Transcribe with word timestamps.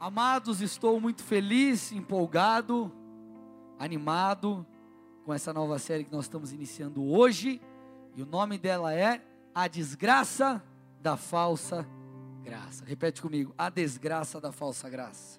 Amados, 0.00 0.62
estou 0.62 0.98
muito 0.98 1.22
feliz, 1.22 1.92
empolgado, 1.92 2.90
animado 3.78 4.66
com 5.26 5.34
essa 5.34 5.52
nova 5.52 5.78
série 5.78 6.04
que 6.04 6.12
nós 6.12 6.24
estamos 6.24 6.54
iniciando 6.54 7.04
hoje. 7.04 7.60
E 8.16 8.22
o 8.22 8.24
nome 8.24 8.56
dela 8.56 8.94
é 8.94 9.22
A 9.54 9.68
Desgraça 9.68 10.64
da 11.02 11.18
Falsa 11.18 11.86
Graça. 12.42 12.82
Repete 12.86 13.20
comigo: 13.20 13.54
A 13.58 13.68
Desgraça 13.68 14.40
da 14.40 14.50
Falsa 14.50 14.88
Graça. 14.88 15.38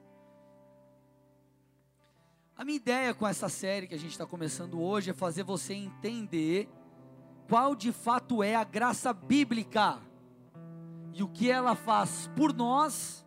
A 2.55 2.64
minha 2.64 2.78
ideia 2.78 3.16
com 3.16 3.28
essa 3.28 3.50
série 3.50 3.88
que 3.88 3.96
a 3.96 4.00
gente 4.00 4.12
está 4.12 4.28
começando 4.28 4.80
hoje 4.80 5.09
é 5.09 5.14
fazer 5.14 5.41
você 5.41 5.73
entender 5.73 6.70
qual 7.50 7.75
de 7.75 7.91
fato 7.91 8.43
é 8.43 8.54
a 8.54 8.64
graça 8.64 9.12
bíblica 9.12 9.98
e 11.16 11.23
o 11.23 11.28
que 11.28 11.50
ela 11.50 11.73
faz 11.73 12.30
por 12.36 12.54
nós 12.54 13.25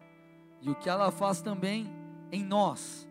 e 0.64 0.70
o 0.70 0.74
que 0.74 0.88
ela 0.88 1.10
faz 1.10 1.42
também 1.42 1.86
em 2.32 2.42
nós. 2.42 3.06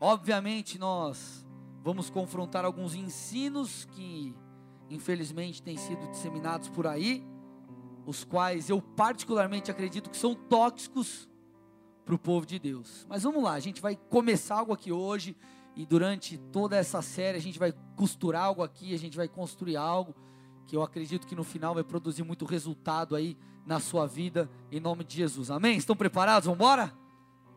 Obviamente, 0.00 0.78
nós 0.78 1.46
vamos 1.84 2.08
confrontar 2.08 2.64
alguns 2.64 2.94
ensinos 2.94 3.84
que, 3.84 4.34
infelizmente, 4.88 5.62
têm 5.62 5.76
sido 5.76 6.08
disseminados 6.10 6.68
por 6.70 6.86
aí, 6.86 7.22
os 8.06 8.24
quais 8.24 8.70
eu 8.70 8.80
particularmente 8.80 9.70
acredito 9.70 10.08
que 10.08 10.16
são 10.16 10.34
tóxicos 10.34 11.28
para 12.06 12.14
o 12.14 12.18
povo 12.18 12.46
de 12.46 12.58
Deus. 12.58 13.06
Mas 13.06 13.22
vamos 13.22 13.42
lá, 13.42 13.52
a 13.52 13.60
gente 13.60 13.82
vai 13.82 13.94
começar 13.94 14.56
algo 14.56 14.72
aqui 14.72 14.90
hoje 14.90 15.36
e 15.76 15.84
durante 15.84 16.38
toda 16.38 16.74
essa 16.74 17.02
série 17.02 17.36
a 17.36 17.40
gente 17.40 17.58
vai 17.58 17.72
costurar 17.96 18.44
algo 18.44 18.62
aqui, 18.62 18.94
a 18.94 18.98
gente 18.98 19.14
vai 19.16 19.28
construir 19.28 19.76
algo 19.76 20.14
que 20.68 20.76
eu 20.76 20.82
acredito 20.82 21.26
que 21.26 21.34
no 21.34 21.42
final 21.42 21.72
vai 21.74 21.82
produzir 21.82 22.22
muito 22.22 22.44
resultado 22.44 23.16
aí 23.16 23.38
na 23.64 23.80
sua 23.80 24.06
vida, 24.06 24.50
em 24.70 24.78
nome 24.78 25.02
de 25.02 25.16
Jesus. 25.16 25.50
Amém? 25.50 25.78
Estão 25.78 25.96
preparados? 25.96 26.44
Vamos 26.44 26.58
embora? 26.58 26.92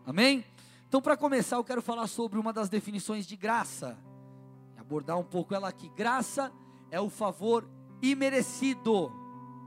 Amém? 0.05 0.45
Então, 0.87 1.01
para 1.01 1.17
começar, 1.17 1.57
eu 1.57 1.63
quero 1.63 1.81
falar 1.81 2.07
sobre 2.07 2.39
uma 2.39 2.53
das 2.53 2.69
definições 2.69 3.27
de 3.27 3.35
graça, 3.35 3.97
abordar 4.77 5.19
um 5.19 5.25
pouco 5.25 5.53
ela 5.53 5.67
aqui. 5.67 5.89
Graça 5.89 6.53
é 6.89 7.01
o 7.01 7.09
favor 7.09 7.69
imerecido. 8.01 9.11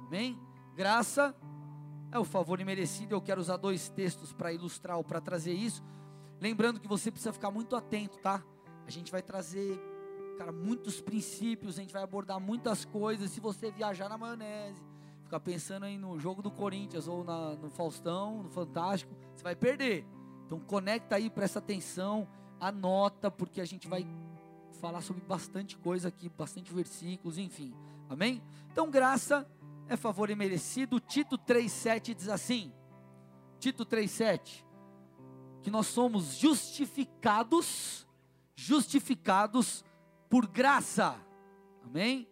Amém? 0.06 0.38
Graça 0.74 1.34
é 2.10 2.18
o 2.18 2.24
favor 2.24 2.58
imerecido. 2.60 3.14
Eu 3.14 3.20
quero 3.20 3.42
usar 3.42 3.58
dois 3.58 3.90
textos 3.90 4.32
para 4.32 4.54
ilustrar 4.54 4.96
ou 4.96 5.04
para 5.04 5.20
trazer 5.20 5.52
isso. 5.52 5.84
Lembrando 6.40 6.80
que 6.80 6.88
você 6.88 7.10
precisa 7.10 7.32
ficar 7.32 7.50
muito 7.50 7.76
atento, 7.76 8.16
tá? 8.18 8.42
A 8.86 8.90
gente 8.90 9.12
vai 9.12 9.20
trazer, 9.20 9.78
cara, 10.34 10.52
muitos 10.52 11.00
princípios, 11.00 11.78
a 11.78 11.82
gente 11.82 11.92
vai 11.92 12.02
abordar 12.02 12.38
muitas 12.38 12.84
coisas. 12.84 13.30
Se 13.30 13.40
você 13.40 13.70
viajar 13.70 14.08
na 14.08 14.18
maionese, 14.18 14.82
ficar 15.22 15.40
pensando 15.40 15.84
aí 15.84 15.96
no 15.96 16.18
jogo 16.18 16.42
do 16.42 16.50
Corinthians 16.50 17.08
ou 17.08 17.24
na, 17.24 17.54
no 17.54 17.70
Faustão, 17.70 18.42
no 18.42 18.50
Fantástico, 18.50 19.14
você 19.34 19.42
vai 19.42 19.56
perder. 19.56 20.06
Então 20.46 20.60
conecta 20.60 21.16
aí, 21.16 21.30
presta 21.30 21.58
atenção, 21.58 22.28
anota, 22.60 23.30
porque 23.30 23.60
a 23.60 23.64
gente 23.64 23.88
vai 23.88 24.06
falar 24.80 25.00
sobre 25.00 25.22
bastante 25.22 25.76
coisa 25.78 26.08
aqui, 26.08 26.28
bastante 26.28 26.72
versículos, 26.72 27.38
enfim. 27.38 27.74
Amém? 28.08 28.42
Então 28.70 28.90
graça 28.90 29.48
é 29.88 29.96
favor 29.96 30.30
imerecido. 30.30 31.00
Tito 31.00 31.38
3,7 31.38 32.14
diz 32.14 32.28
assim: 32.28 32.72
Tito 33.58 33.86
3,7, 33.86 34.64
que 35.62 35.70
nós 35.70 35.86
somos 35.86 36.36
justificados, 36.36 38.06
justificados 38.54 39.84
por 40.34 40.48
graça. 40.48 41.16
Amém? 41.84 42.28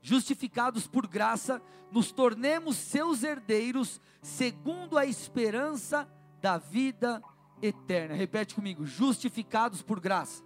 justificados 0.00 0.86
por 0.86 1.06
graça, 1.06 1.62
nos 1.90 2.10
tornemos 2.10 2.74
seus 2.74 3.22
herdeiros, 3.22 4.00
segundo 4.22 4.96
a 4.96 5.04
esperança 5.04 6.08
da 6.40 6.56
vida 6.56 7.22
eterna. 7.60 8.14
Repete 8.14 8.54
comigo: 8.54 8.86
justificados 8.86 9.82
por 9.82 10.00
graça. 10.00 10.42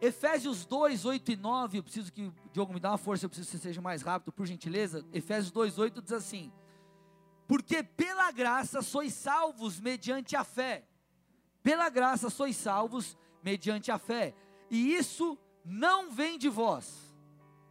Efésios 0.00 0.64
2, 0.64 1.04
8 1.04 1.32
e 1.32 1.36
9, 1.36 1.78
eu 1.78 1.82
preciso 1.82 2.12
que 2.12 2.22
o 2.22 2.34
Diogo 2.52 2.72
me 2.72 2.78
dê 2.78 2.86
uma 2.86 2.96
força, 2.96 3.24
eu 3.24 3.28
preciso 3.28 3.50
que 3.50 3.56
você 3.58 3.62
seja 3.64 3.80
mais 3.80 4.02
rápido, 4.02 4.32
por 4.32 4.46
gentileza. 4.46 5.04
Efésios 5.12 5.50
2, 5.50 5.76
8 5.76 6.02
diz 6.02 6.12
assim: 6.12 6.52
Porque 7.48 7.82
pela 7.82 8.30
graça 8.30 8.80
sois 8.80 9.12
salvos 9.12 9.80
mediante 9.80 10.36
a 10.36 10.44
fé. 10.44 10.86
Pela 11.64 11.88
graça 11.88 12.30
sois 12.30 12.54
salvos 12.54 13.18
mediante 13.42 13.90
a 13.90 13.98
fé. 13.98 14.36
E 14.70 14.94
isso 14.94 15.36
não 15.64 16.10
vem 16.10 16.38
de 16.38 16.48
vós 16.48 17.10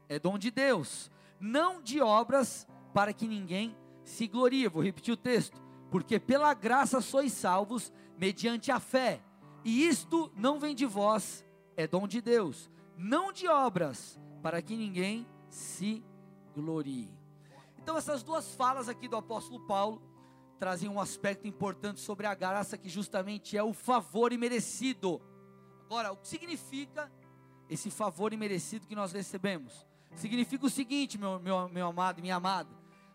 é 0.10 0.18
dom 0.18 0.38
de 0.40 0.50
Deus, 0.50 1.12
não 1.40 1.82
de 1.82 2.02
obras 2.02 2.68
para 2.94 3.14
que 3.14 3.28
ninguém 3.28 3.78
se 4.04 4.28
glorie. 4.28 4.68
Vou 4.68 4.84
repetir 4.84 5.14
o 5.14 5.18
texto. 5.18 5.62
Porque 5.92 6.20
pela 6.20 6.54
graça 6.54 7.00
sois 7.00 7.32
salvos 7.32 7.94
mediante 8.18 8.72
a 8.72 8.80
fé, 8.80 9.22
e 9.64 9.88
isto 9.88 10.32
não 10.36 10.60
vem 10.60 10.76
de 10.76 10.86
vós, 10.86 11.46
é 11.78 11.88
dom 11.88 12.08
de 12.08 12.22
Deus, 12.22 12.70
não 12.98 13.32
de 13.32 13.48
obras, 13.48 14.20
para 14.44 14.62
que 14.62 14.76
ninguém 14.76 15.26
se 15.50 16.04
glorie. 16.54 17.10
Então, 17.78 17.98
essas 17.98 18.22
duas 18.22 18.54
falas 18.54 18.90
aqui 18.90 19.08
do 19.08 19.16
apóstolo 19.16 19.66
Paulo 19.66 20.02
trazem 20.60 20.90
um 20.90 21.00
aspecto 21.00 21.48
importante 21.48 22.02
sobre 22.02 22.28
a 22.28 22.36
graça, 22.36 22.78
que 22.78 22.90
justamente 22.90 23.58
é 23.58 23.64
o 23.64 23.74
favor 23.74 24.34
imerecido. 24.34 25.22
Agora, 25.90 26.12
o 26.12 26.18
que 26.18 26.28
significa 26.28 27.12
esse 27.68 27.90
favor 27.90 28.32
imerecido 28.32 28.86
que 28.86 28.96
nós 28.96 29.12
recebemos? 29.12 29.90
significa 30.16 30.68
o 30.68 30.70
seguinte, 30.70 31.18
meu, 31.18 31.40
meu, 31.40 31.68
meu 31.68 31.88
amado 31.88 32.20
e 32.20 32.22
minha 32.22 32.36
amada: 32.36 32.70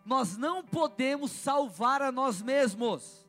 nós 0.05 0.35
não 0.35 0.61
podemos 0.61 1.31
salvar 1.31 2.01
a 2.01 2.11
nós 2.11 2.41
mesmos, 2.41 3.25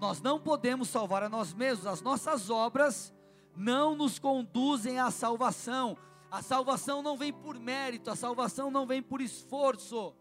nós 0.00 0.20
não 0.20 0.38
podemos 0.38 0.88
salvar 0.88 1.24
a 1.24 1.28
nós 1.28 1.52
mesmos, 1.52 1.84
as 1.86 2.00
nossas 2.00 2.48
obras 2.48 3.12
não 3.56 3.96
nos 3.96 4.20
conduzem 4.20 5.00
à 5.00 5.10
salvação, 5.10 5.98
a 6.30 6.40
salvação 6.40 7.02
não 7.02 7.16
vem 7.16 7.32
por 7.32 7.58
mérito, 7.58 8.08
a 8.08 8.14
salvação 8.14 8.70
não 8.70 8.86
vem 8.86 9.02
por 9.02 9.20
esforço. 9.20 10.14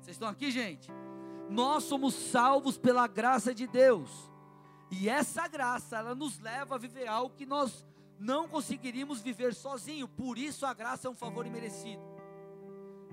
Vocês 0.00 0.16
estão 0.16 0.28
aqui, 0.28 0.50
gente? 0.50 0.90
Nós 1.50 1.84
somos 1.84 2.14
salvos 2.14 2.78
pela 2.78 3.06
graça 3.06 3.54
de 3.54 3.66
Deus. 3.66 4.33
E 5.00 5.08
essa 5.08 5.48
graça, 5.48 5.96
ela 5.96 6.14
nos 6.14 6.38
leva 6.38 6.76
a 6.76 6.78
viver 6.78 7.08
algo 7.08 7.34
que 7.34 7.44
nós 7.44 7.84
não 8.18 8.48
conseguiríamos 8.48 9.20
viver 9.20 9.52
sozinho, 9.52 10.06
por 10.06 10.38
isso 10.38 10.64
a 10.64 10.72
graça 10.72 11.08
é 11.08 11.10
um 11.10 11.14
favor 11.14 11.46
imerecido. 11.46 12.02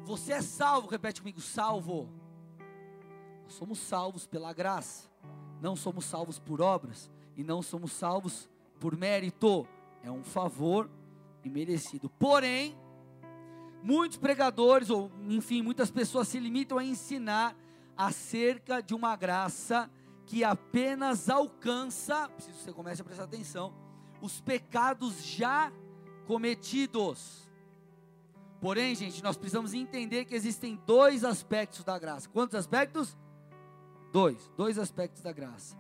Você 0.04 0.34
é 0.34 0.42
salvo, 0.42 0.88
repete 0.88 1.22
comigo, 1.22 1.42
salvo. 1.42 2.08
Nós 3.44 3.54
somos 3.54 3.80
salvos 3.80 4.28
pela 4.28 4.54
graça, 4.54 5.10
não 5.60 5.76
somos 5.76 6.06
salvos 6.06 6.38
por 6.38 6.62
obras 6.62 7.10
e 7.36 7.44
não 7.44 7.62
somos 7.62 7.92
salvos 7.92 8.50
por 8.80 8.96
mérito, 8.96 9.68
é 10.04 10.12
um 10.12 10.24
favor 10.24 10.90
imerecido. 11.44 12.10
Porém, 12.10 12.78
muitos 13.82 14.18
pregadores, 14.18 14.90
ou 14.90 15.12
enfim, 15.28 15.62
muitas 15.62 15.90
pessoas 15.90 16.28
se 16.28 16.40
limitam 16.40 16.78
a 16.78 16.84
ensinar 16.84 17.56
acerca 17.98 18.82
de 18.82 18.94
uma 18.94 19.16
graça 19.16 19.90
que 20.32 20.46
apenas 20.46 21.30
alcança, 21.30 22.30
preciso 22.30 22.58
que 22.58 22.64
você 22.64 22.72
comece 22.72 23.02
a 23.02 23.04
prestar 23.04 23.26
atenção, 23.26 23.74
os 24.22 24.40
pecados 24.40 25.22
já 25.22 25.70
cometidos. 26.26 27.50
Porém, 28.62 28.96
gente, 28.96 29.22
nós 29.22 29.36
precisamos 29.36 29.74
entender 29.74 30.24
que 30.24 30.34
existem 30.34 30.82
dois 30.88 31.26
aspectos 31.26 31.84
da 31.84 32.00
graça. 32.00 32.30
Quantos 32.30 32.56
aspectos? 32.56 33.18
Dois. 34.14 34.50
Dois 34.56 34.80
aspectos 34.80 35.22
da 35.22 35.34
graça. 35.34 35.78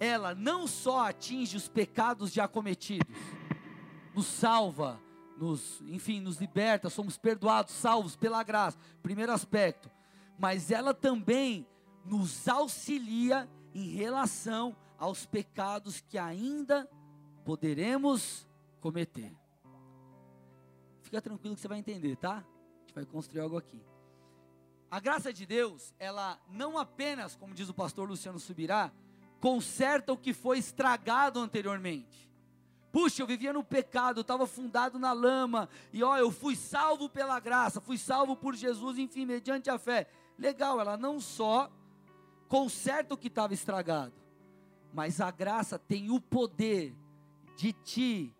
Ela 0.00 0.34
não 0.34 0.66
só 0.66 1.06
atinge 1.06 1.56
os 1.56 1.68
pecados 1.68 2.32
já 2.32 2.48
cometidos, 2.48 3.06
nos 4.16 4.26
salva, 4.26 5.00
nos, 5.36 5.80
enfim, 5.82 6.18
nos 6.18 6.38
liberta, 6.38 6.90
somos 6.90 7.16
perdoados, 7.16 7.72
salvos 7.72 8.16
pela 8.16 8.42
graça. 8.42 8.76
Primeiro 9.00 9.30
aspecto. 9.30 9.88
Mas 10.36 10.72
ela 10.72 10.92
também 10.92 11.68
nos 12.04 12.48
auxilia 12.48 13.48
em 13.74 13.88
relação 13.88 14.76
aos 14.98 15.26
pecados 15.26 16.00
que 16.00 16.18
ainda 16.18 16.88
poderemos 17.44 18.46
cometer. 18.80 19.34
Fica 21.02 21.22
tranquilo 21.22 21.54
que 21.54 21.60
você 21.60 21.68
vai 21.68 21.78
entender, 21.78 22.16
tá? 22.16 22.36
A 22.36 22.80
gente 22.80 22.94
vai 22.94 23.06
construir 23.06 23.40
algo 23.40 23.56
aqui. 23.56 23.82
A 24.90 25.00
graça 25.00 25.32
de 25.32 25.46
Deus, 25.46 25.94
ela 25.98 26.38
não 26.50 26.78
apenas, 26.78 27.36
como 27.36 27.54
diz 27.54 27.68
o 27.68 27.74
pastor 27.74 28.08
Luciano 28.08 28.38
Subirá, 28.38 28.90
conserta 29.40 30.12
o 30.12 30.16
que 30.16 30.32
foi 30.32 30.58
estragado 30.58 31.38
anteriormente. 31.38 32.28
Puxa, 32.90 33.22
eu 33.22 33.26
vivia 33.26 33.52
no 33.52 33.62
pecado, 33.62 34.18
eu 34.18 34.22
estava 34.22 34.46
fundado 34.46 34.98
na 34.98 35.12
lama, 35.12 35.68
e 35.92 36.02
ó, 36.02 36.16
eu 36.16 36.30
fui 36.30 36.56
salvo 36.56 37.08
pela 37.08 37.38
graça, 37.38 37.80
fui 37.80 37.98
salvo 37.98 38.34
por 38.34 38.54
Jesus, 38.54 38.98
enfim, 38.98 39.26
mediante 39.26 39.68
a 39.68 39.78
fé. 39.78 40.08
Legal, 40.38 40.80
ela 40.80 40.96
não 40.96 41.20
só 41.20 41.70
conserta 42.48 43.14
o 43.14 43.18
que 43.18 43.28
estava 43.28 43.54
estragado, 43.54 44.14
mas 44.92 45.20
a 45.20 45.30
graça 45.30 45.78
tem 45.78 46.10
o 46.10 46.20
poder 46.20 46.96
de 47.56 47.72
te 47.72 48.34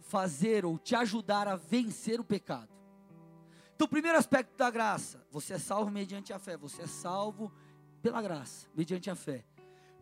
fazer 0.00 0.64
ou 0.64 0.78
te 0.78 0.94
ajudar 0.94 1.46
a 1.46 1.56
vencer 1.56 2.18
o 2.18 2.24
pecado. 2.24 2.68
Então, 3.74 3.86
o 3.86 3.90
primeiro 3.90 4.18
aspecto 4.18 4.56
da 4.56 4.70
graça, 4.70 5.24
você 5.30 5.54
é 5.54 5.58
salvo 5.58 5.90
mediante 5.90 6.32
a 6.32 6.38
fé, 6.38 6.56
você 6.56 6.82
é 6.82 6.86
salvo 6.86 7.52
pela 8.02 8.20
graça, 8.20 8.68
mediante 8.74 9.08
a 9.10 9.14
fé. 9.14 9.44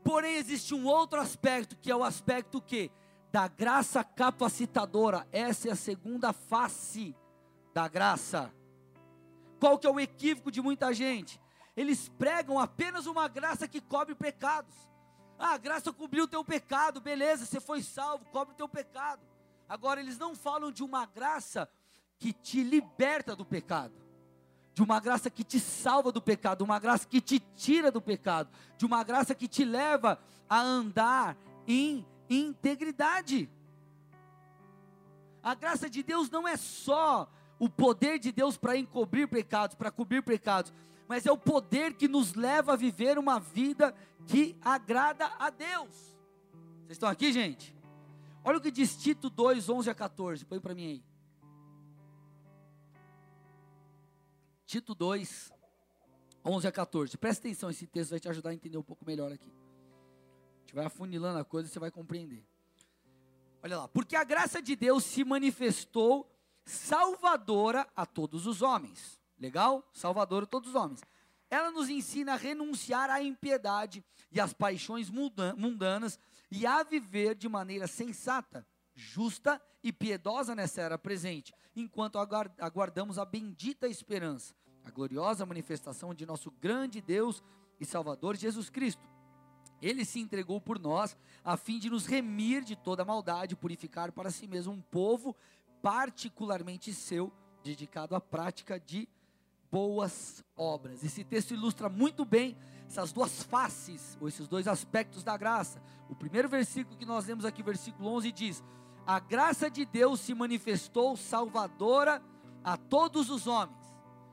Porém, 0.03 0.37
existe 0.37 0.75
um 0.75 0.87
outro 0.87 1.21
aspecto, 1.21 1.77
que 1.77 1.91
é 1.91 1.97
o 1.97 2.05
aspecto 2.05 2.61
que? 2.61 2.91
Da 3.31 3.47
graça 3.47 4.03
capacitadora. 4.03 5.29
Essa 5.31 5.69
é 5.69 5.73
a 5.73 5.77
segunda 5.77 6.33
face 6.33 7.15
da 7.75 7.87
graça. 7.87 8.53
Qual 9.61 9.79
que 9.79 9.87
é 9.87 9.91
o 9.91 10.01
equívoco 10.01 10.51
de 10.51 10.63
muita 10.63 10.93
gente? 10.93 11.41
Eles 11.79 12.09
pregam 12.09 12.59
apenas 12.59 13.07
uma 13.07 13.29
graça 13.29 13.69
que 13.69 13.81
cobre 13.81 14.13
pecados. 14.13 14.75
Ah, 15.39 15.53
a 15.53 15.59
graça 15.59 15.93
cobriu 15.93 16.25
o 16.25 16.27
teu 16.27 16.45
pecado, 16.45 17.01
beleza, 17.01 17.47
você 17.47 17.61
foi 17.61 17.83
salvo, 17.83 18.25
cobre 18.33 18.53
o 18.53 18.57
teu 18.57 18.69
pecado. 18.69 19.23
Agora, 19.69 20.01
eles 20.01 20.19
não 20.19 20.35
falam 20.35 20.73
de 20.73 20.83
uma 20.83 21.07
graça 21.07 21.71
que 22.19 22.33
te 22.33 22.65
liberta 22.65 23.37
do 23.37 23.45
pecado, 23.45 23.95
de 24.75 24.83
uma 24.83 24.99
graça 24.99 25.31
que 25.31 25.45
te 25.45 25.61
salva 25.61 26.11
do 26.11 26.21
pecado, 26.21 26.63
uma 26.63 26.81
graça 26.81 27.07
que 27.07 27.21
te 27.21 27.39
tira 27.39 27.93
do 27.93 28.03
pecado, 28.03 28.51
de 28.77 28.85
uma 28.85 29.05
graça 29.05 29.33
que 29.33 29.47
te 29.47 29.65
leva 29.65 30.19
a 30.51 30.61
andar 30.61 31.37
em 31.65 32.05
integridade. 32.29 33.49
A 35.41 35.55
graça 35.55 35.89
de 35.89 36.03
Deus 36.03 36.29
não 36.29 36.49
é 36.49 36.57
só 36.57 37.31
o 37.57 37.69
poder 37.69 38.19
de 38.19 38.33
Deus 38.33 38.57
para 38.57 38.77
encobrir 38.77 39.29
pecados, 39.29 39.77
para 39.77 39.93
cobrir 39.93 40.23
pecados, 40.23 40.73
mas 41.09 41.25
é 41.25 41.33
o 41.33 41.39
poder 41.39 41.95
que 41.95 42.07
nos 42.07 42.35
leva 42.35 42.75
a 42.75 42.77
viver 42.77 43.19
uma 43.19 43.41
vida 43.41 43.95
que 44.27 44.55
agrada 44.61 45.27
a 45.39 45.49
Deus. 45.49 45.89
Vocês 46.83 46.91
estão 46.91 47.09
aqui, 47.09 47.33
gente? 47.33 47.75
Olha 48.45 48.59
o 48.59 48.61
que 48.61 48.71
diz 48.71 48.95
Tito 48.95 49.31
2, 49.31 49.71
11 49.71 49.91
a 49.91 49.95
14. 49.95 50.45
Põe 50.45 50.61
para 50.61 50.75
mim 50.75 50.87
aí. 50.87 51.05
Tito 54.67 54.95
2, 54.95 55.51
11 56.45 56.69
a 56.69 56.73
14. 56.73 57.17
Presta 57.17 57.49
atenção, 57.49 57.71
esse 57.71 57.87
texto 57.87 58.11
vai 58.11 58.21
te 58.21 58.29
ajudar 58.29 58.51
a 58.51 58.55
entender 58.55 58.77
um 58.77 58.83
pouco 58.83 59.05
melhor 59.07 59.33
aqui. 59.33 59.51
A 59.51 60.61
gente 60.61 60.75
vai 60.75 60.85
afunilando 60.85 61.39
a 61.39 61.45
coisa 61.45 61.69
e 61.69 61.73
você 61.73 61.79
vai 61.79 61.91
compreender. 61.91 62.45
Olha 63.63 63.79
lá. 63.79 63.89
Porque 63.89 64.15
a 64.15 64.25
graça 64.25 64.61
de 64.61 64.77
Deus 64.77 65.05
se 65.05 65.25
manifestou 65.25 66.31
salvadora 66.67 67.89
a 67.97 68.05
todos 68.05 68.47
os 68.47 68.61
homens. 68.61 69.18
Legal? 69.39 69.89
Salvadora 69.93 70.45
a 70.45 70.49
todos 70.49 70.71
os 70.71 70.75
homens. 70.75 71.01
Ela 71.51 71.71
nos 71.71 71.89
ensina 71.89 72.35
a 72.35 72.37
renunciar 72.37 73.09
à 73.09 73.23
impiedade 73.23 74.05
e 74.31 74.41
às 74.41 74.53
paixões 74.53 75.09
mundanas 75.11 76.19
e 76.51 76.67
a 76.67 76.83
viver 76.83 77.35
de 77.35 77.49
maneira 77.49 77.87
sensata, 77.87 78.67
justa 78.95 79.61
e 79.83 79.93
piedosa 79.93 80.55
nessa 80.55 80.81
era 80.81 80.99
presente, 80.99 81.55
enquanto 81.75 82.19
aguardamos 82.19 83.19
a 83.19 83.25
bendita 83.25 83.87
esperança, 83.87 84.55
a 84.85 84.91
gloriosa 84.91 85.47
manifestação 85.47 86.13
de 86.13 86.27
nosso 86.27 86.51
grande 86.51 87.01
Deus 87.01 87.43
e 87.81 87.85
Salvador 87.85 88.37
Jesus 88.37 88.69
Cristo. 88.69 89.09
Ele 89.81 90.05
se 90.05 90.19
entregou 90.19 90.61
por 90.61 90.79
nós, 90.79 91.17
a 91.45 91.57
fim 91.57 91.79
de 91.79 91.89
nos 91.89 92.05
remir 92.05 92.65
de 92.65 92.75
toda 92.75 93.05
maldade, 93.05 93.55
purificar 93.55 94.11
para 94.11 94.31
si 94.31 94.47
mesmo 94.47 94.73
um 94.73 94.83
povo 94.83 95.37
particularmente 95.81 96.93
seu, 96.93 97.33
dedicado 97.63 98.17
à 98.17 98.21
prática 98.21 98.81
de 98.81 99.09
boas 99.71 100.45
obras. 100.57 101.05
Esse 101.05 101.25
texto 101.25 101.53
ilustra 101.53 101.89
muito 101.89 102.25
bem 102.25 102.57
essas 102.87 103.13
duas 103.13 103.43
faces, 103.43 104.17
ou 104.21 104.29
esses 104.29 104.49
dois 104.49 104.67
aspectos 104.67 105.23
da 105.23 105.37
graça. 105.37 105.81
O 106.09 106.15
primeiro 106.15 106.49
versículo 106.49 106.97
que 106.97 107.05
nós 107.05 107.27
lemos 107.27 107.45
aqui, 107.45 107.63
versículo 107.63 108.09
11, 108.15 108.33
diz: 108.33 108.65
A 109.07 109.19
graça 109.21 109.71
de 109.71 109.85
Deus 109.85 110.21
se 110.21 110.35
manifestou 110.35 111.17
salvadora 111.17 112.23
a 112.65 112.77
todos 112.77 113.31
os 113.31 113.47
homens. 113.47 113.77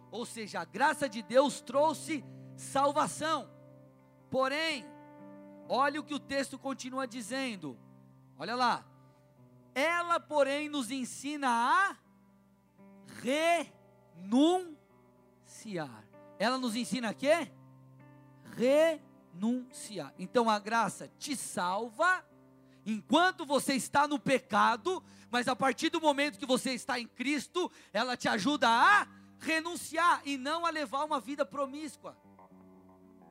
Ou 0.09 0.25
seja, 0.25 0.61
a 0.61 0.65
graça 0.65 1.09
de 1.09 1.21
Deus 1.21 1.59
trouxe 1.59 2.23
salvação. 2.55 3.49
Porém, 4.29 4.85
olha 5.67 5.99
o 5.99 6.03
que 6.03 6.13
o 6.13 6.19
texto 6.19 6.57
continua 6.57 7.05
dizendo. 7.05 7.77
Olha 8.37 8.55
lá. 8.55 8.85
Ela, 9.73 10.21
porém, 10.21 10.69
nos 10.69 10.89
ensina 10.89 11.49
a 11.49 11.97
renunciar. 13.21 14.74
Ela 16.37 16.57
nos 16.57 16.75
ensina 16.75 17.09
a 17.09 17.13
quê? 17.13 17.51
Renunciar. 18.55 20.13
Então 20.19 20.49
a 20.49 20.59
graça 20.59 21.09
te 21.17 21.35
salva 21.35 22.25
enquanto 22.85 23.45
você 23.45 23.73
está 23.73 24.07
no 24.07 24.19
pecado, 24.19 25.03
mas 25.31 25.47
a 25.47 25.55
partir 25.55 25.89
do 25.89 25.99
momento 25.99 26.37
que 26.37 26.45
você 26.45 26.71
está 26.71 26.99
em 26.99 27.07
Cristo, 27.07 27.71
ela 27.91 28.15
te 28.15 28.27
ajuda 28.27 28.69
a 28.69 29.07
renunciar 29.39 30.21
e 30.23 30.37
não 30.37 30.65
a 30.65 30.69
levar 30.69 31.03
uma 31.03 31.19
vida 31.19 31.45
promíscua. 31.45 32.15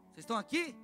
Vocês 0.07 0.25
estão 0.25 0.37
aqui? 0.37 0.77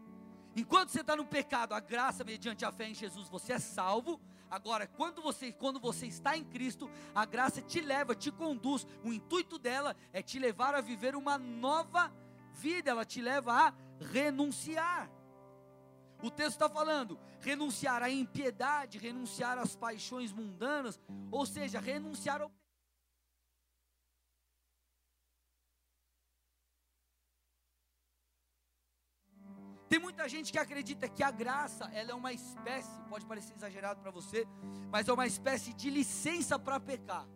Enquanto 0.56 0.90
você 0.90 1.00
está 1.00 1.14
no 1.16 1.24
pecado, 1.24 1.72
a 1.72 1.80
graça 1.80 2.24
mediante 2.24 2.64
a 2.64 2.72
fé 2.72 2.88
em 2.88 2.94
Jesus, 2.94 3.28
você 3.28 3.52
é 3.54 3.58
salvo. 3.58 4.20
Agora, 4.50 4.86
quando 4.86 5.22
você, 5.22 5.52
quando 5.52 5.78
você 5.78 6.06
está 6.06 6.36
em 6.36 6.44
Cristo, 6.44 6.90
a 7.14 7.24
graça 7.24 7.62
te 7.62 7.80
leva, 7.80 8.14
te 8.14 8.32
conduz. 8.32 8.86
O 9.04 9.12
intuito 9.12 9.58
dela 9.58 9.94
é 10.12 10.20
te 10.22 10.38
levar 10.38 10.74
a 10.74 10.80
viver 10.80 11.14
uma 11.14 11.38
nova 11.38 12.12
vida. 12.54 12.90
Ela 12.90 13.04
te 13.04 13.22
leva 13.22 13.52
a 13.52 13.74
renunciar. 14.00 15.08
O 16.22 16.30
texto 16.30 16.52
está 16.52 16.68
falando 16.68 17.18
renunciar 17.40 18.02
à 18.02 18.10
impiedade, 18.10 18.98
renunciar 18.98 19.58
às 19.58 19.74
paixões 19.74 20.32
mundanas, 20.32 21.00
ou 21.30 21.46
seja, 21.46 21.80
renunciar 21.80 22.42
ao 22.42 22.50
Tem 29.90 29.98
muita 29.98 30.28
gente 30.28 30.52
que 30.52 30.58
acredita 30.58 31.08
que 31.08 31.20
a 31.20 31.32
graça, 31.32 31.90
ela 31.92 32.12
é 32.12 32.14
uma 32.14 32.32
espécie, 32.32 32.88
pode 33.08 33.26
parecer 33.26 33.54
exagerado 33.54 34.00
para 34.00 34.12
você, 34.12 34.46
mas 34.88 35.08
é 35.08 35.12
uma 35.12 35.26
espécie 35.26 35.74
de 35.74 35.90
licença 35.90 36.56
para 36.56 36.78
pecar. 36.78 37.26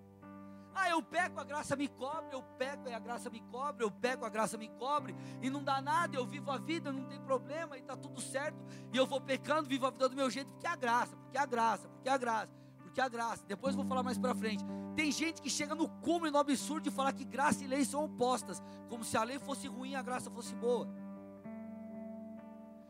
Ah, 0.72 0.88
eu 0.88 1.02
peco, 1.02 1.40
a 1.40 1.42
graça 1.42 1.74
me 1.74 1.88
cobre, 1.88 2.32
eu 2.32 2.44
peco 2.56 2.88
e 2.88 2.94
a 2.94 3.00
graça 3.00 3.28
me 3.28 3.40
cobre, 3.40 3.82
eu 3.82 3.90
peco, 3.90 4.24
a 4.24 4.28
graça 4.28 4.56
me 4.56 4.68
cobre, 4.68 5.16
e 5.42 5.50
não 5.50 5.64
dá 5.64 5.82
nada, 5.82 6.16
eu 6.16 6.24
vivo 6.24 6.48
a 6.52 6.56
vida, 6.56 6.92
não 6.92 7.04
tem 7.06 7.20
problema, 7.20 7.76
e 7.76 7.80
está 7.80 7.96
tudo 7.96 8.20
certo, 8.20 8.56
e 8.92 8.96
eu 8.96 9.04
vou 9.04 9.20
pecando, 9.20 9.68
vivo 9.68 9.86
a 9.86 9.90
vida 9.90 10.08
do 10.08 10.14
meu 10.14 10.30
jeito, 10.30 10.52
porque 10.52 10.68
a 10.68 10.76
graça, 10.76 11.16
porque 11.16 11.36
a 11.38 11.46
graça, 11.46 11.88
porque 11.88 12.08
a 12.08 12.16
graça, 12.16 12.52
porque 12.78 13.00
a 13.00 13.08
graça. 13.08 13.44
Depois 13.48 13.74
vou 13.74 13.84
falar 13.84 14.04
mais 14.04 14.16
para 14.16 14.32
frente. 14.32 14.64
Tem 14.94 15.10
gente 15.10 15.42
que 15.42 15.50
chega 15.50 15.74
no 15.74 15.88
cúmulo 15.88 16.30
no 16.30 16.38
absurdo 16.38 16.84
de 16.84 16.90
falar 16.92 17.12
que 17.12 17.24
graça 17.24 17.64
e 17.64 17.66
lei 17.66 17.84
são 17.84 18.04
opostas, 18.04 18.62
como 18.88 19.02
se 19.02 19.16
a 19.16 19.24
lei 19.24 19.40
fosse 19.40 19.66
ruim 19.66 19.90
e 19.90 19.96
a 19.96 20.02
graça 20.02 20.30
fosse 20.30 20.54
boa. 20.54 20.88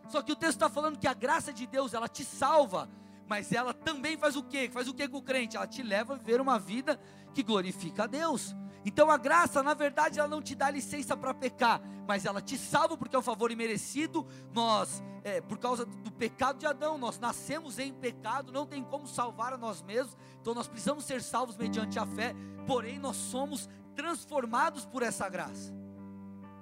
Só 0.08 0.22
que 0.22 0.32
o 0.32 0.36
texto 0.36 0.54
está 0.54 0.68
falando 0.68 0.98
que 0.98 1.06
a 1.06 1.14
graça 1.14 1.52
de 1.52 1.66
Deus, 1.66 1.94
ela 1.94 2.08
te 2.08 2.24
salva, 2.24 2.88
mas 3.26 3.52
ela 3.52 3.72
também 3.72 4.16
faz 4.16 4.36
o 4.36 4.42
quê? 4.42 4.70
Faz 4.72 4.88
o 4.88 4.94
quê 4.94 5.08
com 5.08 5.18
o 5.18 5.22
crente? 5.22 5.56
Ela 5.56 5.66
te 5.66 5.82
leva 5.82 6.14
a 6.14 6.16
viver 6.16 6.40
uma 6.40 6.58
vida 6.58 7.00
que 7.32 7.42
glorifica 7.42 8.04
a 8.04 8.06
Deus. 8.06 8.54
Então 8.84 9.10
a 9.10 9.16
graça, 9.16 9.62
na 9.62 9.72
verdade, 9.72 10.18
ela 10.18 10.28
não 10.28 10.42
te 10.42 10.54
dá 10.54 10.70
licença 10.70 11.16
para 11.16 11.32
pecar, 11.32 11.80
mas 12.06 12.26
ela 12.26 12.42
te 12.42 12.58
salva 12.58 12.96
porque 12.96 13.16
é 13.16 13.18
um 13.18 13.22
favor 13.22 13.50
imerecido. 13.50 14.26
Nós, 14.52 15.02
é, 15.22 15.40
por 15.40 15.58
causa 15.58 15.86
do 15.86 16.12
pecado 16.12 16.58
de 16.58 16.66
Adão, 16.66 16.98
nós 16.98 17.18
nascemos 17.18 17.78
em 17.78 17.94
pecado, 17.94 18.52
não 18.52 18.66
tem 18.66 18.84
como 18.84 19.06
salvar 19.06 19.54
a 19.54 19.56
nós 19.56 19.80
mesmos, 19.82 20.16
então 20.38 20.54
nós 20.54 20.68
precisamos 20.68 21.04
ser 21.04 21.22
salvos 21.22 21.56
mediante 21.56 21.98
a 21.98 22.04
fé, 22.04 22.34
porém 22.66 22.98
nós 22.98 23.16
somos 23.16 23.70
transformados 23.96 24.84
por 24.84 25.02
essa 25.02 25.28
graça. 25.30 25.72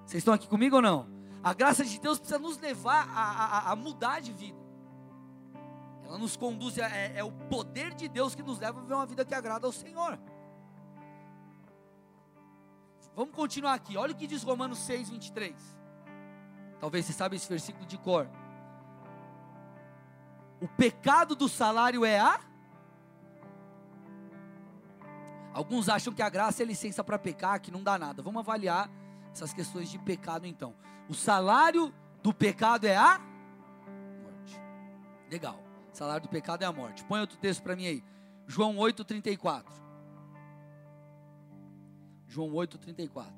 Vocês 0.06 0.20
estão 0.20 0.34
aqui 0.34 0.46
comigo 0.46 0.76
ou 0.76 0.82
não? 0.82 1.21
A 1.42 1.52
graça 1.52 1.84
de 1.84 1.99
Deus 1.99 2.18
precisa 2.18 2.38
nos 2.38 2.58
levar 2.58 3.08
a, 3.08 3.22
a, 3.22 3.72
a 3.72 3.76
mudar 3.76 4.20
de 4.20 4.32
vida. 4.32 4.58
Ela 6.04 6.18
nos 6.18 6.37
conduz, 6.37 6.78
é, 6.78 7.12
é 7.16 7.25
o 7.25 7.32
poder 7.32 7.94
de 7.94 8.08
Deus 8.08 8.34
que 8.34 8.42
nos 8.42 8.58
leva 8.58 8.78
a 8.78 8.82
viver 8.82 8.94
uma 8.94 9.06
vida 9.06 9.25
que 9.25 9.34
agrada 9.34 9.66
ao 9.66 9.72
Senhor. 9.72 10.18
Vamos 13.14 13.34
continuar 13.34 13.75
aqui. 13.75 13.96
Olha 13.96 14.12
o 14.12 14.16
que 14.16 14.26
diz 14.26 14.42
Romanos 14.42 14.78
6, 14.80 15.11
23. 15.11 15.54
Talvez 16.80 17.06
você 17.06 17.12
saiba 17.12 17.34
esse 17.34 17.49
versículo 17.49 17.84
de 17.87 17.99
cor. 17.99 18.28
O 20.61 20.68
pecado 20.68 21.34
do 21.34 21.49
salário 21.49 22.04
é 22.04 22.18
a. 22.20 22.40
Alguns 25.52 25.88
acham 25.88 26.14
que 26.14 26.22
a 26.22 26.30
graça 26.30 26.62
é 26.62 26.66
licença 26.66 27.04
para 27.04 27.18
pecar, 27.18 27.61
que 27.61 27.70
não 27.70 27.82
dá 27.82 27.99
nada. 27.99 28.22
Vamos 28.22 28.40
avaliar 28.40 28.88
essas 29.32 29.52
questões 29.52 29.90
de 29.90 29.99
pecado 29.99 30.46
então. 30.46 30.75
O 31.12 31.14
salário 31.14 31.92
do 32.23 32.33
pecado 32.33 32.87
é 32.87 32.97
a 32.97 33.21
morte. 34.23 34.59
Legal. 35.31 35.62
O 35.92 35.95
salário 35.95 36.23
do 36.23 36.31
pecado 36.31 36.62
é 36.62 36.64
a 36.64 36.73
morte. 36.73 37.04
Põe 37.04 37.21
outro 37.21 37.37
texto 37.37 37.62
para 37.62 37.76
mim 37.76 37.87
aí. 37.87 38.04
João 38.47 38.78
8:34. 38.78 39.62
João 42.26 42.54
8:34. 42.54 43.31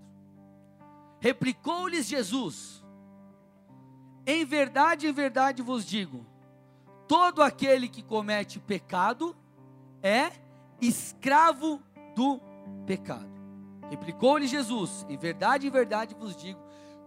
Replicou-lhes 1.19 2.07
Jesus: 2.07 2.85
Em 4.25 4.45
verdade, 4.45 5.09
em 5.09 5.13
verdade 5.13 5.61
vos 5.61 5.85
digo, 5.85 6.25
todo 7.09 7.43
aquele 7.43 7.89
que 7.89 8.05
comete 8.05 8.61
pecado 8.61 9.35
é 10.01 10.31
escravo 10.81 11.83
do 12.15 12.41
pecado. 12.87 13.35
Replicou-lhe 13.91 14.47
Jesus: 14.47 15.05
Em 15.09 15.17
verdade, 15.17 15.67
em 15.67 15.71
verdade 15.71 16.15
vos 16.15 16.37
digo, 16.37 16.64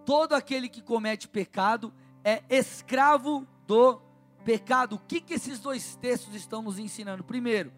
todo 0.08 0.32
aquele 0.32 0.70
que 0.70 0.82
comete 0.82 1.28
pecado 1.28 1.94
é 2.24 2.42
escravo 2.50 3.46
do 3.68 4.02
pecado, 4.46 4.96
o 4.96 5.00
que, 5.00 5.20
que 5.20 5.34
esses 5.34 5.60
dois 5.60 5.98
textos 5.98 6.34
estão 6.34 6.62
nos 6.62 6.80
ensinando? 6.80 7.26
Primeiro, 7.26 7.74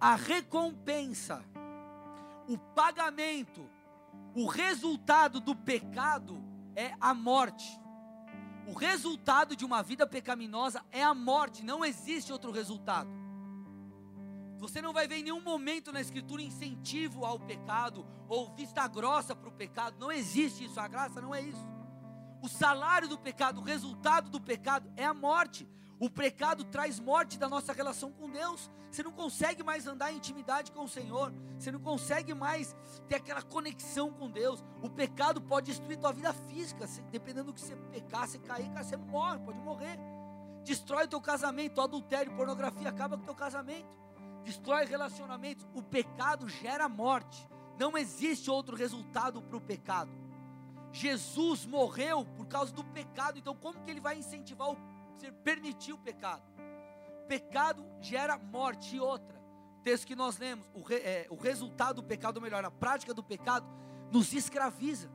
a 0.00 0.16
recompensa, 0.16 1.40
o 2.48 2.58
pagamento, 2.58 3.64
o 4.34 4.46
resultado 4.46 5.38
do 5.38 5.54
pecado 5.54 6.42
é 6.74 6.94
a 7.00 7.14
morte. 7.14 7.80
O 8.66 8.72
resultado 8.72 9.54
de 9.54 9.64
uma 9.64 9.80
vida 9.80 10.04
pecaminosa 10.04 10.84
é 10.90 11.04
a 11.04 11.14
morte, 11.14 11.64
não 11.64 11.84
existe 11.84 12.32
outro 12.32 12.50
resultado. 12.50 13.08
Você 14.58 14.82
não 14.82 14.92
vai 14.92 15.06
ver 15.06 15.16
em 15.16 15.22
nenhum 15.24 15.40
momento 15.40 15.92
na 15.92 16.00
Escritura 16.00 16.42
incentivo 16.42 17.24
ao 17.24 17.38
pecado 17.38 18.06
ou 18.28 18.54
vista 18.54 18.86
grossa 18.88 19.34
para 19.34 19.48
o 19.48 19.52
pecado, 19.52 19.96
não 19.98 20.12
existe 20.12 20.64
isso, 20.64 20.78
a 20.80 20.88
graça 20.88 21.20
não 21.20 21.34
é 21.34 21.40
isso. 21.40 21.66
O 22.42 22.48
salário 22.48 23.08
do 23.08 23.18
pecado, 23.18 23.60
o 23.60 23.64
resultado 23.64 24.30
do 24.30 24.40
pecado 24.40 24.90
é 24.96 25.04
a 25.04 25.14
morte. 25.14 25.68
O 26.00 26.08
pecado 26.08 26.62
traz 26.64 27.00
morte 27.00 27.36
da 27.36 27.48
nossa 27.48 27.72
relação 27.72 28.12
com 28.12 28.30
Deus. 28.30 28.70
Você 28.90 29.02
não 29.02 29.10
consegue 29.10 29.64
mais 29.64 29.86
andar 29.86 30.12
em 30.12 30.16
intimidade 30.16 30.70
com 30.70 30.84
o 30.84 30.88
Senhor. 30.88 31.32
Você 31.58 31.72
não 31.72 31.80
consegue 31.80 32.32
mais 32.34 32.76
ter 33.08 33.16
aquela 33.16 33.42
conexão 33.42 34.12
com 34.12 34.30
Deus. 34.30 34.64
O 34.80 34.88
pecado 34.88 35.40
pode 35.40 35.66
destruir 35.66 35.98
tua 35.98 36.12
vida 36.12 36.32
física. 36.32 36.86
Dependendo 37.10 37.46
do 37.46 37.54
que 37.54 37.60
você 37.60 37.74
pecar, 37.90 38.28
você 38.28 38.38
cair, 38.38 38.70
você 38.70 38.96
morre, 38.96 39.40
pode 39.40 39.58
morrer. 39.58 39.98
Destrói 40.62 41.04
o 41.04 41.08
teu 41.08 41.20
casamento, 41.20 41.78
o 41.78 41.84
adultério, 41.84 42.32
pornografia, 42.36 42.88
acaba 42.88 43.16
com 43.16 43.24
o 43.24 43.26
teu 43.26 43.34
casamento. 43.34 43.88
Destrói 44.44 44.84
relacionamentos. 44.86 45.66
O 45.74 45.82
pecado 45.82 46.48
gera 46.48 46.88
morte. 46.88 47.48
Não 47.78 47.96
existe 47.96 48.50
outro 48.50 48.76
resultado 48.76 49.40
para 49.42 49.56
o 49.56 49.60
pecado. 49.60 50.10
Jesus 50.90 51.66
morreu 51.66 52.24
por 52.24 52.46
causa 52.46 52.72
do 52.72 52.82
pecado. 52.82 53.38
Então, 53.38 53.54
como 53.54 53.80
que 53.82 53.90
ele 53.90 54.00
vai 54.00 54.16
incentivar 54.16 54.70
o 54.70 54.76
permitir 55.42 55.92
o 55.92 55.98
pecado. 55.98 56.42
Pecado 57.26 57.84
gera 58.00 58.38
morte. 58.38 58.96
E 58.96 59.00
outra, 59.00 59.38
texto 59.82 60.06
que 60.06 60.14
nós 60.14 60.38
lemos, 60.38 60.66
o, 60.74 60.82
re, 60.82 60.96
é, 60.96 61.26
o 61.28 61.36
resultado 61.36 61.96
do 61.96 62.04
pecado, 62.04 62.36
ou 62.36 62.42
melhor, 62.42 62.64
a 62.64 62.70
prática 62.70 63.12
do 63.12 63.22
pecado, 63.22 63.66
nos 64.12 64.32
escraviza. 64.32 65.10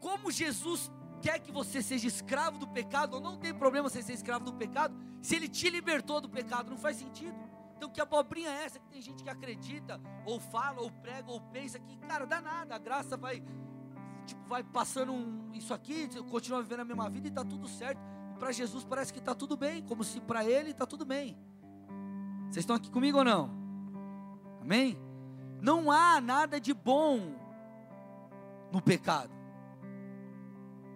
Como 0.00 0.30
Jesus 0.30 0.90
quer 1.20 1.38
que 1.38 1.52
você 1.52 1.82
seja 1.82 2.06
escravo 2.06 2.58
do 2.58 2.68
pecado, 2.68 3.14
ou 3.14 3.20
não 3.20 3.36
tem 3.36 3.54
problema 3.54 3.88
você 3.88 4.02
ser 4.02 4.12
escravo 4.12 4.44
do 4.44 4.54
pecado, 4.54 4.96
se 5.20 5.34
ele 5.34 5.48
te 5.48 5.68
libertou 5.70 6.20
do 6.20 6.28
pecado, 6.28 6.70
não 6.70 6.78
faz 6.78 6.96
sentido. 6.96 7.36
Então, 7.76 7.90
que 7.90 8.00
abobrinha 8.00 8.48
é 8.48 8.64
essa 8.64 8.78
que 8.78 8.88
tem 8.88 9.02
gente 9.02 9.22
que 9.22 9.28
acredita, 9.28 10.00
ou 10.24 10.40
fala, 10.40 10.80
ou 10.80 10.90
prega, 10.90 11.30
ou 11.30 11.40
pensa 11.40 11.78
que, 11.78 11.96
cara, 11.98 12.26
dá 12.26 12.40
nada, 12.40 12.74
a 12.74 12.78
graça 12.78 13.16
vai 13.16 13.42
tipo, 14.26 14.42
vai 14.48 14.62
passando 14.62 15.12
um, 15.12 15.50
isso 15.52 15.72
aqui, 15.72 16.08
continua 16.24 16.62
vivendo 16.62 16.80
a 16.80 16.84
mesma 16.84 17.08
vida 17.08 17.28
e 17.28 17.30
está 17.30 17.44
tudo 17.44 17.68
certo. 17.68 18.00
E 18.34 18.38
para 18.38 18.52
Jesus 18.52 18.84
parece 18.84 19.12
que 19.12 19.18
está 19.18 19.34
tudo 19.34 19.56
bem, 19.56 19.82
como 19.82 20.02
se 20.02 20.20
para 20.20 20.44
ele 20.44 20.70
está 20.70 20.86
tudo 20.86 21.04
bem. 21.04 21.38
Vocês 22.44 22.62
estão 22.62 22.76
aqui 22.76 22.90
comigo 22.90 23.18
ou 23.18 23.24
não? 23.24 23.50
Amém? 24.60 24.98
Não 25.60 25.90
há 25.90 26.20
nada 26.20 26.60
de 26.60 26.74
bom 26.74 27.34
no 28.72 28.82
pecado. 28.82 29.35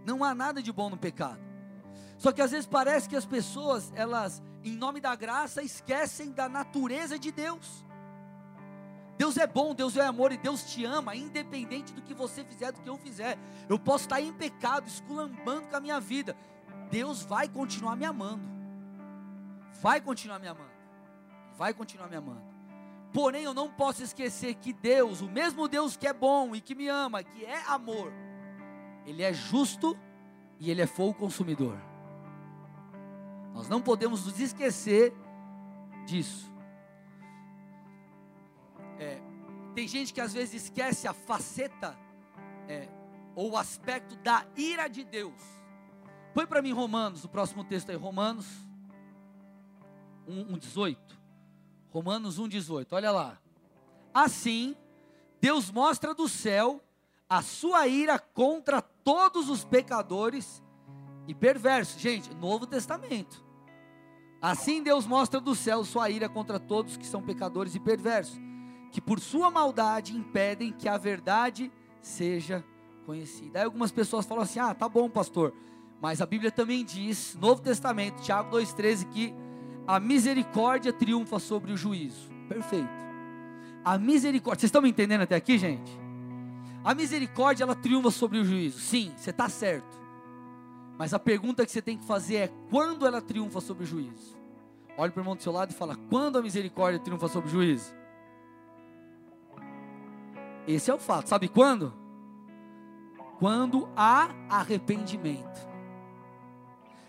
Não 0.04 0.24
há 0.24 0.34
nada 0.34 0.62
de 0.62 0.72
bom 0.72 0.90
no 0.90 0.96
pecado. 0.96 1.40
Só 2.18 2.32
que 2.32 2.42
às 2.42 2.50
vezes 2.50 2.66
parece 2.66 3.08
que 3.08 3.16
as 3.16 3.24
pessoas, 3.24 3.92
elas, 3.94 4.42
em 4.62 4.76
nome 4.76 5.00
da 5.00 5.14
graça, 5.14 5.62
esquecem 5.62 6.32
da 6.32 6.48
natureza 6.48 7.18
de 7.18 7.32
Deus. 7.32 7.84
Deus 9.16 9.36
é 9.36 9.46
bom, 9.46 9.74
Deus 9.74 9.96
é 9.96 10.04
amor 10.06 10.32
e 10.32 10.38
Deus 10.38 10.64
te 10.64 10.84
ama, 10.84 11.14
independente 11.14 11.92
do 11.92 12.00
que 12.00 12.14
você 12.14 12.42
fizer, 12.42 12.72
do 12.72 12.80
que 12.80 12.88
eu 12.88 12.96
fizer. 12.96 13.38
Eu 13.68 13.78
posso 13.78 14.04
estar 14.04 14.20
em 14.20 14.32
pecado, 14.32 14.86
esculambando 14.86 15.68
com 15.68 15.76
a 15.76 15.80
minha 15.80 16.00
vida. 16.00 16.36
Deus 16.90 17.22
vai 17.22 17.48
continuar 17.48 17.96
me 17.96 18.04
amando. 18.04 18.42
Vai 19.80 20.00
continuar 20.00 20.38
me 20.38 20.48
amando. 20.48 20.70
Vai 21.56 21.74
continuar 21.74 22.08
me 22.08 22.16
amando. 22.16 22.42
Porém, 23.12 23.42
eu 23.42 23.52
não 23.52 23.70
posso 23.70 24.02
esquecer 24.02 24.54
que 24.54 24.72
Deus, 24.72 25.20
o 25.20 25.28
mesmo 25.28 25.68
Deus 25.68 25.96
que 25.96 26.06
é 26.06 26.12
bom 26.12 26.54
e 26.54 26.60
que 26.60 26.74
me 26.74 26.88
ama, 26.88 27.22
que 27.22 27.44
é 27.44 27.62
amor, 27.66 28.12
Ele 29.10 29.24
é 29.24 29.32
justo 29.32 29.98
e 30.60 30.70
Ele 30.70 30.80
é 30.80 30.86
fogo 30.86 31.14
consumidor. 31.14 31.76
Nós 33.52 33.68
não 33.68 33.82
podemos 33.82 34.24
nos 34.24 34.38
esquecer 34.38 35.12
disso. 36.06 36.48
É, 38.98 39.20
tem 39.74 39.88
gente 39.88 40.14
que 40.14 40.20
às 40.20 40.32
vezes 40.32 40.62
esquece 40.62 41.08
a 41.08 41.12
faceta 41.12 41.98
é, 42.68 42.88
ou 43.34 43.50
o 43.50 43.56
aspecto 43.56 44.14
da 44.16 44.46
ira 44.56 44.86
de 44.86 45.02
Deus. 45.02 45.42
Põe 46.32 46.46
para 46.46 46.62
mim 46.62 46.72
Romanos, 46.72 47.24
o 47.24 47.28
próximo 47.28 47.64
texto 47.64 47.90
aí, 47.90 47.96
Romanos 47.96 48.46
1, 50.28 50.56
18. 50.56 51.20
Romanos 51.90 52.38
1, 52.38 52.46
18, 52.46 52.94
olha 52.94 53.10
lá. 53.10 53.40
Assim, 54.14 54.76
Deus 55.40 55.68
mostra 55.68 56.14
do 56.14 56.28
céu 56.28 56.80
a 57.30 57.42
sua 57.42 57.86
ira 57.86 58.18
contra 58.18 58.82
todos 59.04 59.48
os 59.48 59.64
pecadores 59.64 60.62
e 61.26 61.34
perversos. 61.34 62.00
Gente, 62.00 62.34
Novo 62.34 62.66
Testamento. 62.66 63.44
Assim 64.40 64.82
Deus 64.82 65.06
mostra 65.06 65.40
do 65.40 65.54
céu 65.54 65.84
sua 65.84 66.08
ira 66.08 66.28
contra 66.28 66.58
todos 66.58 66.96
que 66.96 67.06
são 67.06 67.22
pecadores 67.22 67.74
e 67.74 67.80
perversos 67.80 68.40
que 68.90 69.00
por 69.00 69.20
sua 69.20 69.50
maldade 69.50 70.16
impedem 70.16 70.72
que 70.72 70.88
a 70.88 70.98
verdade 70.98 71.70
seja 72.02 72.64
conhecida. 73.06 73.60
Aí 73.60 73.64
algumas 73.64 73.92
pessoas 73.92 74.26
falam 74.26 74.42
assim: 74.42 74.58
ah, 74.58 74.74
tá 74.74 74.88
bom, 74.88 75.08
pastor, 75.08 75.54
mas 76.00 76.20
a 76.20 76.26
Bíblia 76.26 76.50
também 76.50 76.84
diz, 76.84 77.36
Novo 77.40 77.62
Testamento, 77.62 78.22
Tiago 78.22 78.56
2,13, 78.56 79.08
que 79.08 79.34
a 79.86 80.00
misericórdia 80.00 80.92
triunfa 80.92 81.38
sobre 81.38 81.72
o 81.72 81.76
juízo. 81.76 82.30
Perfeito. 82.48 83.00
A 83.84 83.96
misericórdia, 83.96 84.60
vocês 84.60 84.68
estão 84.68 84.82
me 84.82 84.90
entendendo 84.90 85.22
até 85.22 85.36
aqui, 85.36 85.56
gente? 85.56 85.99
A 86.84 86.94
misericórdia 86.94 87.64
ela 87.64 87.74
triunfa 87.74 88.10
sobre 88.10 88.38
o 88.38 88.44
juízo. 88.44 88.78
Sim, 88.80 89.12
você 89.16 89.30
está 89.30 89.48
certo. 89.48 90.00
Mas 90.98 91.12
a 91.12 91.18
pergunta 91.18 91.64
que 91.64 91.72
você 91.72 91.82
tem 91.82 91.98
que 91.98 92.04
fazer 92.04 92.36
é: 92.36 92.52
quando 92.70 93.06
ela 93.06 93.20
triunfa 93.20 93.60
sobre 93.60 93.84
o 93.84 93.86
juízo? 93.86 94.38
Olhe 94.96 95.12
para 95.12 95.20
o 95.20 95.22
irmão 95.22 95.36
do 95.36 95.42
seu 95.42 95.52
lado 95.52 95.70
e 95.70 95.74
fala: 95.74 95.96
quando 96.08 96.38
a 96.38 96.42
misericórdia 96.42 97.00
triunfa 97.00 97.28
sobre 97.28 97.48
o 97.48 97.52
juízo? 97.52 97.94
Esse 100.66 100.90
é 100.90 100.94
o 100.94 100.98
fato. 100.98 101.28
Sabe 101.28 101.48
quando? 101.48 101.92
Quando 103.38 103.88
há 103.96 104.30
arrependimento. 104.48 105.68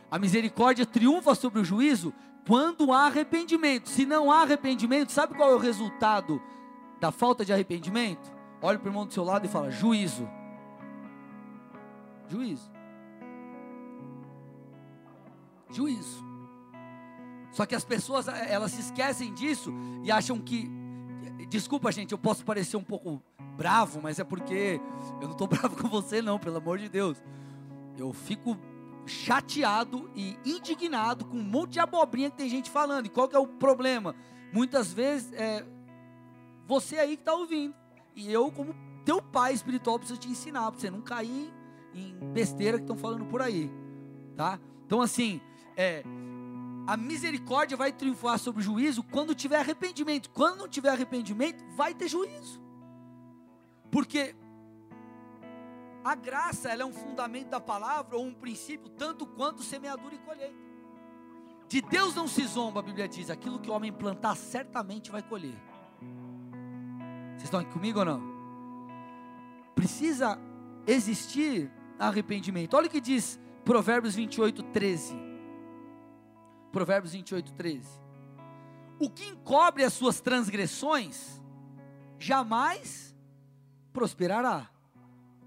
A 0.10 0.18
misericórdia 0.20 0.86
triunfa 0.86 1.36
sobre 1.36 1.60
o 1.60 1.66
juízo 1.66 2.14
quando 2.48 2.92
há 2.92 3.06
arrependimento. 3.06 3.90
Se 3.90 4.06
não 4.06 4.32
há 4.32 4.42
arrependimento, 4.42 5.12
sabe 5.12 5.36
qual 5.36 5.52
é 5.52 5.56
o 5.56 5.60
resultado 5.60 6.42
da 7.00 7.12
falta 7.12 7.46
de 7.46 7.54
arrependimento? 7.54 8.41
Olha 8.62 8.78
para 8.78 8.88
o 8.88 8.90
irmão 8.90 9.06
do 9.06 9.14
seu 9.14 9.24
lado 9.24 9.46
e 9.46 9.50
fala: 9.50 9.72
juízo. 9.72 10.28
Juízo. 12.30 12.72
Juízo. 15.70 16.24
Só 17.52 17.66
que 17.66 17.76
as 17.76 17.84
pessoas, 17.84 18.28
elas 18.28 18.72
se 18.72 18.82
esquecem 18.82 19.34
disso 19.34 19.74
e 20.04 20.12
acham 20.12 20.40
que. 20.40 20.70
Desculpa, 21.50 21.92
gente, 21.92 22.12
eu 22.12 22.18
posso 22.18 22.46
parecer 22.46 22.78
um 22.78 22.84
pouco 22.84 23.22
bravo, 23.58 24.00
mas 24.02 24.20
é 24.20 24.24
porque 24.24 24.80
eu 25.20 25.28
não 25.28 25.32
estou 25.32 25.48
bravo 25.48 25.76
com 25.76 25.90
você, 25.90 26.22
não, 26.22 26.40
pelo 26.40 26.58
amor 26.58 26.78
de 26.78 26.88
Deus. 26.88 27.22
Eu 27.98 28.14
fico 28.14 28.58
chateado 29.06 30.10
e 30.16 30.38
indignado 30.46 31.26
com 31.26 31.38
um 31.38 31.44
monte 31.44 31.74
de 31.74 31.80
abobrinha 31.80 32.30
que 32.30 32.38
tem 32.38 32.50
gente 32.50 32.70
falando. 32.70 33.08
E 33.08 33.10
qual 33.10 33.28
que 33.28 33.36
é 33.36 33.40
o 33.40 33.48
problema? 33.48 34.16
Muitas 34.54 34.94
vezes 34.94 35.34
é 35.34 35.66
você 36.68 36.98
aí 37.00 37.18
que 37.18 37.22
está 37.24 37.34
ouvindo. 37.34 37.81
E 38.16 38.32
eu, 38.32 38.52
como 38.52 38.76
teu 39.06 39.22
pai 39.22 39.54
espiritual, 39.54 39.98
preciso 39.98 40.20
te 40.20 40.30
ensinar 40.30 40.72
para 40.72 40.80
você 40.80 40.90
não 40.90 41.02
cair 41.02 41.54
em 41.94 42.14
besteira 42.32 42.78
que 42.78 42.84
estão 42.84 42.98
falando 42.98 43.26
por 43.26 43.42
aí. 43.42 43.72
Tá? 44.36 44.60
Então, 44.86 45.02
assim, 45.02 45.42
é, 45.76 46.04
a 46.88 46.98
misericórdia 46.98 47.78
vai 47.78 47.92
triunfar 47.92 48.38
sobre 48.40 48.62
o 48.62 48.64
juízo 48.64 49.04
quando 49.04 49.36
tiver 49.36 49.58
arrependimento. 49.58 50.30
Quando 50.30 50.60
não 50.60 50.68
tiver 50.68 50.90
arrependimento, 50.90 51.64
vai 51.76 51.94
ter 51.94 52.08
juízo. 52.08 52.62
Porque 53.90 54.36
a 56.04 56.16
graça 56.16 56.70
ela 56.70 56.84
é 56.84 56.86
um 56.86 56.94
fundamento 56.94 57.50
da 57.50 57.60
palavra 57.60 58.18
ou 58.18 58.26
um 58.26 58.34
princípio 58.34 58.90
tanto 58.90 59.26
quanto 59.26 59.62
semeadura 59.62 60.16
e 60.16 60.20
colheita. 60.20 60.72
De 61.68 61.82
Deus 61.82 62.14
não 62.16 62.28
se 62.28 62.46
zomba, 62.46 62.82
a 62.82 62.84
Bíblia 62.84 63.08
diz, 63.08 63.30
aquilo 63.30 63.60
que 63.60 63.70
o 63.70 63.74
homem 63.74 63.94
plantar 63.94 64.36
certamente 64.36 65.10
vai 65.10 65.22
colher. 65.22 65.58
Vocês 67.42 67.48
estão 67.48 67.60
aqui 67.60 67.72
comigo 67.72 67.98
ou 67.98 68.06
não? 68.06 68.22
Precisa 69.74 70.40
existir 70.86 71.72
arrependimento. 71.98 72.76
Olha 72.76 72.86
o 72.86 72.90
que 72.90 73.02
diz 73.02 73.40
Provérbios 73.66 74.14
28, 74.14 74.62
13. 74.62 75.16
Provérbios 76.72 77.14
28, 77.14 77.52
13. 77.54 78.00
O 79.00 79.10
que 79.10 79.26
encobre 79.26 79.84
as 79.84 79.92
suas 79.94 80.22
transgressões, 80.22 81.42
jamais 82.20 83.16
prosperará. 83.92 84.70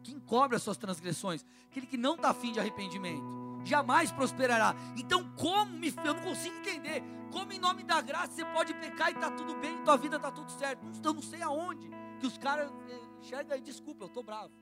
Quem 0.03 0.19
cobre 0.19 0.57
as 0.57 0.65
suas 0.65 0.77
transgressões? 0.77 1.47
Aquele 1.71 1.87
que 1.87 1.97
não 1.97 2.17
está 2.17 2.31
afim 2.31 2.51
de 2.51 2.59
arrependimento. 2.59 3.23
jamais 3.65 4.11
prosperará. 4.11 4.75
Então, 4.97 5.31
como 5.37 5.71
me, 5.79 5.95
eu 6.05 6.15
não 6.15 6.23
consigo 6.23 6.57
entender, 6.57 7.05
como 7.35 7.53
em 7.53 7.59
nome 7.59 7.83
da 7.83 8.00
graça 8.00 8.33
você 8.33 8.45
pode 8.45 8.73
pecar 8.75 9.11
e 9.11 9.14
está 9.14 9.29
tudo 9.29 9.57
bem, 9.57 9.76
tua 9.83 9.97
vida 9.97 10.17
está 10.17 10.31
tudo 10.31 10.53
certo. 10.53 10.87
Eu 11.03 11.12
não 11.12 11.21
sei 11.21 11.43
aonde 11.43 11.91
que 12.21 12.26
os 12.29 12.38
caras 12.38 12.71
eh, 12.88 13.00
enxergam 13.21 13.55
aí, 13.55 13.61
desculpa, 13.61 14.05
eu 14.05 14.07
estou 14.07 14.23
bravo. 14.23 14.53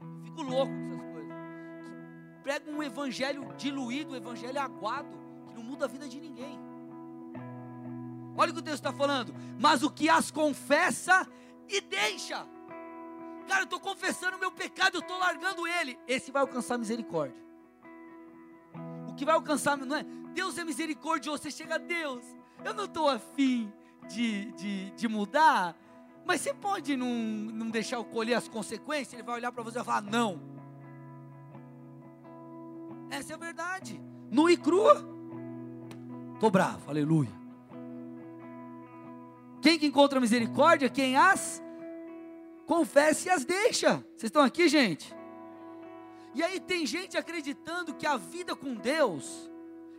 Eu 0.00 0.22
fico 0.22 0.42
louco 0.42 0.72
com 0.72 0.94
essas 0.94 1.12
coisas. 1.12 1.36
Que 2.36 2.42
pregam 2.44 2.74
um 2.74 2.82
evangelho 2.84 3.52
diluído, 3.56 4.12
um 4.12 4.16
evangelho 4.16 4.60
aguado, 4.60 5.18
que 5.48 5.54
não 5.54 5.62
muda 5.64 5.86
a 5.86 5.88
vida 5.88 6.08
de 6.08 6.20
ninguém. 6.20 6.56
Olha 8.36 8.52
o 8.52 8.54
que 8.54 8.62
texto 8.62 8.76
está 8.76 8.92
falando. 8.92 9.34
Mas 9.58 9.82
o 9.82 9.90
que 9.90 10.08
as 10.08 10.30
confessa 10.30 11.26
e 11.68 11.80
deixa. 11.80 12.46
Cara, 13.48 13.62
eu 13.62 13.64
estou 13.64 13.80
confessando 13.80 14.36
o 14.36 14.40
meu 14.40 14.52
pecado, 14.52 14.98
eu 14.98 15.00
estou 15.00 15.18
largando 15.18 15.66
ele. 15.66 15.98
Esse 16.06 16.30
vai 16.30 16.42
alcançar 16.42 16.78
misericórdia. 16.78 17.36
O 19.08 19.14
que 19.16 19.24
vai 19.24 19.34
alcançar, 19.34 19.76
não 19.76 19.96
é? 19.96 20.06
Deus 20.38 20.56
é 20.56 20.62
misericordioso. 20.62 21.42
Você 21.42 21.50
chega 21.50 21.74
a 21.74 21.78
Deus, 21.78 22.24
eu 22.64 22.72
não 22.72 22.84
estou 22.84 23.08
afim 23.08 23.72
de, 24.08 24.52
de, 24.52 24.90
de 24.92 25.08
mudar. 25.08 25.76
Mas 26.24 26.42
você 26.42 26.54
pode 26.54 26.96
não, 26.96 27.08
não 27.08 27.68
deixar 27.68 27.96
eu 27.96 28.04
colher 28.04 28.34
as 28.34 28.46
consequências? 28.46 29.14
Ele 29.14 29.24
vai 29.24 29.34
olhar 29.34 29.50
para 29.50 29.64
você 29.64 29.80
e 29.80 29.84
falar: 29.84 30.00
não. 30.00 30.40
Essa 33.10 33.32
é 33.32 33.34
a 33.34 33.38
verdade. 33.38 34.00
Nu 34.30 34.48
e 34.48 34.56
crua. 34.56 35.04
Estou 36.34 36.52
bravo, 36.52 36.88
aleluia. 36.88 37.32
Quem 39.60 39.76
que 39.76 39.86
encontra 39.86 40.20
misericórdia? 40.20 40.88
Quem 40.88 41.16
as 41.16 41.60
confessa 42.64 43.26
e 43.26 43.30
as 43.32 43.44
deixa. 43.44 43.96
Vocês 44.14 44.24
estão 44.24 44.42
aqui, 44.42 44.68
gente? 44.68 45.12
E 46.32 46.44
aí 46.44 46.60
tem 46.60 46.86
gente 46.86 47.16
acreditando 47.16 47.92
que 47.92 48.06
a 48.06 48.16
vida 48.16 48.54
com 48.54 48.74
Deus, 48.74 49.50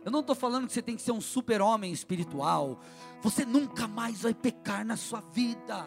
eu 0.04 0.10
não 0.10 0.20
estou 0.20 0.34
falando 0.34 0.66
que 0.66 0.72
você 0.72 0.80
tem 0.82 0.96
que 0.96 1.02
ser 1.02 1.12
um 1.12 1.20
super-homem 1.20 1.92
espiritual, 1.92 2.80
você 3.20 3.44
nunca 3.44 3.86
mais 3.86 4.22
vai 4.22 4.32
pecar 4.32 4.84
na 4.84 4.96
sua 4.96 5.20
vida. 5.20 5.86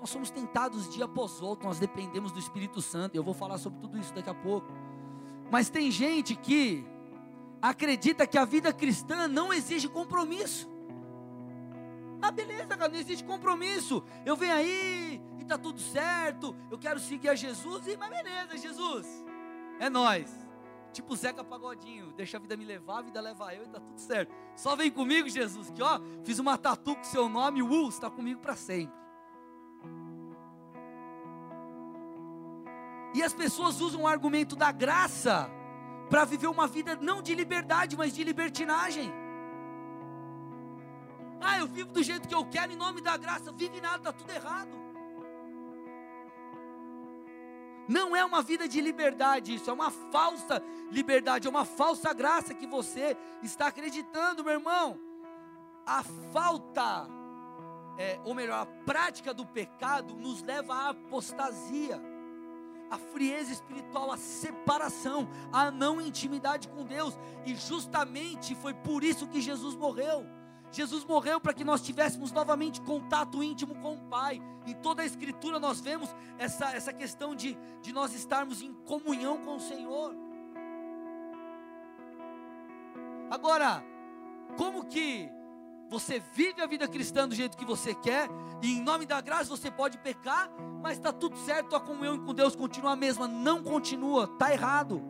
Nós 0.00 0.08
somos 0.08 0.30
tentados 0.30 0.88
dia 0.94 1.04
após 1.04 1.42
outro, 1.42 1.66
nós 1.66 1.78
dependemos 1.78 2.32
do 2.32 2.38
Espírito 2.38 2.80
Santo, 2.80 3.14
eu 3.14 3.22
vou 3.22 3.34
falar 3.34 3.58
sobre 3.58 3.80
tudo 3.80 3.98
isso 3.98 4.14
daqui 4.14 4.30
a 4.30 4.34
pouco. 4.34 4.72
Mas 5.50 5.68
tem 5.68 5.90
gente 5.90 6.34
que 6.34 6.84
acredita 7.60 8.26
que 8.26 8.38
a 8.38 8.44
vida 8.46 8.72
cristã 8.72 9.28
não 9.28 9.52
exige 9.52 9.88
compromisso. 9.88 10.70
Ah, 12.22 12.30
beleza, 12.30 12.76
cara, 12.76 12.90
não 12.90 12.98
existe 12.98 13.24
compromisso. 13.24 14.02
Eu 14.24 14.36
venho 14.36 14.54
aí 14.54 15.20
e 15.38 15.44
tá 15.44 15.58
tudo 15.58 15.80
certo. 15.80 16.54
Eu 16.70 16.78
quero 16.78 16.98
seguir 16.98 17.28
a 17.28 17.34
Jesus 17.34 17.86
e 17.86 17.96
mas 17.96 18.10
beleza, 18.10 18.56
Jesus. 18.56 19.06
É 19.78 19.90
nós. 19.90 20.30
Tipo 20.92 21.14
Zeca 21.14 21.44
Pagodinho, 21.44 22.12
deixa 22.12 22.36
a 22.36 22.40
vida 22.40 22.56
me 22.56 22.64
levar, 22.64 22.98
a 22.98 23.02
vida 23.02 23.20
leva 23.20 23.54
eu 23.54 23.64
e 23.64 23.68
tá 23.68 23.78
tudo 23.78 23.98
certo. 23.98 24.34
Só 24.56 24.74
vem 24.74 24.90
comigo, 24.90 25.28
Jesus, 25.28 25.70
que 25.70 25.82
ó, 25.82 26.00
fiz 26.24 26.38
uma 26.38 26.58
tatu 26.58 26.96
com 26.96 27.04
seu 27.04 27.28
nome, 27.28 27.62
uh, 27.62 27.88
está 27.88 28.10
comigo 28.10 28.40
para 28.40 28.56
sempre. 28.56 28.98
E 33.14 33.22
as 33.22 33.32
pessoas 33.32 33.80
usam 33.80 34.02
o 34.02 34.06
argumento 34.06 34.56
da 34.56 34.70
graça 34.72 35.50
para 36.08 36.24
viver 36.24 36.48
uma 36.48 36.66
vida 36.66 36.96
não 37.00 37.22
de 37.22 37.34
liberdade, 37.34 37.96
mas 37.96 38.12
de 38.14 38.24
libertinagem. 38.24 39.12
Ah, 41.40 41.58
eu 41.58 41.66
vivo 41.66 41.92
do 41.92 42.02
jeito 42.02 42.28
que 42.28 42.34
eu 42.34 42.44
quero 42.44 42.72
em 42.72 42.76
nome 42.76 43.00
da 43.00 43.16
graça. 43.16 43.50
Vive 43.52 43.80
nada, 43.80 43.96
está 43.96 44.12
tudo 44.12 44.30
errado. 44.30 44.89
Não 47.90 48.14
é 48.14 48.24
uma 48.24 48.40
vida 48.40 48.68
de 48.68 48.80
liberdade, 48.80 49.52
isso 49.52 49.68
é 49.68 49.72
uma 49.72 49.90
falsa 49.90 50.62
liberdade, 50.92 51.48
é 51.48 51.50
uma 51.50 51.64
falsa 51.64 52.12
graça 52.12 52.54
que 52.54 52.64
você 52.64 53.16
está 53.42 53.66
acreditando, 53.66 54.44
meu 54.44 54.52
irmão. 54.52 54.96
A 55.84 56.04
falta, 56.32 57.08
é, 57.98 58.20
ou 58.24 58.32
melhor, 58.32 58.62
a 58.62 58.66
prática 58.84 59.34
do 59.34 59.44
pecado 59.44 60.14
nos 60.14 60.40
leva 60.40 60.72
à 60.72 60.90
apostasia, 60.90 62.00
à 62.88 62.96
frieza 62.96 63.52
espiritual, 63.52 64.12
à 64.12 64.16
separação, 64.16 65.28
à 65.52 65.68
não 65.68 66.00
intimidade 66.00 66.68
com 66.68 66.84
Deus, 66.84 67.18
e 67.44 67.56
justamente 67.56 68.54
foi 68.54 68.72
por 68.72 69.02
isso 69.02 69.26
que 69.26 69.40
Jesus 69.40 69.74
morreu. 69.74 70.24
Jesus 70.72 71.04
morreu 71.04 71.40
para 71.40 71.52
que 71.52 71.64
nós 71.64 71.82
tivéssemos 71.82 72.30
novamente 72.30 72.80
contato 72.80 73.42
íntimo 73.42 73.74
com 73.76 73.94
o 73.94 74.02
Pai. 74.02 74.40
Em 74.66 74.74
toda 74.74 75.02
a 75.02 75.06
Escritura 75.06 75.58
nós 75.58 75.80
vemos 75.80 76.14
essa, 76.38 76.72
essa 76.74 76.92
questão 76.92 77.34
de, 77.34 77.56
de 77.82 77.92
nós 77.92 78.14
estarmos 78.14 78.62
em 78.62 78.72
comunhão 78.72 79.38
com 79.38 79.56
o 79.56 79.60
Senhor. 79.60 80.14
Agora, 83.30 83.82
como 84.56 84.84
que 84.86 85.30
você 85.88 86.20
vive 86.34 86.62
a 86.62 86.66
vida 86.66 86.86
cristã 86.86 87.28
do 87.28 87.34
jeito 87.34 87.56
que 87.56 87.64
você 87.64 87.94
quer, 87.94 88.28
e 88.62 88.74
em 88.76 88.80
nome 88.80 89.06
da 89.06 89.20
graça 89.20 89.50
você 89.50 89.70
pode 89.70 89.98
pecar, 89.98 90.48
mas 90.80 90.98
está 90.98 91.12
tudo 91.12 91.36
certo, 91.38 91.74
a 91.74 91.80
comunhão 91.80 92.24
com 92.24 92.32
Deus 92.32 92.54
continua 92.54 92.92
a 92.92 92.96
mesma, 92.96 93.26
não 93.26 93.62
continua, 93.62 94.24
está 94.24 94.52
errado. 94.52 95.02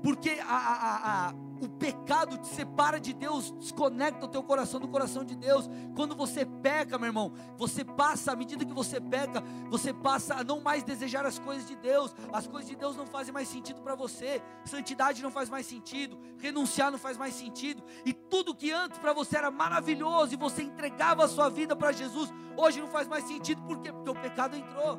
Porque 0.00 0.38
a, 0.46 0.56
a, 0.56 1.28
a 1.28 1.47
o 1.60 1.68
pecado 1.68 2.38
te 2.38 2.46
separa 2.46 3.00
de 3.00 3.12
Deus, 3.12 3.50
desconecta 3.52 4.26
o 4.26 4.28
teu 4.28 4.42
coração 4.42 4.80
do 4.80 4.88
coração 4.88 5.24
de 5.24 5.34
Deus. 5.34 5.68
Quando 5.94 6.14
você 6.14 6.44
peca, 6.44 6.98
meu 6.98 7.08
irmão, 7.08 7.32
você 7.56 7.84
passa, 7.84 8.32
à 8.32 8.36
medida 8.36 8.64
que 8.64 8.72
você 8.72 9.00
peca, 9.00 9.42
você 9.68 9.92
passa 9.92 10.36
a 10.36 10.44
não 10.44 10.60
mais 10.60 10.82
desejar 10.82 11.26
as 11.26 11.38
coisas 11.38 11.66
de 11.66 11.76
Deus. 11.76 12.14
As 12.32 12.46
coisas 12.46 12.68
de 12.68 12.76
Deus 12.76 12.96
não 12.96 13.06
fazem 13.06 13.32
mais 13.32 13.48
sentido 13.48 13.80
para 13.80 13.94
você. 13.94 14.42
Santidade 14.64 15.22
não 15.22 15.30
faz 15.30 15.48
mais 15.48 15.66
sentido. 15.66 16.18
Renunciar 16.38 16.90
não 16.90 16.98
faz 16.98 17.16
mais 17.16 17.34
sentido. 17.34 17.82
E 18.04 18.12
tudo 18.12 18.54
que 18.54 18.70
antes 18.70 18.98
para 18.98 19.12
você 19.12 19.36
era 19.36 19.50
maravilhoso 19.50 20.34
e 20.34 20.36
você 20.36 20.62
entregava 20.62 21.24
a 21.24 21.28
sua 21.28 21.48
vida 21.48 21.74
para 21.74 21.92
Jesus, 21.92 22.32
hoje 22.56 22.80
não 22.80 22.88
faz 22.88 23.08
mais 23.08 23.24
sentido. 23.24 23.62
Por 23.62 23.80
quê? 23.80 23.92
Porque 23.92 24.10
o 24.10 24.14
pecado 24.14 24.56
entrou. 24.56 24.98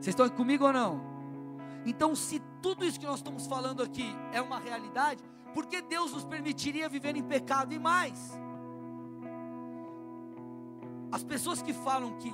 Vocês 0.00 0.08
estão 0.14 0.28
comigo 0.30 0.64
ou 0.64 0.72
não? 0.72 1.09
Então, 1.84 2.14
se 2.14 2.40
tudo 2.60 2.84
isso 2.84 3.00
que 3.00 3.06
nós 3.06 3.16
estamos 3.16 3.46
falando 3.46 3.82
aqui 3.82 4.14
é 4.32 4.40
uma 4.40 4.58
realidade, 4.58 5.22
por 5.54 5.66
que 5.66 5.80
Deus 5.80 6.12
nos 6.12 6.24
permitiria 6.24 6.88
viver 6.88 7.16
em 7.16 7.22
pecado 7.22 7.72
e 7.72 7.78
mais? 7.78 8.38
As 11.10 11.24
pessoas 11.24 11.60
que 11.60 11.72
falam 11.72 12.16
que 12.18 12.32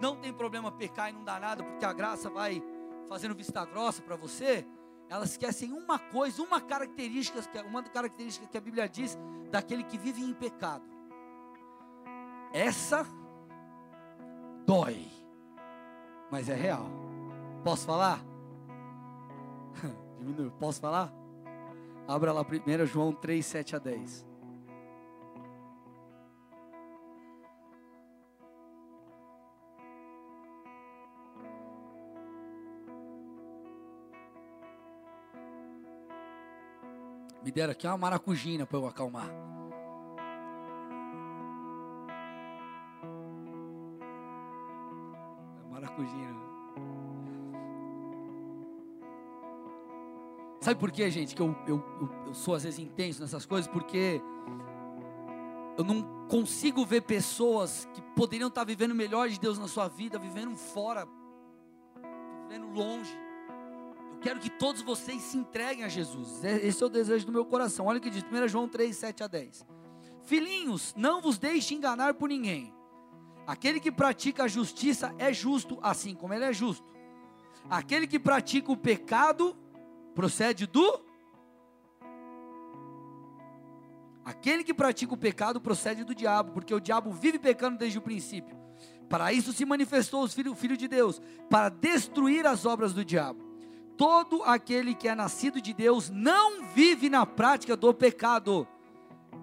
não 0.00 0.16
tem 0.16 0.32
problema 0.32 0.72
pecar 0.72 1.10
e 1.10 1.12
não 1.12 1.22
dá 1.22 1.38
nada, 1.38 1.62
porque 1.62 1.84
a 1.84 1.92
graça 1.92 2.28
vai 2.30 2.62
fazendo 3.08 3.34
vista 3.34 3.64
grossa 3.64 4.02
para 4.02 4.16
você, 4.16 4.66
elas 5.08 5.32
esquecem 5.32 5.72
uma 5.72 5.98
coisa, 5.98 6.42
uma 6.42 6.60
característica, 6.60 7.40
uma 7.66 7.82
característica 7.82 8.46
que 8.46 8.56
a 8.56 8.60
Bíblia 8.60 8.88
diz 8.88 9.18
daquele 9.50 9.84
que 9.84 9.98
vive 9.98 10.22
em 10.22 10.32
pecado. 10.32 10.84
Essa 12.52 13.06
dói, 14.64 15.08
mas 16.30 16.48
é 16.48 16.54
real. 16.54 16.86
Posso 17.62 17.86
falar? 17.86 18.29
Diminui. 20.18 20.50
Posso 20.58 20.80
falar? 20.80 21.12
Abra 22.06 22.32
lá 22.32 22.42
1 22.42 22.86
João 22.86 23.12
3, 23.12 23.44
7 23.44 23.76
a 23.76 23.78
10. 23.78 24.30
Me 37.42 37.50
deram 37.50 37.72
aqui 37.72 37.86
uma 37.86 37.96
maracujina 37.96 38.66
para 38.66 38.78
eu 38.78 38.86
acalmar. 38.86 39.28
Maracujina. 45.70 46.49
Sabe 50.60 50.78
por 50.78 50.90
quê, 50.90 51.10
gente? 51.10 51.34
Que 51.34 51.40
eu, 51.40 51.56
eu, 51.66 51.82
eu, 52.26 52.34
sou 52.34 52.54
às 52.54 52.64
vezes 52.64 52.78
intenso 52.78 53.22
nessas 53.22 53.46
coisas? 53.46 53.66
Porque 53.66 54.20
eu 55.78 55.82
não 55.82 56.26
consigo 56.28 56.84
ver 56.84 57.00
pessoas 57.00 57.88
que 57.94 58.02
poderiam 58.14 58.48
estar 58.48 58.64
vivendo 58.64 58.94
melhor 58.94 59.30
de 59.30 59.40
Deus 59.40 59.58
na 59.58 59.66
sua 59.66 59.88
vida, 59.88 60.18
vivendo 60.18 60.54
fora, 60.54 61.08
vivendo 62.46 62.66
longe. 62.74 63.10
Eu 64.12 64.18
quero 64.20 64.38
que 64.38 64.50
todos 64.50 64.82
vocês 64.82 65.22
se 65.22 65.38
entreguem 65.38 65.82
a 65.82 65.88
Jesus. 65.88 66.44
É, 66.44 66.56
esse 66.66 66.82
é 66.82 66.86
o 66.86 66.90
desejo 66.90 67.24
do 67.24 67.32
meu 67.32 67.46
coração. 67.46 67.86
Olha 67.86 67.96
o 67.96 68.00
que 68.02 68.10
diz 68.10 68.22
1 68.22 68.48
João 68.48 68.68
3, 68.68 68.94
7 68.94 69.22
a 69.22 69.26
10. 69.26 69.66
Filhinhos, 70.24 70.94
não 70.94 71.22
vos 71.22 71.38
deixe 71.38 71.74
enganar 71.74 72.12
por 72.12 72.28
ninguém. 72.28 72.74
Aquele 73.46 73.80
que 73.80 73.90
pratica 73.90 74.44
a 74.44 74.48
justiça 74.48 75.14
é 75.18 75.32
justo, 75.32 75.78
assim 75.82 76.14
como 76.14 76.34
ele 76.34 76.44
é 76.44 76.52
justo. 76.52 76.86
Aquele 77.70 78.06
que 78.06 78.18
pratica 78.18 78.70
o 78.70 78.76
pecado 78.76 79.56
procede 80.14 80.66
do 80.66 81.10
Aquele 84.30 84.62
que 84.62 84.72
pratica 84.72 85.12
o 85.12 85.16
pecado 85.16 85.60
procede 85.60 86.04
do 86.04 86.14
diabo, 86.14 86.52
porque 86.52 86.72
o 86.72 86.80
diabo 86.80 87.10
vive 87.10 87.38
pecando 87.38 87.76
desde 87.76 87.98
o 87.98 88.02
princípio. 88.02 88.56
Para 89.08 89.32
isso 89.32 89.52
se 89.52 89.64
manifestou 89.64 90.22
o 90.22 90.28
filho, 90.28 90.54
filho 90.54 90.76
de 90.76 90.86
Deus, 90.86 91.20
para 91.48 91.68
destruir 91.68 92.46
as 92.46 92.64
obras 92.64 92.92
do 92.92 93.04
diabo. 93.04 93.42
Todo 93.96 94.44
aquele 94.44 94.94
que 94.94 95.08
é 95.08 95.16
nascido 95.16 95.60
de 95.60 95.74
Deus 95.74 96.10
não 96.10 96.62
vive 96.66 97.10
na 97.10 97.26
prática 97.26 97.76
do 97.76 97.92
pecado, 97.92 98.68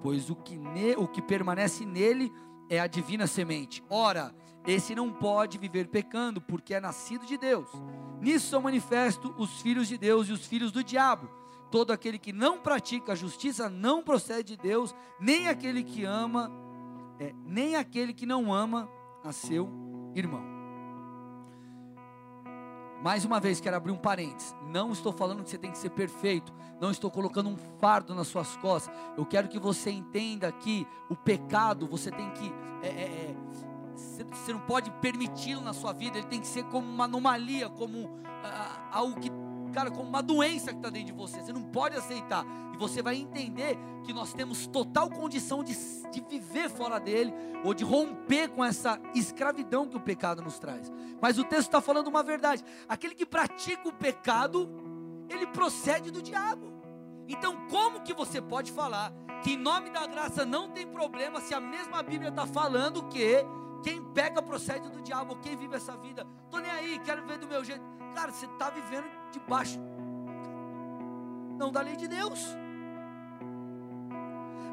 pois 0.01 0.29
o 0.29 0.35
que, 0.35 0.57
ne, 0.57 0.95
o 0.95 1.05
que 1.05 1.21
permanece 1.21 1.85
nele 1.85 2.31
é 2.69 2.79
a 2.79 2.87
divina 2.87 3.27
semente. 3.27 3.83
Ora, 3.89 4.33
esse 4.67 4.93
não 4.93 5.09
pode 5.09 5.57
viver 5.57 5.87
pecando, 5.87 6.41
porque 6.41 6.73
é 6.73 6.79
nascido 6.81 7.25
de 7.25 7.37
Deus. 7.37 7.69
Nisso 8.19 8.49
são 8.49 8.61
manifestos 8.61 9.31
os 9.37 9.61
filhos 9.61 9.87
de 9.87 9.97
Deus 9.97 10.27
e 10.27 10.33
os 10.33 10.45
filhos 10.45 10.73
do 10.73 10.83
diabo. 10.83 11.29
Todo 11.71 11.91
aquele 11.91 12.19
que 12.19 12.33
não 12.33 12.59
pratica 12.59 13.13
a 13.13 13.15
justiça 13.15 13.69
não 13.69 14.03
procede 14.03 14.57
de 14.57 14.61
Deus, 14.61 14.93
nem 15.19 15.47
aquele 15.47 15.83
que 15.83 16.03
ama, 16.03 16.51
é, 17.17 17.33
nem 17.45 17.77
aquele 17.77 18.13
que 18.13 18.25
não 18.25 18.53
ama 18.53 18.89
a 19.23 19.31
seu 19.31 19.69
irmão. 20.13 20.43
Mais 23.01 23.23
uma 23.23 23.39
vez, 23.39 23.61
quero 23.61 23.77
abrir 23.77 23.91
um 23.91 23.97
parênteses. 23.97 24.53
Não 24.63 24.91
estou 24.91 25.13
falando 25.13 25.43
que 25.43 25.49
você 25.49 25.57
tem 25.57 25.71
que 25.71 25.77
ser 25.77 25.91
perfeito. 25.91 26.51
Não 26.81 26.91
estou 26.91 27.09
colocando 27.09 27.47
um 27.47 27.55
fardo 27.79 28.13
nas 28.13 28.27
suas 28.27 28.57
costas. 28.57 28.93
Eu 29.15 29.25
quero 29.25 29.47
que 29.47 29.59
você 29.59 29.91
entenda 29.91 30.51
que 30.51 30.85
o 31.09 31.15
pecado, 31.15 31.87
você 31.87 32.11
tem 32.11 32.29
que. 32.31 32.51
É, 32.81 32.87
é, 32.87 32.91
é 32.91 33.35
você 33.97 34.53
não 34.53 34.59
pode 34.59 34.91
permiti-lo 35.01 35.61
na 35.61 35.73
sua 35.73 35.93
vida. 35.93 36.17
Ele 36.17 36.27
tem 36.27 36.39
que 36.39 36.47
ser 36.47 36.63
como 36.65 36.87
uma 36.87 37.05
anomalia, 37.05 37.69
como 37.69 38.09
ah, 38.43 38.89
algo 38.91 39.19
que 39.19 39.31
cara, 39.77 39.91
como 39.91 40.09
uma 40.09 40.23
doença 40.23 40.71
que 40.71 40.77
está 40.77 40.89
dentro 40.89 41.07
de 41.07 41.13
você. 41.13 41.41
Você 41.41 41.53
não 41.53 41.63
pode 41.63 41.95
aceitar. 41.95 42.45
E 42.73 42.77
você 42.77 43.01
vai 43.01 43.15
entender 43.15 43.77
que 44.03 44.13
nós 44.13 44.33
temos 44.33 44.65
total 44.67 45.09
condição 45.09 45.63
de, 45.63 45.75
de 46.11 46.21
viver 46.21 46.69
fora 46.69 46.99
dele, 46.99 47.33
ou 47.63 47.73
de 47.73 47.83
romper 47.83 48.49
com 48.49 48.63
essa 48.63 48.99
escravidão 49.13 49.87
que 49.87 49.97
o 49.97 49.99
pecado 49.99 50.41
nos 50.41 50.57
traz. 50.57 50.91
Mas 51.21 51.37
o 51.37 51.43
texto 51.43 51.67
está 51.67 51.81
falando 51.81 52.07
uma 52.07 52.23
verdade: 52.23 52.63
aquele 52.87 53.13
que 53.13 53.25
pratica 53.25 53.87
o 53.87 53.93
pecado, 53.93 54.69
ele 55.29 55.45
procede 55.47 56.11
do 56.11 56.21
diabo. 56.21 56.73
Então, 57.27 57.67
como 57.69 58.01
que 58.01 58.13
você 58.13 58.41
pode 58.41 58.71
falar 58.71 59.13
que 59.43 59.51
em 59.51 59.57
nome 59.57 59.89
da 59.89 60.07
graça 60.07 60.45
não 60.45 60.69
tem 60.69 60.87
problema 60.87 61.41
se 61.41 61.53
a 61.53 61.59
mesma 61.59 62.01
Bíblia 62.01 62.29
está 62.29 62.47
falando 62.47 63.07
que 63.09 63.45
quem 63.83 64.03
peca 64.13 64.41
procede 64.41 64.89
do 64.89 65.01
diabo, 65.01 65.37
quem 65.37 65.55
vive 65.55 65.75
essa 65.75 65.95
vida, 65.97 66.25
tô 66.49 66.59
nem 66.59 66.71
aí, 66.71 66.99
quero 66.99 67.21
viver 67.21 67.37
do 67.37 67.47
meu 67.47 67.63
jeito. 67.63 67.83
Cara, 68.15 68.31
você 68.31 68.45
está 68.45 68.69
vivendo 68.69 69.05
debaixo 69.31 69.79
não 71.57 71.71
da 71.71 71.81
lei 71.81 71.95
de 71.95 72.07
Deus. 72.07 72.39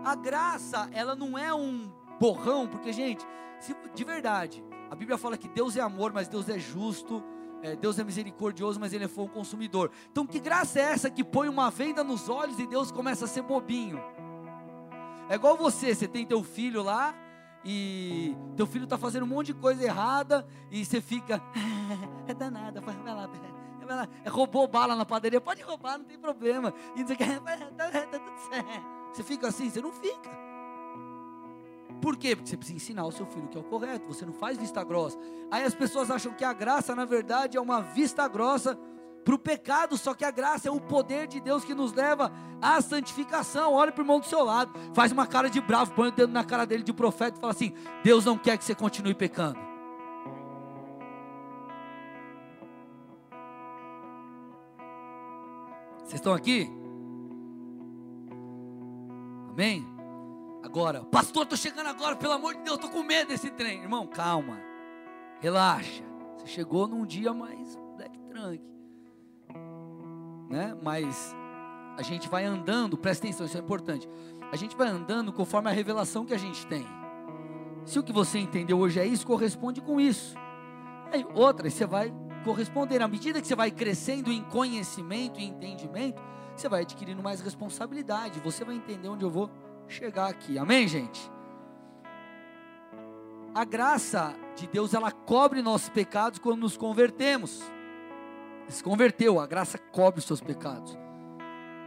A 0.05 0.15
graça, 0.15 0.89
ela 0.93 1.17
não 1.17 1.37
é 1.37 1.53
um 1.53 1.91
borrão, 2.21 2.69
porque, 2.69 2.93
gente, 2.93 3.27
se, 3.59 3.75
de 3.95 4.05
verdade, 4.05 4.63
a 4.91 4.95
Bíblia 4.95 5.17
fala 5.17 5.37
que 5.37 5.49
Deus 5.49 5.77
é 5.77 5.81
amor, 5.81 6.13
mas 6.13 6.29
Deus 6.29 6.49
é 6.49 6.59
justo, 6.59 7.25
é, 7.63 7.75
Deus 7.75 7.99
é 7.99 8.05
misericordioso, 8.05 8.79
mas 8.79 8.93
Ele 8.93 9.05
é 9.05 9.09
fogo 9.09 9.33
consumidor. 9.33 9.91
Então, 10.13 10.27
que 10.27 10.39
graça 10.39 10.79
é 10.79 10.83
essa 10.83 11.11
que 11.11 11.25
põe 11.25 11.49
uma 11.49 11.71
venda 11.71 12.05
nos 12.05 12.29
olhos 12.29 12.59
e 12.59 12.67
Deus 12.67 12.93
começa 12.93 13.25
a 13.25 13.29
ser 13.29 13.43
bobinho? 13.43 13.99
É 15.29 15.37
igual 15.37 15.57
você, 15.57 15.95
você 15.95 16.07
tem 16.07 16.27
teu 16.27 16.45
filho 16.45 16.83
lá, 16.83 17.15
e 17.65 18.37
teu 18.57 18.67
filho 18.67 18.85
está 18.85 18.99
fazendo 18.99 19.23
um 19.23 19.29
monte 19.29 19.47
de 19.47 19.55
coisa 19.55 19.83
errada 19.83 20.47
e 20.71 20.85
você 20.85 21.01
fica, 21.01 21.43
é 22.29 22.35
danada, 22.35 22.81
vai 22.81 22.95
lá, 22.97 23.27
vai 23.27 23.97
lá, 23.97 24.09
é, 24.25 24.29
roubou 24.29 24.67
bala 24.67 24.95
na 24.95 25.05
padaria, 25.05 25.41
pode 25.41 25.63
roubar, 25.63 25.99
não 25.99 26.05
tem 26.05 26.19
problema. 26.19 26.73
E 26.97 27.03
você 27.05 27.17
tá. 27.17 27.27
Você 29.13 29.23
fica 29.23 29.49
assim, 29.49 29.71
você 29.71 29.81
não 29.81 29.93
fica. 29.93 30.31
Por 32.01 32.17
quê? 32.17 32.37
Porque 32.37 32.51
você 32.51 32.57
precisa 32.57 32.77
ensinar 32.77 33.07
o 33.07 33.13
seu 33.13 33.25
filho 33.25 33.49
que 33.49 33.57
é 33.57 33.61
o 33.61 33.65
correto, 33.65 34.07
você 34.07 34.27
não 34.27 34.33
faz 34.35 34.59
vista 34.59 34.85
grossa. 34.85 35.19
Aí 35.51 35.65
as 35.65 35.75
pessoas 35.75 36.11
acham 36.11 36.35
que 36.35 36.45
a 36.45 36.53
graça, 36.53 36.95
na 36.95 37.05
verdade, 37.05 37.57
é 37.57 37.61
uma 37.61 37.81
vista 37.81 38.27
grossa 38.29 38.79
para 39.25 39.35
o 39.35 39.39
pecado, 39.39 39.97
só 39.97 40.13
que 40.13 40.25
a 40.25 40.31
graça 40.31 40.69
é 40.69 40.71
o 40.71 40.81
poder 40.81 41.27
de 41.27 41.41
Deus 41.41 41.65
que 41.65 41.75
nos 41.75 41.93
leva 41.93 42.31
à 42.61 42.81
santificação. 42.83 43.73
Olha 43.73 43.91
para 43.91 44.03
o 44.03 44.05
irmão 44.05 44.21
do 44.21 44.27
seu 44.27 44.45
lado, 44.45 44.73
faz 44.93 45.11
uma 45.11 45.27
cara 45.27 45.49
de 45.49 45.61
bravo, 45.61 45.93
põe 45.95 46.09
o 46.09 46.13
dedo 46.13 46.33
na 46.33 46.45
cara 46.45 46.67
dele 46.67 46.83
de 46.83 46.93
profeta 46.93 47.39
e 47.39 47.41
fala 47.41 47.53
assim: 47.53 47.73
Deus 48.03 48.25
não 48.25 48.37
quer 48.37 48.59
que 48.59 48.65
você 48.65 48.75
continue 48.75 49.15
pecando. 49.15 49.59
Vocês 56.01 56.21
estão 56.21 56.35
aqui? 56.35 56.71
Amém? 59.49 59.87
Agora, 60.63 61.03
pastor, 61.05 61.45
estou 61.45 61.57
chegando 61.57 61.89
agora, 61.89 62.15
pelo 62.15 62.35
amor 62.35 62.55
de 62.55 62.63
Deus, 62.63 62.77
estou 62.77 62.91
com 62.91 63.03
medo 63.03 63.29
desse 63.29 63.51
trem. 63.51 63.81
Irmão, 63.81 64.07
calma, 64.07 64.61
relaxa. 65.41 66.05
Você 66.37 66.47
chegou 66.47 66.87
num 66.87 67.07
dia 67.07 67.33
mais 67.33 67.77
black 67.97 68.19
trunk 68.29 68.74
né? 70.49 70.77
Mas 70.83 71.35
a 71.97 72.03
gente 72.03 72.29
vai 72.29 72.45
andando, 72.45 72.97
presta 72.97 73.27
atenção, 73.27 73.47
isso 73.47 73.57
é 73.57 73.61
importante. 73.61 74.09
A 74.51 74.57
gente 74.57 74.77
vai 74.77 74.89
andando 74.89 75.33
conforme 75.33 75.71
a 75.71 75.73
revelação 75.73 76.25
que 76.25 76.35
a 76.35 76.39
gente 76.39 76.67
tem. 76.67 76.87
Se 77.85 77.99
o 77.99 78.03
que 78.03 78.13
você 78.13 78.39
entendeu 78.39 78.79
hoje 78.79 78.99
é 79.01 79.07
isso, 79.07 79.27
corresponde 79.27 79.81
com 79.81 80.01
isso. 80.01 80.35
Aí 81.13 81.25
outra, 81.35 81.69
você 81.69 81.87
vai 81.87 82.13
corresponder. 82.45 83.03
À 83.03 83.09
medida 83.09 83.41
que 83.41 83.47
você 83.47 83.55
vai 83.55 83.71
crescendo 83.71 84.31
em 84.33 84.43
conhecimento 84.43 85.39
e 85.39 85.45
entendimento, 85.45 86.23
você 86.57 86.69
vai 86.69 86.83
adquirindo 86.83 87.23
mais 87.23 87.41
responsabilidade. 87.41 88.41
Você 88.41 88.65
vai 88.65 88.75
entender 88.75 89.09
onde 89.09 89.25
eu 89.25 89.31
vou 89.31 89.51
chegar 89.87 90.29
aqui. 90.29 90.59
Amém, 90.59 90.89
gente? 90.89 91.31
A 93.55 93.65
graça 93.65 94.35
de 94.57 94.67
Deus, 94.67 94.95
ela 94.95 95.13
cobre 95.13 95.63
nossos 95.63 95.89
pecados 95.89 96.39
quando 96.39 96.61
nos 96.61 96.77
convertemos 96.77 97.63
se 98.69 98.83
converteu, 98.83 99.39
a 99.39 99.47
graça 99.47 99.79
cobre 99.79 100.21
os 100.21 100.27
seus 100.27 100.41
pecados. 100.41 100.97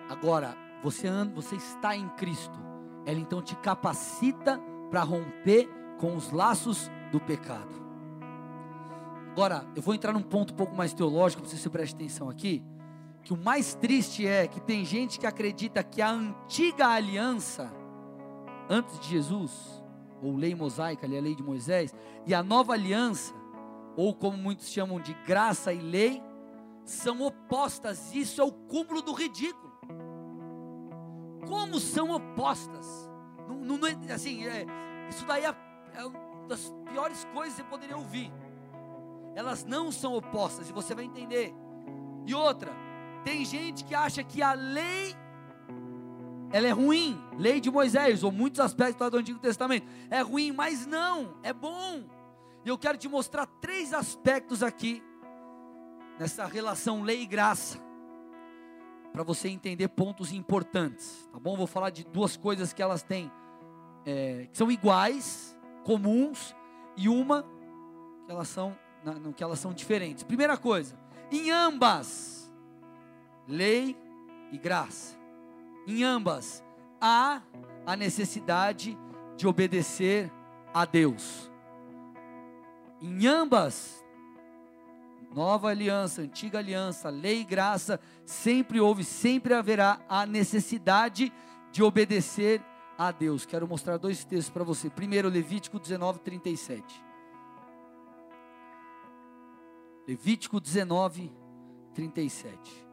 Agora, 0.10 0.56
você 0.84 1.08
anda, 1.08 1.34
você 1.34 1.56
está 1.56 1.96
em 1.96 2.08
Cristo. 2.10 2.58
Ela 3.06 3.20
então 3.20 3.42
te 3.42 3.56
capacita 3.58 4.60
para 4.90 5.02
romper 5.02 5.70
com 6.00 6.16
os 6.16 6.32
laços 6.32 6.90
do 7.12 7.20
pecado. 7.20 7.76
Agora, 9.32 9.68
eu 9.76 9.82
vou 9.82 9.94
entrar 9.94 10.13
num 10.13 10.22
ponto 10.22 10.54
um 10.54 10.56
pouco 10.58 10.76
mais 10.76 10.94
teológico, 10.94 11.42
para 11.42 11.52
você 11.52 11.58
se 11.58 11.70
preste 11.70 11.96
atenção 11.96 12.30
aqui, 12.30 12.63
que 13.24 13.34
o 13.34 13.38
mais 13.38 13.76
triste 13.76 14.26
é 14.26 14.48
que 14.48 14.60
tem 14.60 14.86
gente 14.86 15.20
que 15.20 15.28
acredita 15.28 15.84
que 15.84 16.02
a 16.02 16.10
antiga 16.10 16.88
aliança 16.88 17.72
antes 18.70 19.00
de 19.00 19.10
Jesus, 19.10 19.84
ou 20.22 20.36
lei 20.36 20.56
mosaica, 20.56 21.06
ali 21.06 21.18
a 21.18 21.22
lei 21.22 21.36
de 21.36 21.44
Moisés, 21.44 21.94
e 22.26 22.34
a 22.34 22.42
nova 22.42 22.74
aliança, 22.74 23.34
ou 23.96 24.13
como 24.13 24.38
muitos 24.38 24.70
chamam 24.70 25.00
de 25.00 25.13
graça 25.26 25.74
e 25.74 25.80
lei, 25.80 26.22
são 26.88 27.21
opostas. 27.21 28.13
Isso 28.15 28.41
é 28.41 28.43
o 28.43 28.52
cúmulo 28.52 29.02
do 29.02 29.13
ridículo. 29.13 29.67
Como 31.45 31.80
são 31.80 32.12
opostas? 32.12 32.86
Não, 33.47 33.78
não, 33.78 33.88
é, 33.88 34.13
assim, 34.13 34.47
é, 34.47 34.65
isso 35.10 35.26
daí 35.26 35.45
é, 35.45 35.56
é 35.93 36.06
uma 36.06 36.47
das 36.47 36.73
piores 36.89 37.26
coisas 37.34 37.56
que 37.56 37.62
você 37.62 37.69
poderia 37.69 37.97
ouvir. 37.97 38.32
Elas 39.36 39.63
não 39.63 39.91
são 39.91 40.15
opostas 40.15 40.69
e 40.69 40.73
você 40.73 40.95
vai 40.95 41.06
entender. 41.06 41.54
E 42.26 42.34
outra, 42.34 42.71
tem 43.23 43.45
gente 43.45 43.84
que 43.84 43.93
acha 43.93 44.23
que 44.23 44.41
a 44.41 44.54
lei 44.54 45.15
ela 46.50 46.67
é 46.67 46.71
ruim, 46.71 47.21
lei 47.38 47.60
de 47.60 47.69
Moisés, 47.69 48.23
ou 48.23 48.32
muitos 48.32 48.62
aspectos 48.62 49.12
do 49.12 49.17
Antigo 49.17 49.38
Testamento, 49.38 49.86
é 50.10 50.21
ruim, 50.21 50.54
mas 50.54 50.86
não, 50.86 51.38
é 51.43 51.52
bom. 51.52 52.06
E 52.63 52.69
eu 52.69 52.78
quero 52.78 52.97
te 52.97 53.10
mostrar 53.10 53.45
três 53.45 53.93
aspectos 53.93 54.63
aqui 54.63 55.04
nessa 56.19 56.45
relação 56.45 57.03
lei 57.03 57.21
e 57.21 57.25
graça, 57.25 57.80
para 59.13 59.23
você 59.23 59.49
entender 59.49 59.88
pontos 59.88 60.32
importantes, 60.32 61.27
tá 61.32 61.39
bom? 61.39 61.56
Vou 61.56 61.67
falar 61.67 61.89
de 61.89 62.03
duas 62.03 62.38
coisas 62.38 62.73
que 62.73 62.82
elas 62.82 63.01
têm, 63.03 63.32
é, 64.06 64.47
que 64.51 64.58
são 64.58 64.71
iguais, 64.71 65.58
comuns, 65.84 66.56
e 66.95 67.08
uma 67.08 67.43
que 68.25 68.32
elas 68.32 68.47
são, 68.47 68.77
não, 69.03 69.32
que 69.32 69.43
elas 69.43 69.60
são 69.60 69.73
diferentes. 69.73 70.23
Primeira 70.23 70.58
coisa, 70.58 70.97
em 71.32 71.51
ambas, 71.51 72.51
lei 73.47 73.97
e 74.51 74.58
graça, 74.58 75.17
em 75.88 76.03
ambas 76.03 76.63
há 76.99 77.41
a 77.86 77.95
necessidade 77.95 78.97
de 79.36 79.47
obedecer 79.47 80.32
a 80.73 80.84
Deus. 80.86 81.51
Em 82.99 83.27
ambas 83.27 84.03
nova 85.38 85.69
aliança, 85.69 86.23
antiga 86.23 86.58
aliança, 86.58 87.10
lei 87.10 87.41
e 87.41 87.43
graça, 87.43 88.00
sempre 88.26 88.82
houve, 88.82 89.04
sempre 89.04 89.54
haverá 89.54 90.02
a 90.10 90.26
necessidade 90.26 91.32
de 91.71 91.84
obedecer 91.84 92.60
a 92.97 93.12
Deus. 93.12 93.45
Quero 93.45 93.67
mostrar 93.67 93.97
dois 93.97 94.26
textos 94.26 94.50
para 94.50 94.63
você. 94.63 94.89
Primeiro, 94.89 95.30
Levítico 95.30 95.80
19, 95.80 96.21
37. 96.21 97.04
Levítico 100.08 100.60
19, 100.60 101.32
37. 101.93 102.88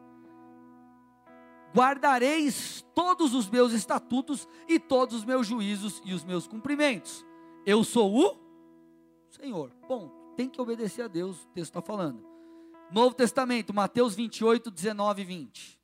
Guardareis 1.75 2.85
todos 2.95 3.33
os 3.33 3.49
meus 3.49 3.73
estatutos 3.73 4.47
e 4.69 4.79
todos 4.79 5.17
os 5.17 5.25
meus 5.25 5.47
juízos 5.47 6.03
e 6.05 6.13
os 6.13 6.23
meus 6.23 6.47
cumprimentos. 6.47 7.25
Eu 7.65 7.83
sou 7.83 8.15
o 8.15 8.37
Senhor. 9.31 9.71
Ponto. 9.89 10.13
Tem 10.37 10.47
que 10.47 10.61
obedecer 10.61 11.03
a 11.03 11.09
Deus, 11.09 11.45
o 11.45 11.47
texto 11.49 11.71
está 11.71 11.81
falando. 11.81 12.34
Novo 12.95 13.13
Testamento, 13.13 13.75
Mateus 13.75 14.15
28, 14.15 14.71
19 14.71 15.23
e 15.23 15.25
20. 15.25 15.81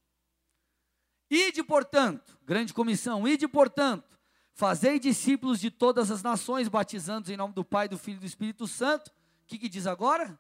Ide, 1.29 1.65
portanto, 1.65 2.39
grande 2.47 2.73
comissão, 2.73 3.27
ide, 3.27 3.49
portanto, 3.49 4.17
fazei 4.55 5.01
discípulos 5.01 5.59
de 5.59 5.73
todas 5.73 6.13
as 6.13 6.23
nações, 6.23 6.69
batizando-os 6.69 7.31
em 7.31 7.37
nome 7.37 7.53
do 7.53 7.65
Pai, 7.65 7.89
do 7.89 7.99
Filho 7.99 8.19
e 8.19 8.21
do 8.21 8.27
Espírito 8.27 8.69
Santo. 8.69 9.09
O 9.09 9.13
que, 9.49 9.59
que 9.59 9.69
diz 9.69 9.89
agora? 9.89 10.39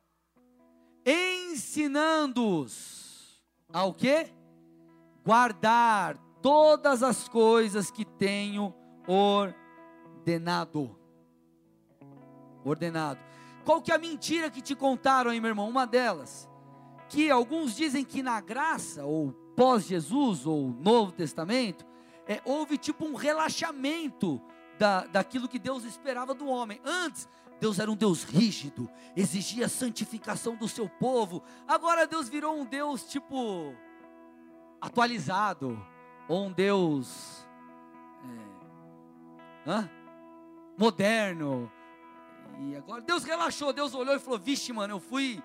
Ensinando-os 1.05 3.43
ao 3.73 3.93
quê? 3.93 4.33
Guardar 5.25 6.17
todas 6.41 7.03
as 7.03 7.29
coisas 7.29 7.91
que 7.91 8.05
tenho 8.05 8.73
ordenado. 9.09 10.97
Ordenado. 12.65 13.19
Qual 13.65 13.83
que 13.83 13.91
é 13.91 13.97
a 13.97 13.99
mentira 13.99 14.49
que 14.49 14.63
te 14.63 14.77
contaram 14.77 15.33
aí, 15.33 15.41
meu 15.41 15.49
irmão? 15.49 15.69
Uma 15.69 15.87
delas, 15.87 16.49
que 17.11 17.29
alguns 17.29 17.77
dizem 17.77 18.05
que 18.05 18.23
na 18.23 18.41
graça, 18.41 19.05
ou 19.05 19.33
pós-Jesus, 19.57 20.47
ou 20.47 20.69
Novo 20.69 21.11
Testamento, 21.11 21.85
é, 22.27 22.41
houve 22.45 22.79
tipo 22.79 23.05
um 23.05 23.15
relaxamento 23.15 24.41
da, 24.79 25.05
daquilo 25.07 25.49
que 25.49 25.59
Deus 25.59 25.85
esperava 25.85 26.33
do 26.33 26.47
homem. 26.47 26.81
Antes, 26.85 27.29
Deus 27.59 27.81
era 27.81 27.91
um 27.91 27.97
Deus 27.97 28.23
rígido, 28.23 28.89
exigia 29.17 29.69
santificação 29.69 30.55
do 30.55 30.69
seu 30.69 30.89
povo. 30.89 31.43
Agora 31.67 32.07
Deus 32.07 32.29
virou 32.29 32.57
um 32.57 32.65
Deus 32.65 33.03
tipo 33.03 33.75
atualizado, 34.81 35.85
ou 36.29 36.47
um 36.47 36.53
Deus 36.53 37.45
é, 39.67 39.89
moderno. 40.79 41.71
E 42.61 42.77
agora 42.77 43.03
Deus 43.03 43.25
relaxou, 43.25 43.73
Deus 43.73 43.95
olhou 43.95 44.15
e 44.15 44.21
falou: 44.21 44.39
Vixe, 44.39 44.73
mano, 44.73 44.95
eu 44.95 45.01
fui, 45.01 45.43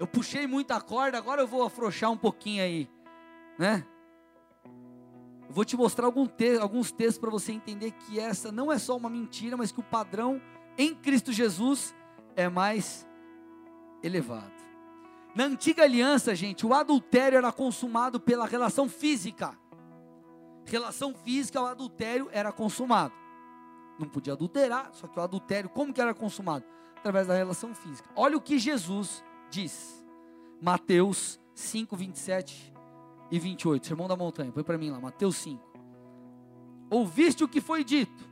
eu 0.00 0.06
puxei 0.06 0.46
muita 0.46 0.80
corda, 0.80 1.16
agora 1.16 1.42
eu 1.42 1.46
vou 1.46 1.62
afrouxar 1.62 2.10
um 2.10 2.16
pouquinho 2.16 2.64
aí, 2.64 2.90
né? 3.56 3.86
Eu 5.48 5.54
vou 5.54 5.64
te 5.64 5.76
mostrar 5.76 6.06
te 6.06 6.58
alguns 6.60 6.90
textos 6.90 7.18
para 7.18 7.30
você 7.30 7.52
entender 7.52 7.92
que 7.92 8.18
essa 8.18 8.50
não 8.50 8.72
é 8.72 8.78
só 8.78 8.96
uma 8.96 9.08
mentira, 9.08 9.56
mas 9.56 9.70
que 9.70 9.78
o 9.78 9.84
padrão 9.84 10.42
em 10.76 10.92
Cristo 10.92 11.32
Jesus 11.32 11.94
é 12.34 12.48
mais 12.48 13.06
elevado. 14.02 14.58
Na 15.36 15.44
antiga 15.44 15.84
aliança, 15.84 16.34
gente, 16.34 16.66
o 16.66 16.74
adultério 16.74 17.38
era 17.38 17.52
consumado 17.52 18.18
pela 18.18 18.46
relação 18.46 18.88
física. 18.88 19.56
Relação 20.64 21.14
física, 21.14 21.60
o 21.60 21.66
adultério 21.66 22.28
era 22.32 22.50
consumado 22.50 23.20
não 24.00 24.08
podia 24.08 24.32
adulterar, 24.32 24.90
só 24.92 25.06
que 25.06 25.18
o 25.18 25.22
adultério, 25.22 25.68
como 25.68 25.92
que 25.92 26.00
era 26.00 26.14
consumado? 26.14 26.64
Através 26.96 27.26
da 27.26 27.34
relação 27.34 27.74
física. 27.74 28.08
Olha 28.16 28.36
o 28.36 28.40
que 28.40 28.58
Jesus 28.58 29.22
diz. 29.50 30.04
Mateus 30.60 31.40
5, 31.54 31.96
27 31.96 32.74
e 33.30 33.38
28. 33.38 33.86
Sermão 33.86 34.08
da 34.08 34.16
montanha, 34.16 34.52
põe 34.52 34.62
para 34.62 34.78
mim 34.78 34.90
lá, 34.90 35.00
Mateus 35.00 35.36
5. 35.36 35.62
Ouviste 36.90 37.44
o 37.44 37.48
que 37.48 37.60
foi 37.60 37.84
dito? 37.84 38.28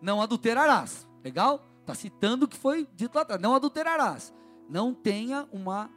Não 0.00 0.20
adulterarás. 0.20 1.08
Legal? 1.22 1.66
Está 1.80 1.94
citando 1.94 2.46
o 2.46 2.48
que 2.48 2.56
foi 2.56 2.88
dito 2.94 3.14
lá 3.14 3.22
atrás. 3.22 3.40
Não 3.40 3.54
adulterarás. 3.54 4.34
Não 4.68 4.94
tenha 4.94 5.48
uma. 5.52 5.90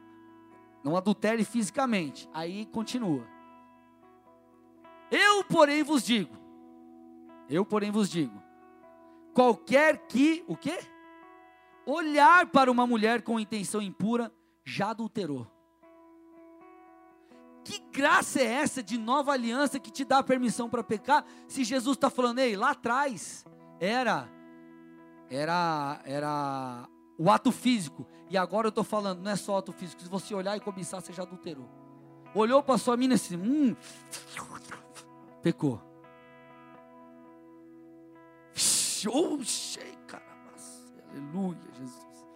Não 0.83 0.97
adultere 0.97 1.43
fisicamente. 1.43 2.29
Aí 2.33 2.65
continua. 2.67 3.25
Eu, 5.09 5.43
porém, 5.45 5.83
vos 5.83 6.03
digo. 6.03 6.35
Eu, 7.49 7.65
porém, 7.65 7.91
vos 7.91 8.09
digo 8.09 8.47
Qualquer 9.37 10.07
que, 10.07 10.43
o 10.47 10.57
quê? 10.57 10.79
Olhar 11.89 12.47
para 12.47 12.69
uma 12.69 12.85
mulher 12.85 13.21
com 13.21 13.39
intenção 13.39 13.81
impura, 13.81 14.29
já 14.65 14.89
adulterou. 14.89 15.47
Que 17.63 17.79
graça 17.79 18.41
é 18.41 18.45
essa 18.45 18.83
de 18.83 18.97
nova 18.97 19.31
aliança 19.31 19.79
que 19.79 19.89
te 19.89 20.03
dá 20.03 20.21
permissão 20.21 20.69
para 20.69 20.83
pecar? 20.83 21.25
Se 21.47 21.63
Jesus 21.63 21.95
está 21.95 22.09
falando, 22.09 22.39
ei, 22.39 22.57
lá 22.57 22.71
atrás 22.71 23.45
era, 23.79 24.29
era, 25.29 26.01
era 26.03 26.89
o 27.17 27.31
ato 27.31 27.53
físico. 27.53 28.05
E 28.29 28.37
agora 28.37 28.67
eu 28.67 28.69
estou 28.69 28.83
falando, 28.83 29.21
não 29.21 29.31
é 29.31 29.37
só 29.37 29.57
ato 29.57 29.71
físico. 29.71 30.01
Se 30.01 30.09
você 30.09 30.35
olhar 30.35 30.57
e 30.57 30.59
cobiçar, 30.59 31.01
você 31.01 31.13
já 31.13 31.23
adulterou. 31.23 31.69
Olhou 32.35 32.61
para 32.61 32.77
sua 32.77 32.97
mina 32.97 33.15
assim, 33.15 33.37
hum, 33.37 33.73
pecou. 35.41 35.81
Oxê, 39.05 39.93
caramba, 40.05 40.36
aleluia, 41.09 41.59
Jesus. 41.73 42.27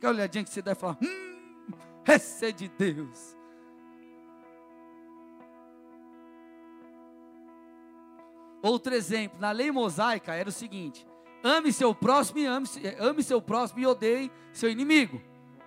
Que 0.00 0.06
olhadinha 0.06 0.44
que 0.44 0.50
você 0.50 0.62
deve 0.62 0.78
falar, 0.78 0.98
hum, 1.02 1.70
essa 2.04 2.48
é 2.48 2.52
de 2.52 2.68
Deus. 2.68 3.36
Outro 8.62 8.94
exemplo, 8.94 9.40
na 9.40 9.50
lei 9.50 9.72
mosaica 9.72 10.34
era 10.34 10.48
o 10.48 10.52
seguinte: 10.52 11.06
ame 11.42 11.72
seu 11.72 11.94
próximo 11.94 12.38
e 12.38 12.46
ame, 12.46 12.66
ame 12.98 13.22
seu 13.22 13.42
próximo 13.42 13.80
e 13.80 13.86
odeie 13.86 14.30
seu 14.52 14.70
inimigo. 14.70 15.20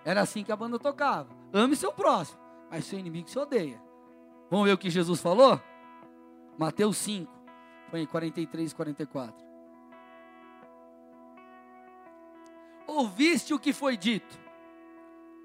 Era 0.04 0.22
assim 0.22 0.42
que 0.42 0.52
a 0.52 0.56
banda 0.56 0.78
tocava. 0.78 1.28
Ame 1.52 1.76
seu 1.76 1.92
próximo, 1.92 2.40
mas 2.70 2.84
seu 2.84 2.98
inimigo 2.98 3.28
se 3.28 3.38
odeia. 3.38 3.80
Vamos 4.50 4.66
ver 4.66 4.72
o 4.72 4.78
que 4.78 4.88
Jesus 4.88 5.20
falou? 5.20 5.60
Mateus 6.58 6.96
5. 6.98 7.30
Põe 7.90 8.06
43 8.06 8.72
e 8.72 8.74
44. 8.74 9.45
Ouviste 12.96 13.52
o 13.52 13.58
que 13.58 13.74
foi 13.74 13.96
dito: 13.96 14.38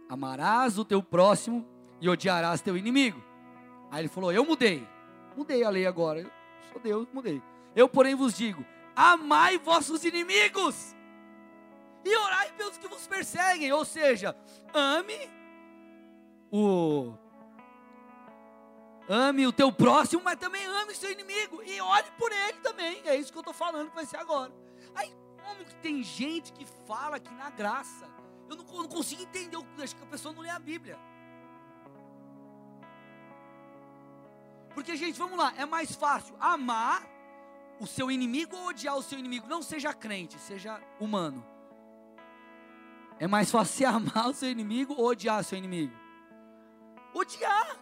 Amarás 0.08 0.78
o 0.78 0.86
teu 0.86 1.04
próximo 1.04 1.68
e 2.00 2.08
odiarás 2.08 2.62
teu 2.62 2.78
inimigo. 2.78 3.22
Aí 3.92 4.02
ele 4.02 4.08
falou: 4.08 4.32
Eu 4.32 4.46
mudei. 4.46 4.88
Mudei 5.36 5.62
a 5.64 5.70
lei 5.70 5.86
agora. 5.86 6.22
Eu 6.22 6.32
sou 6.72 6.82
Deus, 6.82 7.08
mudei. 7.12 7.42
Eu, 7.76 7.90
porém, 7.90 8.16
vos 8.16 8.34
digo: 8.34 8.66
Amai 8.96 9.58
vossos 9.58 10.06
inimigos 10.06 10.96
e 12.06 12.16
orai 12.16 12.54
pelos 12.54 12.78
que 12.78 12.88
vos 12.88 13.06
perseguem. 13.06 13.72
Ou 13.74 13.84
seja, 13.84 14.34
ame 14.74 15.30
o 16.50 17.14
Ame 19.10 19.46
o 19.46 19.52
teu 19.52 19.74
próximo, 19.74 20.22
mas 20.24 20.38
também 20.38 20.66
ame 20.66 20.94
o 20.94 20.96
seu 20.96 21.12
inimigo. 21.12 21.62
E 21.64 21.82
ore 21.82 22.10
por 22.18 22.32
ele 22.32 22.60
também. 22.60 23.02
É 23.04 23.14
isso 23.18 23.30
que 23.30 23.38
eu 23.38 23.42
estou 23.42 23.54
falando 23.54 23.92
vai 23.92 24.06
ser 24.06 24.16
agora. 24.16 24.54
Aí, 24.96 25.14
como 25.52 25.66
que 25.66 25.76
tem 25.76 26.02
gente 26.02 26.54
que 26.54 26.66
fala 26.88 27.20
que 27.20 27.34
na 27.34 27.50
graça? 27.50 28.10
Eu 28.50 28.56
não, 28.56 28.66
eu 28.66 28.84
não 28.84 28.88
consigo 28.88 29.22
entender. 29.22 29.58
Eu 29.58 29.66
acho 29.84 29.96
que 29.96 30.04
a 30.04 30.08
pessoa 30.08 30.34
não 30.34 30.42
lê 30.42 30.50
a 30.50 30.60
Bíblia. 30.60 30.98
Porque, 34.74 34.96
gente, 34.96 35.20
vamos 35.20 35.38
lá. 35.38 35.54
É 35.58 35.66
mais 35.66 35.94
fácil 35.94 36.36
amar 36.40 37.06
o 37.80 37.86
seu 37.86 38.10
inimigo 38.10 38.56
ou 38.56 38.68
odiar 38.68 38.96
o 38.96 39.04
seu 39.04 39.20
inimigo. 39.20 39.48
Não 39.48 39.62
seja 39.62 39.94
crente, 39.94 40.40
seja 40.40 40.82
humano. 41.00 41.46
É 43.20 43.28
mais 43.28 43.52
fácil 43.52 43.88
amar 43.90 44.30
o 44.30 44.34
seu 44.34 44.50
inimigo 44.50 44.94
ou 44.94 45.08
odiar 45.08 45.42
o 45.42 45.44
seu 45.44 45.58
inimigo? 45.58 45.94
Odiar. 47.14 47.78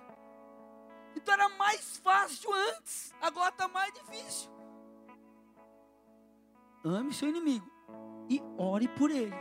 Então 1.16 1.34
era 1.36 1.50
mais 1.50 1.98
fácil 1.98 2.52
antes, 2.52 3.14
agora 3.22 3.50
está 3.50 3.68
mais 3.68 3.94
difícil. 3.94 4.59
Ame 6.84 7.14
seu 7.14 7.28
inimigo 7.28 7.70
e 8.30 8.42
ore 8.58 8.88
por 8.88 9.12
ele. 9.12 9.36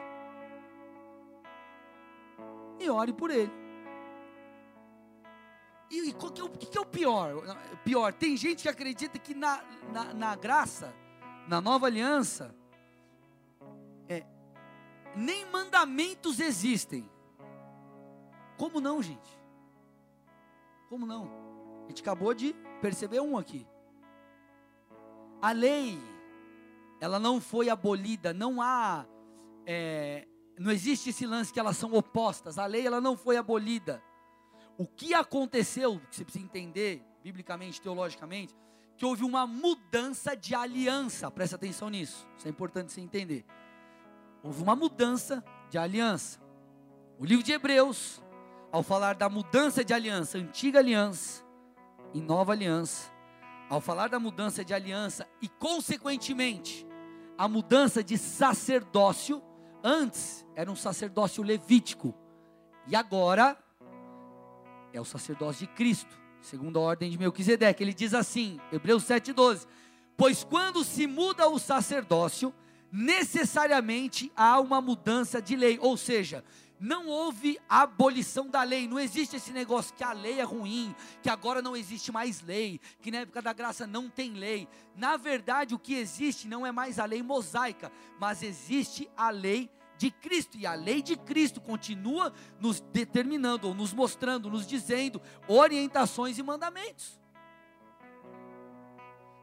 E 2.81 2.89
ore 2.89 3.13
por 3.13 3.31
ele. 3.31 3.53
E, 5.91 6.09
e 6.09 6.11
o 6.11 6.15
que, 6.15 6.41
é 6.41 6.45
o, 6.45 6.49
que 6.51 6.79
é 6.79 6.81
o 6.81 6.87
pior? 6.87 7.33
Pior, 7.85 8.13
tem 8.13 8.37
gente 8.37 8.63
que 8.63 8.69
acredita 8.69 9.19
que 9.19 9.35
na, 9.35 9.63
na, 9.93 10.15
na 10.15 10.37
graça, 10.37 10.95
na 11.47 11.61
nova 11.61 11.87
aliança, 11.87 12.55
é, 14.09 14.25
nem 15.15 15.47
mandamentos 15.51 16.41
existem. 16.41 17.09
Como 18.57 18.81
não, 18.81 19.03
gente? 19.03 19.39
Como 20.89 21.07
não? 21.07 21.31
A 21.85 21.89
gente 21.89 22.03
acabou 22.03 22.35
de 22.35 22.55
perceber 22.81 23.21
um 23.21 23.37
aqui. 23.37 23.67
A 25.41 25.53
lei, 25.53 25.99
ela 27.01 27.19
não 27.19 27.41
foi 27.41 27.69
abolida, 27.69 28.33
não 28.33 28.61
há, 28.61 29.07
é, 29.67 30.27
não 30.59 30.71
existe 30.71 31.11
esse 31.11 31.27
lance 31.27 31.53
que 31.53 31.61
elas 31.61 31.77
são 31.77 31.95
opostas. 31.95 32.59
A 32.59 32.67
lei, 32.67 32.87
ela 32.87 33.01
não 33.01 33.17
foi 33.17 33.37
abolida. 33.37 34.03
O 34.77 34.87
que 34.87 35.15
aconteceu, 35.15 36.01
que 36.11 36.17
você 36.17 36.25
precisa 36.25 36.45
entender, 36.45 37.05
biblicamente, 37.23 37.81
teologicamente, 37.81 38.55
que 38.97 39.05
houve 39.05 39.25
uma 39.25 39.47
mudança 39.47 40.37
de 40.37 40.55
aliança. 40.55 41.31
Presta 41.31 41.57
atenção 41.57 41.89
nisso, 41.89 42.27
isso 42.37 42.47
é 42.47 42.51
importante 42.51 42.93
você 42.93 43.01
entender. 43.01 43.45
Houve 44.43 44.63
uma 44.63 44.75
mudança 44.75 45.45
de 45.71 45.79
aliança. 45.79 46.41
O 47.19 47.25
livro 47.25 47.45
de 47.45 47.53
Hebreus, 47.53 48.23
ao 48.73 48.83
falar 48.83 49.15
da 49.15 49.29
mudança 49.29 49.85
de 49.85 49.93
aliança, 49.93 50.39
antiga 50.39 50.79
aliança, 50.79 51.45
em 52.15 52.21
nova 52.21 52.53
aliança, 52.53 53.11
ao 53.69 53.81
falar 53.81 54.09
da 54.09 54.19
mudança 54.19 54.65
de 54.65 54.73
aliança 54.73 55.29
e, 55.43 55.49
consequentemente, 55.49 56.87
a 57.39 57.47
mudança 57.47 58.03
de 58.03 58.19
sacerdócio. 58.19 59.41
Antes 59.83 60.45
era 60.57 60.71
um 60.71 60.75
sacerdócio 60.75 61.41
levítico, 61.43 62.13
e 62.89 62.97
agora 62.97 63.57
é 64.93 65.01
o 65.01 65.05
sacerdócio 65.05 65.67
de 65.67 65.73
Cristo, 65.73 66.19
segundo 66.41 66.81
a 66.81 66.83
ordem 66.83 67.11
de 67.11 67.17
Melquisedeque. 67.17 67.83
Ele 67.85 67.95
diz 67.95 68.13
assim, 68.13 68.59
Hebreus 68.73 69.05
7,12: 69.05 69.69
Pois 70.17 70.43
quando 70.43 70.83
se 70.83 71.07
muda 71.07 71.49
o 71.49 71.61
sacerdócio, 71.61 72.53
necessariamente 72.91 74.33
há 74.35 74.59
uma 74.59 74.81
mudança 74.81 75.41
de 75.41 75.55
lei, 75.55 75.79
ou 75.81 75.97
seja, 75.97 76.45
não 76.81 77.07
houve 77.09 77.59
abolição 77.69 78.49
da 78.49 78.63
lei, 78.63 78.87
não 78.87 78.99
existe 78.99 79.37
esse 79.37 79.53
negócio 79.53 79.95
que 79.95 80.05
a 80.05 80.13
lei 80.13 80.41
é 80.41 80.45
ruim, 80.45 80.95
que 81.23 81.29
agora 81.29 81.61
não 81.61 81.77
existe 81.77 82.13
mais 82.13 82.41
lei, 82.41 82.81
que 83.01 83.11
na 83.11 83.19
época 83.19 83.43
da 83.43 83.53
graça 83.53 83.87
não 83.87 84.09
tem 84.09 84.33
lei. 84.33 84.69
Na 84.97 85.17
verdade, 85.17 85.75
o 85.75 85.79
que 85.79 85.95
existe 85.95 86.47
não 86.47 86.67
é 86.67 86.73
mais 86.73 86.99
a 86.99 87.05
lei 87.05 87.23
mosaica, 87.23 87.91
mas 88.19 88.43
existe 88.43 89.09
a 89.17 89.31
lei 89.31 89.71
de 89.97 90.13
Cristo, 90.13 90.57
e 90.57 90.65
a 90.65 90.75
lei 90.75 91.03
de 91.03 91.17
Cristo 91.17 91.61
continua 91.61 92.33
nos 92.61 92.81
determinando, 92.81 93.67
ou 93.67 93.75
nos 93.75 93.93
mostrando, 93.93 94.49
nos 94.49 94.67
dizendo 94.67 95.21
orientações 95.49 96.39
e 96.39 96.43
mandamentos. 96.43 97.19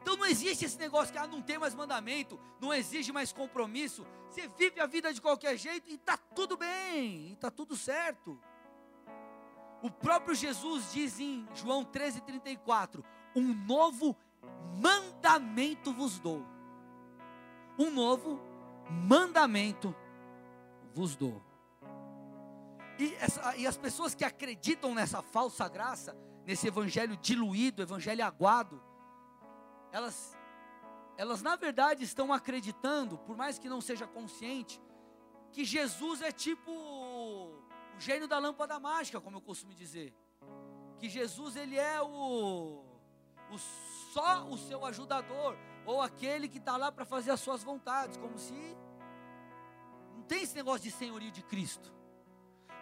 Então 0.05 0.17
não 0.17 0.27
existe 0.27 0.65
esse 0.65 0.77
negócio 0.77 1.11
que 1.11 1.17
ah, 1.17 1.25
não 1.25 1.41
tem 1.41 1.57
mais 1.57 1.73
mandamento, 1.73 2.39
não 2.61 2.71
exige 2.71 3.11
mais 3.11 3.33
compromisso. 3.33 4.05
Você 4.29 4.47
vive 4.49 4.79
a 4.79 4.85
vida 4.85 5.11
de 5.11 5.19
qualquer 5.19 5.57
jeito 5.57 5.89
e 5.89 5.95
está 5.95 6.15
tudo 6.15 6.55
bem, 6.55 7.31
está 7.31 7.49
tudo 7.49 7.75
certo. 7.75 8.39
O 9.81 9.89
próprio 9.89 10.35
Jesus 10.35 10.93
diz 10.93 11.19
em 11.19 11.47
João 11.55 11.83
13,34: 11.83 13.03
Um 13.35 13.51
novo 13.65 14.15
mandamento 14.79 15.91
vos 15.91 16.19
dou. 16.19 16.45
Um 17.75 17.89
novo 17.89 18.39
mandamento 18.87 19.95
vos 20.93 21.15
dou. 21.15 21.43
E, 22.99 23.11
essa, 23.15 23.57
e 23.57 23.65
as 23.65 23.75
pessoas 23.75 24.13
que 24.13 24.23
acreditam 24.23 24.93
nessa 24.93 25.23
falsa 25.23 25.67
graça, 25.67 26.15
nesse 26.45 26.67
evangelho 26.67 27.17
diluído, 27.17 27.81
evangelho 27.81 28.23
aguado, 28.23 28.79
elas, 29.95 30.37
elas 31.17 31.41
na 31.41 31.55
verdade 31.55 32.03
estão 32.03 32.33
acreditando, 32.33 33.17
por 33.19 33.37
mais 33.37 33.57
que 33.57 33.69
não 33.69 33.79
seja 33.79 34.05
consciente, 34.05 34.81
que 35.53 35.63
Jesus 35.63 36.21
é 36.21 36.33
tipo 36.33 36.69
o 36.69 37.63
gênio 37.97 38.27
da 38.27 38.37
lâmpada 38.37 38.77
mágica, 38.77 39.21
como 39.21 39.37
eu 39.37 39.41
costumo 39.41 39.73
dizer. 39.73 40.13
Que 40.99 41.07
Jesus 41.07 41.55
ele 41.55 41.77
é 41.77 42.01
o, 42.01 42.83
o 43.49 43.57
só 44.11 44.45
o 44.49 44.57
seu 44.57 44.83
ajudador, 44.83 45.55
ou 45.85 46.01
aquele 46.01 46.49
que 46.49 46.57
está 46.57 46.75
lá 46.75 46.91
para 46.91 47.05
fazer 47.05 47.31
as 47.31 47.39
suas 47.39 47.63
vontades, 47.63 48.17
como 48.17 48.37
se 48.37 48.75
não 50.13 50.23
tem 50.23 50.43
esse 50.43 50.55
negócio 50.55 50.81
de 50.81 50.91
senhorio 50.91 51.31
de 51.31 51.41
Cristo. 51.41 51.94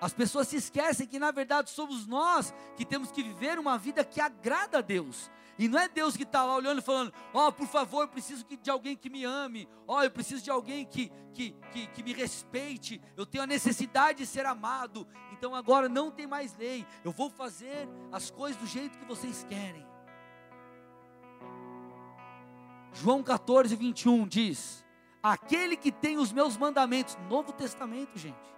As 0.04 0.12
pessoas 0.12 0.50
se 0.50 0.58
esquecem 0.58 1.08
que 1.08 1.18
na 1.18 1.32
verdade 1.32 1.70
somos 1.70 2.06
nós 2.06 2.54
que 2.76 2.84
temos 2.84 3.10
que 3.10 3.24
viver 3.24 3.58
uma 3.58 3.78
vida 3.78 4.04
que 4.04 4.20
agrada 4.20 4.80
a 4.80 4.82
Deus. 4.82 5.32
E 5.58 5.70
não 5.70 5.80
é 5.80 5.88
Deus 5.88 6.18
que 6.18 6.24
está 6.24 6.44
lá 6.44 6.58
olhando 6.58 6.80
e 6.80 6.82
falando: 6.82 7.13
Ó, 7.34 7.48
oh, 7.48 7.52
por 7.54 7.66
favor, 7.68 8.02
eu 8.02 8.08
preciso 8.10 8.44
de 8.62 8.70
alguém 8.70 8.98
que 8.98 9.10
me 9.10 9.24
ame. 9.24 9.66
Ó, 9.88 10.00
oh, 10.00 10.04
eu 10.04 10.12
preciso 10.12 10.44
de 10.44 10.52
alguém 10.52 10.86
que, 10.86 11.10
que, 11.34 11.56
que, 11.72 11.88
que, 11.88 12.04
me 12.04 12.12
respeite. 12.12 13.00
Eu 13.16 13.26
tenho 13.26 13.46
a 13.46 13.48
necessidade 13.48 14.18
de 14.18 14.26
ser 14.26 14.46
amado. 14.46 15.08
Então 15.32 15.56
agora 15.56 15.88
não 15.88 16.12
tem 16.12 16.28
mais 16.28 16.54
lei. 16.58 16.86
Eu 17.02 17.13
vou 17.13 17.30
fazer 17.30 17.88
as 18.12 18.30
coisas 18.30 18.60
do 18.60 18.68
jeito 18.68 18.98
que 18.98 19.06
vocês 19.06 19.46
querem. 19.48 19.88
João 22.92 23.24
14, 23.24 23.74
21 23.74 24.28
diz: 24.28 24.84
Aquele 25.22 25.78
que 25.78 25.94
tem 25.94 26.18
os 26.18 26.34
meus 26.34 26.58
mandamentos, 26.58 27.18
Novo 27.30 27.54
Testamento, 27.54 28.20
gente. 28.20 28.54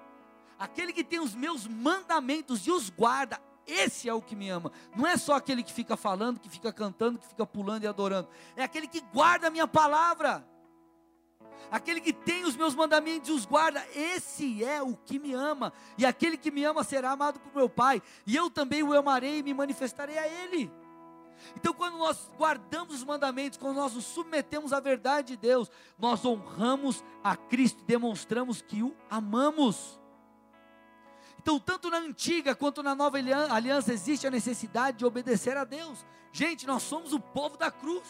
Aquele 0.58 0.94
que 0.94 1.04
tem 1.04 1.20
os 1.20 1.36
meus 1.36 1.68
mandamentos 1.68 2.66
e 2.66 2.72
os 2.72 2.90
guarda, 2.90 3.40
esse 3.68 4.08
é 4.08 4.14
o 4.14 4.22
que 4.22 4.36
me 4.36 4.50
ama. 4.50 4.72
Não 4.96 5.08
é 5.08 5.18
só 5.18 5.36
aquele 5.36 5.64
que 5.64 5.74
fica 5.74 5.98
falando, 5.98 6.40
que 6.40 6.50
fica 6.50 6.72
cantando, 6.72 7.20
que 7.20 7.28
fica 7.28 7.46
pulando 7.46 7.84
e 7.84 7.88
adorando. 7.88 8.30
É 8.56 8.64
aquele 8.64 8.88
que 8.88 9.02
guarda 9.02 9.48
a 9.48 9.50
minha 9.50 9.68
palavra. 9.68 10.48
Aquele 11.72 12.00
que 12.00 12.14
tem 12.14 12.46
os 12.46 12.56
meus 12.56 12.76
mandamentos 12.76 13.30
e 13.30 13.32
os 13.32 13.46
guarda, 13.46 13.84
esse 13.96 14.64
é 14.64 14.82
o 14.82 14.96
que 14.96 15.18
me 15.18 15.34
ama. 15.34 15.74
E 15.98 16.06
aquele 16.06 16.38
que 16.38 16.52
me 16.52 16.64
ama 16.64 16.84
será 16.84 17.12
amado 17.12 17.40
por 17.40 17.54
meu 17.56 17.68
Pai. 17.68 18.02
E 18.26 18.36
eu 18.36 18.50
também 18.50 18.84
o 18.84 18.94
amarei 18.94 19.40
e 19.40 19.44
me 19.44 19.54
manifestarei 19.54 20.18
a 20.18 20.28
Ele. 20.28 20.72
Então, 21.56 21.74
quando 21.74 21.98
nós 21.98 22.32
guardamos 22.38 22.96
os 22.96 23.04
mandamentos, 23.04 23.58
quando 23.58 23.76
nós 23.76 23.94
nos 23.94 24.06
submetemos 24.06 24.72
à 24.74 24.80
verdade 24.80 25.30
de 25.30 25.38
Deus, 25.38 25.70
nós 25.98 26.24
honramos 26.24 27.04
a 27.24 27.36
Cristo 27.36 27.82
e 27.82 27.86
demonstramos 27.86 28.62
que 28.62 28.84
o 28.84 28.96
amamos. 29.10 30.00
Então, 31.46 31.60
tanto 31.60 31.92
na 31.92 32.00
antiga 32.00 32.56
quanto 32.56 32.82
na 32.82 32.96
nova 32.96 33.20
aliança, 33.20 33.94
existe 33.94 34.26
a 34.26 34.32
necessidade 34.32 34.98
de 34.98 35.06
obedecer 35.06 35.56
a 35.56 35.64
Deus. 35.64 36.04
Gente, 36.32 36.66
nós 36.66 36.82
somos 36.82 37.14
o 37.14 37.20
povo 37.20 37.56
da 37.56 37.70
cruz. 37.70 38.08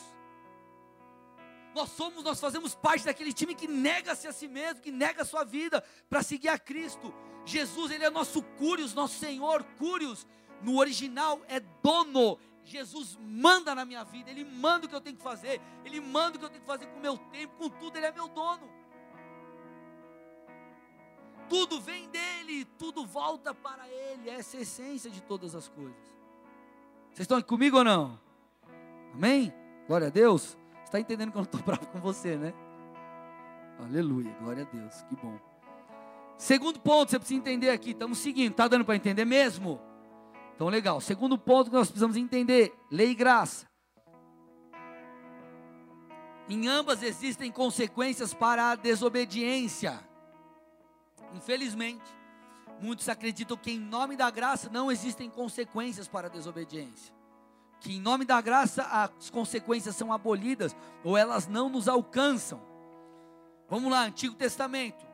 Nós 1.75 1.89
somos, 1.89 2.23
nós 2.23 2.39
fazemos 2.39 2.73
parte 2.73 3.03
daquele 3.03 3.33
time 3.33 3.53
que 3.53 3.67
nega-se 3.67 4.25
a 4.25 4.31
si 4.31 4.47
mesmo, 4.47 4.79
que 4.79 4.89
nega 4.89 5.23
a 5.23 5.25
sua 5.25 5.43
vida 5.43 5.83
para 6.09 6.23
seguir 6.23 6.47
a 6.47 6.57
Cristo. 6.57 7.13
Jesus, 7.43 7.91
ele 7.91 8.05
é 8.05 8.09
nosso 8.09 8.41
Cúrios, 8.41 8.93
nosso 8.93 9.19
Senhor, 9.19 9.65
Cúrios. 9.77 10.25
No 10.61 10.77
original 10.77 11.41
é 11.49 11.59
dono. 11.59 12.39
Jesus 12.63 13.17
manda 13.19 13.75
na 13.75 13.83
minha 13.83 14.05
vida, 14.05 14.31
ele 14.31 14.45
manda 14.45 14.85
o 14.85 14.89
que 14.89 14.95
eu 14.95 15.01
tenho 15.01 15.17
que 15.17 15.21
fazer, 15.21 15.61
ele 15.83 15.99
manda 15.99 16.37
o 16.37 16.39
que 16.39 16.45
eu 16.45 16.49
tenho 16.49 16.61
que 16.61 16.67
fazer 16.67 16.87
com 16.87 16.99
o 16.99 17.01
meu 17.01 17.17
tempo, 17.17 17.53
com 17.57 17.69
tudo, 17.69 17.97
ele 17.97 18.05
é 18.05 18.13
meu 18.13 18.29
dono 18.29 18.74
tudo 21.49 21.79
vem 21.79 22.09
dele, 22.09 22.65
tudo 22.77 23.05
volta 23.05 23.53
para 23.53 23.87
ele, 23.87 24.29
essa 24.29 24.57
é 24.57 24.59
a 24.59 24.63
essência 24.63 25.09
de 25.09 25.21
todas 25.21 25.55
as 25.55 25.67
coisas. 25.67 26.15
Vocês 27.07 27.21
estão 27.21 27.37
aqui 27.37 27.47
comigo 27.47 27.77
ou 27.77 27.83
não? 27.83 28.19
Amém? 29.13 29.53
Glória 29.87 30.07
a 30.07 30.09
Deus. 30.09 30.57
Está 30.83 30.99
entendendo 30.99 31.31
que 31.31 31.37
eu 31.37 31.41
não 31.41 31.45
estou 31.45 31.61
bravo 31.63 31.87
com 31.87 31.99
você, 31.99 32.35
né? 32.35 32.53
Aleluia, 33.79 34.35
glória 34.39 34.63
a 34.63 34.75
Deus, 34.75 35.01
que 35.03 35.15
bom. 35.15 35.37
Segundo 36.37 36.79
ponto, 36.79 37.11
você 37.11 37.19
precisa 37.19 37.39
entender 37.39 37.69
aqui, 37.69 37.91
estamos 37.91 38.17
seguindo, 38.17 38.51
está 38.51 38.67
dando 38.67 38.83
para 38.83 38.95
entender 38.95 39.25
mesmo? 39.25 39.79
Então, 40.55 40.69
legal. 40.69 41.01
Segundo 41.01 41.37
ponto 41.37 41.69
que 41.69 41.75
nós 41.75 41.87
precisamos 41.87 42.17
entender: 42.17 42.73
lei 42.89 43.11
e 43.11 43.15
graça. 43.15 43.65
Em 46.47 46.67
ambas 46.67 47.01
existem 47.01 47.51
consequências 47.51 48.33
para 48.33 48.71
a 48.71 48.75
desobediência. 48.75 49.99
Infelizmente, 51.35 52.05
muitos 52.81 53.09
acreditam 53.09 53.57
que 53.57 53.71
em 53.71 53.79
nome 53.79 54.15
da 54.15 54.29
graça 54.29 54.69
não 54.71 54.89
existem 54.89 55.29
consequências 55.29 56.07
para 56.07 56.27
a 56.27 56.29
desobediência. 56.29 57.13
Que 57.81 57.97
em 57.97 57.99
nome 57.99 58.23
da 58.23 58.39
graça 58.39 58.83
as 58.83 59.29
consequências 59.29 59.95
são 59.95 60.13
abolidas 60.13 60.75
ou 61.03 61.17
elas 61.17 61.45
não 61.45 61.67
nos 61.67 61.89
alcançam. 61.89 62.61
Vamos 63.67 63.91
lá, 63.91 64.05
Antigo 64.05 64.33
Testamento. 64.35 65.05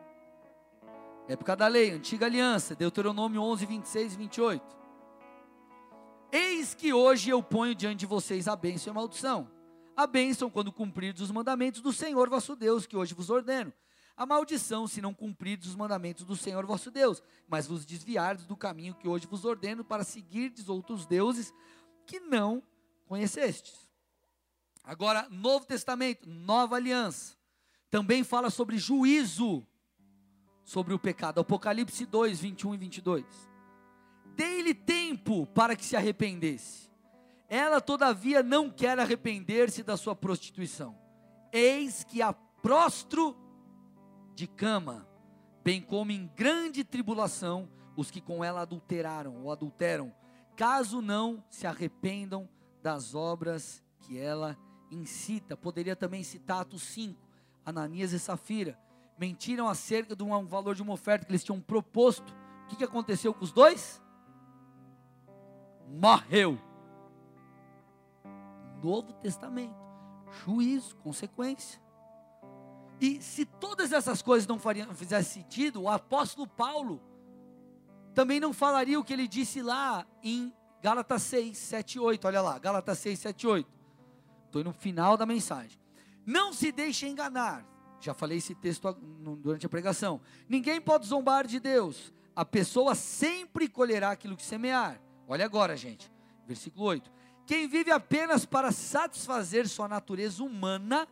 Época 1.27 1.55
da 1.55 1.67
lei, 1.67 1.91
Antiga 1.91 2.27
Aliança, 2.27 2.75
Deuteronômio 2.75 3.41
11, 3.41 3.65
26 3.65 4.13
e 4.13 4.17
28. 4.17 4.77
Eis 6.31 6.73
que 6.73 6.93
hoje 6.93 7.29
eu 7.29 7.41
ponho 7.41 7.73
diante 7.73 7.99
de 7.99 8.05
vocês 8.05 8.47
a 8.47 8.55
bênção 8.55 8.91
e 8.91 8.91
a 8.91 8.93
maldição. 8.93 9.49
A 9.97 10.05
bênção 10.05 10.49
quando 10.49 10.71
cumpridos 10.71 11.21
os 11.21 11.31
mandamentos 11.31 11.81
do 11.81 11.91
Senhor 11.91 12.29
vosso 12.29 12.55
Deus, 12.55 12.85
que 12.85 12.95
hoje 12.95 13.13
vos 13.13 13.29
ordeno 13.29 13.73
a 14.21 14.25
maldição 14.27 14.85
se 14.87 15.01
não 15.01 15.15
cumprides 15.15 15.69
os 15.69 15.75
mandamentos 15.75 16.23
do 16.23 16.35
Senhor 16.35 16.63
vosso 16.63 16.91
Deus, 16.91 17.23
mas 17.47 17.65
vos 17.65 17.83
desviardes 17.83 18.45
do 18.45 18.55
caminho 18.55 18.93
que 18.93 19.07
hoje 19.07 19.25
vos 19.25 19.45
ordeno 19.45 19.83
para 19.83 20.03
seguirdes 20.03 20.69
outros 20.69 21.07
deuses 21.07 21.51
que 22.05 22.19
não 22.19 22.61
conhecestes. 23.07 23.89
Agora, 24.83 25.27
Novo 25.31 25.65
Testamento, 25.65 26.29
Nova 26.29 26.75
Aliança, 26.75 27.35
também 27.89 28.23
fala 28.23 28.51
sobre 28.51 28.77
juízo 28.77 29.65
sobre 30.63 30.93
o 30.93 30.99
pecado. 30.99 31.39
Apocalipse 31.39 32.05
2, 32.05 32.41
21 32.41 32.75
e 32.75 32.77
22. 32.77 33.25
Dei-lhe 34.35 34.75
tempo 34.75 35.47
para 35.47 35.75
que 35.75 35.83
se 35.83 35.95
arrependesse. 35.95 36.91
Ela, 37.49 37.81
todavia, 37.81 38.43
não 38.43 38.69
quer 38.69 38.99
arrepender-se 38.99 39.81
da 39.81 39.97
sua 39.97 40.15
prostituição. 40.15 40.95
Eis 41.51 42.03
que 42.03 42.21
a 42.21 42.31
prostro 42.33 43.40
de 44.35 44.47
cama, 44.47 45.07
bem 45.63 45.81
como 45.81 46.11
em 46.11 46.29
grande 46.35 46.83
tribulação 46.83 47.69
os 47.95 48.09
que 48.09 48.21
com 48.21 48.43
ela 48.43 48.61
adulteraram 48.61 49.43
ou 49.43 49.51
adulteram, 49.51 50.13
caso 50.55 51.01
não 51.01 51.43
se 51.49 51.67
arrependam 51.67 52.49
das 52.81 53.13
obras 53.13 53.83
que 54.01 54.17
ela 54.17 54.57
incita. 54.89 55.55
Poderia 55.55 55.95
também 55.95 56.23
citar 56.23 56.61
Atos 56.61 56.83
5, 56.83 57.19
Ananias 57.65 58.11
e 58.11 58.19
Safira, 58.19 58.77
mentiram 59.17 59.67
acerca 59.67 60.15
de 60.15 60.23
um 60.23 60.45
valor 60.45 60.75
de 60.75 60.81
uma 60.81 60.93
oferta 60.93 61.25
que 61.25 61.31
eles 61.31 61.43
tinham 61.43 61.61
proposto. 61.61 62.33
O 62.63 62.67
que, 62.67 62.77
que 62.77 62.83
aconteceu 62.83 63.33
com 63.33 63.43
os 63.43 63.51
dois? 63.51 64.01
Morreu. 65.87 66.57
Novo 68.81 69.13
Testamento, 69.13 69.75
juízo, 70.43 70.95
consequência. 70.97 71.79
E 73.01 73.19
se 73.19 73.45
todas 73.45 73.91
essas 73.91 74.21
coisas 74.21 74.47
não, 74.47 74.59
fariam, 74.59 74.93
fizessem 74.93 75.41
sentido, 75.41 75.81
o 75.81 75.89
apóstolo 75.89 76.47
Paulo 76.47 77.01
também 78.13 78.39
não 78.39 78.53
falaria 78.53 78.99
o 78.99 79.03
que 79.03 79.11
ele 79.11 79.27
disse 79.27 79.59
lá 79.59 80.05
em 80.21 80.53
Gálatas 80.83 81.23
6, 81.23 81.57
7 81.57 81.99
8. 81.99 82.27
Olha 82.27 82.41
lá, 82.41 82.59
Gálatas 82.59 82.99
6, 82.99 83.19
7 83.19 83.47
8. 83.47 83.69
Estou 84.45 84.63
no 84.63 84.71
final 84.71 85.17
da 85.17 85.25
mensagem. 85.25 85.79
Não 86.23 86.53
se 86.53 86.71
deixe 86.71 87.07
enganar. 87.07 87.65
Já 87.99 88.13
falei 88.13 88.37
esse 88.37 88.53
texto 88.53 88.93
durante 89.39 89.65
a 89.65 89.69
pregação. 89.69 90.21
Ninguém 90.47 90.79
pode 90.79 91.07
zombar 91.07 91.47
de 91.47 91.59
Deus. 91.59 92.13
A 92.35 92.45
pessoa 92.45 92.93
sempre 92.93 93.67
colherá 93.67 94.11
aquilo 94.11 94.37
que 94.37 94.43
semear. 94.45 95.01
Olha 95.27 95.45
agora, 95.45 95.75
gente. 95.75 96.11
Versículo 96.45 96.85
8. 96.85 97.11
Quem 97.47 97.67
vive 97.67 97.91
apenas 97.91 98.45
para 98.45 98.71
satisfazer 98.71 99.67
sua 99.67 99.87
natureza 99.87 100.43
humana, 100.43 101.07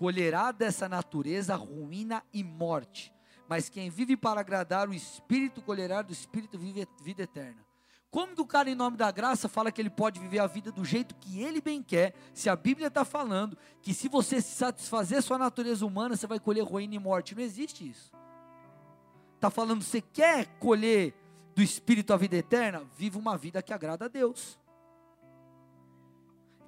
colherá 0.00 0.50
dessa 0.50 0.88
natureza 0.88 1.54
ruína 1.54 2.24
e 2.32 2.42
morte. 2.42 3.12
Mas 3.46 3.68
quem 3.68 3.90
vive 3.90 4.16
para 4.16 4.40
agradar 4.40 4.88
o 4.88 4.94
Espírito, 4.94 5.60
colherá 5.60 6.00
do 6.00 6.10
Espírito 6.10 6.58
vida 6.58 7.22
eterna. 7.22 7.62
Como 8.10 8.34
que 8.34 8.40
o 8.40 8.46
cara, 8.46 8.70
em 8.70 8.74
nome 8.74 8.96
da 8.96 9.10
graça, 9.10 9.46
fala 9.46 9.70
que 9.70 9.78
ele 9.78 9.90
pode 9.90 10.18
viver 10.18 10.38
a 10.38 10.46
vida 10.46 10.72
do 10.72 10.86
jeito 10.86 11.14
que 11.16 11.42
ele 11.42 11.60
bem 11.60 11.82
quer, 11.82 12.14
se 12.32 12.48
a 12.48 12.56
Bíblia 12.56 12.86
está 12.86 13.04
falando 13.04 13.58
que 13.82 13.92
se 13.92 14.08
você 14.08 14.40
satisfazer 14.40 15.20
sua 15.20 15.36
natureza 15.36 15.84
humana, 15.84 16.16
você 16.16 16.26
vai 16.26 16.40
colher 16.40 16.64
ruína 16.64 16.94
e 16.94 16.98
morte? 16.98 17.34
Não 17.34 17.42
existe 17.42 17.86
isso. 17.86 18.10
Está 19.34 19.50
falando, 19.50 19.82
você 19.84 20.00
quer 20.00 20.46
colher 20.58 21.14
do 21.54 21.60
Espírito 21.60 22.14
a 22.14 22.16
vida 22.16 22.36
eterna? 22.36 22.88
Viva 22.96 23.18
uma 23.18 23.36
vida 23.36 23.62
que 23.62 23.74
agrada 23.74 24.06
a 24.06 24.08
Deus. 24.08 24.58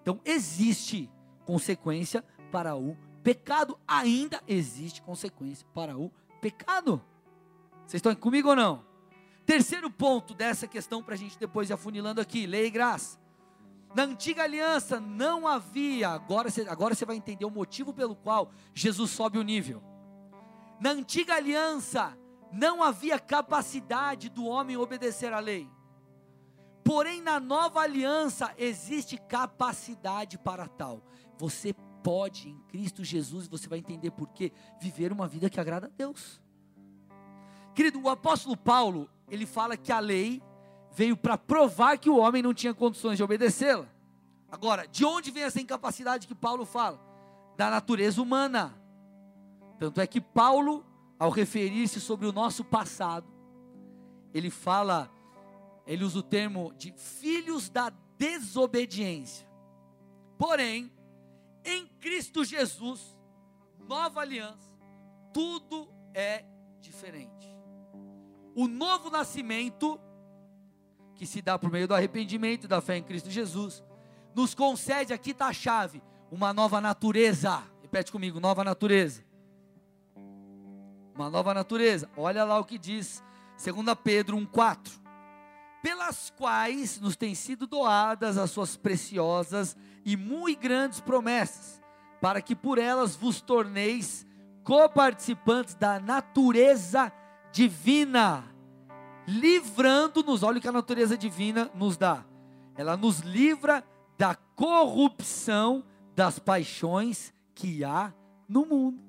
Então, 0.02 0.20
existe 0.22 1.10
consequência 1.46 2.22
para 2.50 2.76
o 2.76 2.94
pecado. 3.22 3.78
Ainda 3.86 4.42
existe 4.46 5.02
consequência 5.02 5.66
para 5.74 5.96
o 5.96 6.10
pecado. 6.40 7.02
Vocês 7.86 7.98
estão 7.98 8.14
comigo 8.14 8.50
ou 8.50 8.56
não? 8.56 8.84
Terceiro 9.44 9.90
ponto 9.90 10.34
dessa 10.34 10.66
questão 10.66 11.02
para 11.02 11.14
a 11.14 11.18
gente 11.18 11.38
depois 11.38 11.68
ir 11.68 11.72
afunilando 11.72 12.20
aqui, 12.20 12.46
lei 12.46 12.66
e 12.66 12.70
graça. 12.70 13.18
Na 13.94 14.04
antiga 14.04 14.44
aliança 14.44 14.98
não 14.98 15.46
havia, 15.46 16.08
agora 16.08 16.50
você, 16.50 16.62
agora 16.62 16.94
você 16.94 17.04
vai 17.04 17.16
entender 17.16 17.44
o 17.44 17.50
motivo 17.50 17.92
pelo 17.92 18.16
qual 18.16 18.50
Jesus 18.72 19.10
sobe 19.10 19.38
o 19.38 19.42
nível. 19.42 19.82
Na 20.80 20.90
antiga 20.90 21.34
aliança 21.34 22.16
não 22.50 22.82
havia 22.82 23.18
capacidade 23.18 24.28
do 24.28 24.46
homem 24.46 24.76
obedecer 24.76 25.32
à 25.32 25.40
lei. 25.40 25.68
Porém, 26.84 27.22
na 27.22 27.38
nova 27.38 27.80
aliança 27.80 28.52
existe 28.56 29.16
capacidade 29.16 30.38
para 30.38 30.66
tal. 30.66 31.02
Você 31.38 31.74
pode, 32.02 32.48
em 32.48 32.58
Cristo 32.68 33.04
Jesus, 33.04 33.46
você 33.46 33.68
vai 33.68 33.78
entender 33.78 34.10
por 34.10 34.28
quê, 34.28 34.52
viver 34.80 35.12
uma 35.12 35.28
vida 35.28 35.48
que 35.48 35.60
agrada 35.60 35.86
a 35.86 35.90
Deus. 35.90 36.40
Querido, 37.74 38.00
o 38.00 38.08
apóstolo 38.08 38.56
Paulo, 38.56 39.08
ele 39.28 39.46
fala 39.46 39.76
que 39.76 39.92
a 39.92 39.98
lei 39.98 40.42
veio 40.92 41.16
para 41.16 41.38
provar 41.38 41.96
que 41.98 42.10
o 42.10 42.18
homem 42.18 42.42
não 42.42 42.52
tinha 42.52 42.74
condições 42.74 43.16
de 43.16 43.22
obedecê-la. 43.22 43.86
Agora, 44.50 44.86
de 44.86 45.04
onde 45.04 45.30
vem 45.30 45.44
essa 45.44 45.60
incapacidade 45.60 46.26
que 46.26 46.34
Paulo 46.34 46.66
fala? 46.66 47.00
Da 47.56 47.70
natureza 47.70 48.20
humana. 48.20 48.78
Tanto 49.78 50.00
é 50.00 50.06
que 50.06 50.20
Paulo, 50.20 50.84
ao 51.18 51.30
referir-se 51.30 52.00
sobre 52.00 52.26
o 52.26 52.32
nosso 52.32 52.62
passado, 52.62 53.26
ele 54.34 54.50
fala, 54.50 55.10
ele 55.86 56.04
usa 56.04 56.18
o 56.18 56.22
termo 56.22 56.74
de 56.76 56.92
filhos 56.92 57.70
da 57.70 57.90
desobediência. 58.18 59.48
Porém, 60.36 60.92
em 61.64 61.86
Cristo 62.00 62.44
Jesus, 62.44 63.16
nova 63.86 64.20
aliança, 64.20 64.70
tudo 65.32 65.88
é 66.14 66.44
diferente 66.80 67.52
o 68.54 68.68
novo 68.68 69.10
nascimento, 69.10 69.98
que 71.14 71.26
se 71.26 71.40
dá 71.40 71.58
por 71.58 71.70
meio 71.70 71.88
do 71.88 71.94
arrependimento 71.94 72.64
e 72.64 72.68
da 72.68 72.80
fé 72.80 72.96
em 72.96 73.02
Cristo 73.02 73.30
Jesus, 73.30 73.82
nos 74.34 74.54
concede, 74.54 75.12
aqui 75.12 75.30
está 75.30 75.46
a 75.46 75.52
chave, 75.52 76.02
uma 76.30 76.52
nova 76.52 76.80
natureza. 76.80 77.62
Repete 77.80 78.10
comigo, 78.10 78.40
nova 78.40 78.64
natureza. 78.64 79.24
Uma 81.14 81.28
nova 81.30 81.52
natureza. 81.52 82.08
Olha 82.16 82.44
lá 82.44 82.58
o 82.58 82.64
que 82.64 82.78
diz 82.78 83.22
2 83.62 83.96
Pedro 84.02 84.36
1,4. 84.38 85.01
Pelas 85.82 86.30
quais 86.30 87.00
nos 87.00 87.16
têm 87.16 87.34
sido 87.34 87.66
doadas 87.66 88.38
as 88.38 88.50
suas 88.50 88.76
preciosas 88.76 89.76
e 90.04 90.16
muito 90.16 90.60
grandes 90.60 91.00
promessas, 91.00 91.82
para 92.20 92.40
que 92.40 92.54
por 92.54 92.78
elas 92.78 93.16
vos 93.16 93.40
torneis 93.40 94.24
coparticipantes 94.62 95.74
da 95.74 95.98
natureza 95.98 97.12
divina, 97.50 98.44
livrando-nos, 99.26 100.42
olha 100.42 100.58
o 100.58 100.60
que 100.60 100.68
a 100.68 100.72
natureza 100.72 101.18
divina 101.18 101.70
nos 101.74 101.96
dá. 101.96 102.24
Ela 102.76 102.96
nos 102.96 103.18
livra 103.20 103.84
da 104.16 104.34
corrupção 104.34 105.84
das 106.14 106.38
paixões 106.38 107.34
que 107.54 107.84
há 107.84 108.12
no 108.48 108.64
mundo. 108.64 109.02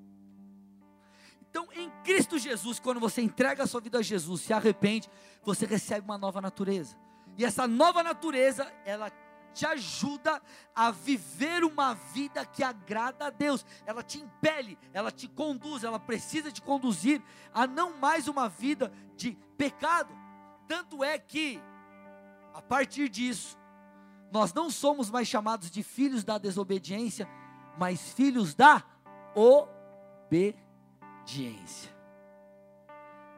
Então, 1.49 1.67
em 1.76 1.91
Cristo 2.03 2.39
Jesus, 2.39 2.80
quando 2.80 2.99
você 2.99 3.21
entrega 3.21 3.63
a 3.63 3.67
sua 3.67 3.80
vida 3.80 3.99
a 3.99 4.01
Jesus, 4.01 4.41
se 4.41 4.53
arrepende, 4.53 5.07
você 5.44 5.66
recebe 5.66 6.06
uma 6.06 6.18
nova 6.18 6.41
natureza. 6.41 6.98
E 7.38 7.44
essa 7.44 7.68
nova 7.68 8.04
natureza, 8.04 8.72
ela 8.86 9.12
te 9.54 9.66
ajuda 9.66 10.41
a 10.76 10.91
viver 10.91 11.64
uma 11.64 11.94
vida 11.94 12.46
que 12.46 12.64
agrada 12.64 13.28
a 13.28 13.30
Deus. 13.30 13.66
Ela 13.86 14.02
te 14.04 14.20
impele, 14.20 14.78
ela 14.91 15.12
te 15.12 15.28
conduz, 15.28 15.84
ela 15.84 16.00
precisa 16.00 16.52
te 16.52 16.62
conduzir 16.62 17.22
a 17.54 17.68
não 17.68 17.98
mais 17.98 18.28
uma 18.28 18.50
vida 18.50 18.91
de 19.16 19.38
pecado. 19.58 20.14
Tanto 20.68 21.04
é 21.04 21.20
que, 21.20 21.62
a 22.54 22.62
partir 22.62 23.10
disso, 23.10 23.58
nós 24.32 24.54
não 24.54 24.70
somos 24.72 25.10
mais 25.12 25.28
chamados 25.28 25.70
de 25.70 25.84
filhos 25.84 26.24
da 26.24 26.38
desobediência, 26.38 27.28
mas 27.78 28.14
filhos 28.14 28.56
da 28.56 28.84
obediência. 29.36 30.54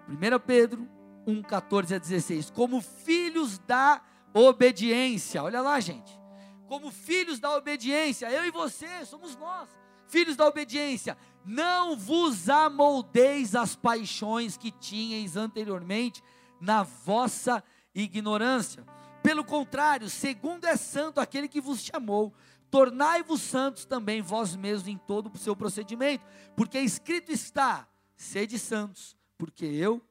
1 0.08 0.40
Pedro 0.46 0.95
1, 1.28 1.42
14 1.44 1.96
a 1.96 1.98
16. 1.98 2.50
Como 2.52 2.82
filhos 2.82 3.58
da 3.60 4.02
obediência. 4.34 5.44
Olha 5.44 5.62
lá, 5.62 5.80
gente. 5.80 6.20
Como 6.68 6.92
filhos 6.92 7.40
da 7.40 7.56
obediência, 7.56 8.30
eu 8.32 8.46
e 8.46 8.52
você 8.52 9.06
somos 9.06 9.36
nós, 9.36 9.70
filhos 10.08 10.36
da 10.36 10.48
obediência. 10.48 11.16
Não 11.46 11.96
vos 11.96 12.50
amoldeis 12.50 13.56
as 13.56 13.76
paixões 13.76 14.58
que 14.58 14.72
tinhais 14.72 15.38
anteriormente 15.38 16.24
na 16.60 16.82
vossa 16.82 17.64
ignorância. 17.94 18.84
Pelo 19.22 19.44
contrário, 19.44 20.10
segundo 20.10 20.66
é 20.66 20.76
santo 20.76 21.20
aquele 21.20 21.48
que 21.48 21.62
vos 21.62 21.84
chamou, 21.84 22.34
tornai-vos 22.72 23.42
santos 23.42 23.86
também 23.86 24.22
vós 24.22 24.56
mesmos 24.56 24.88
em 24.88 24.98
todo 24.98 25.32
o 25.34 25.38
seu 25.38 25.56
procedimento, 25.56 26.26
porque 26.56 26.80
escrito 26.80 27.32
está: 27.32 27.88
sede 28.16 28.58
santos, 28.58 29.16
porque 29.38 29.66
eu 29.66 30.02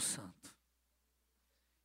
santo. 0.00 0.54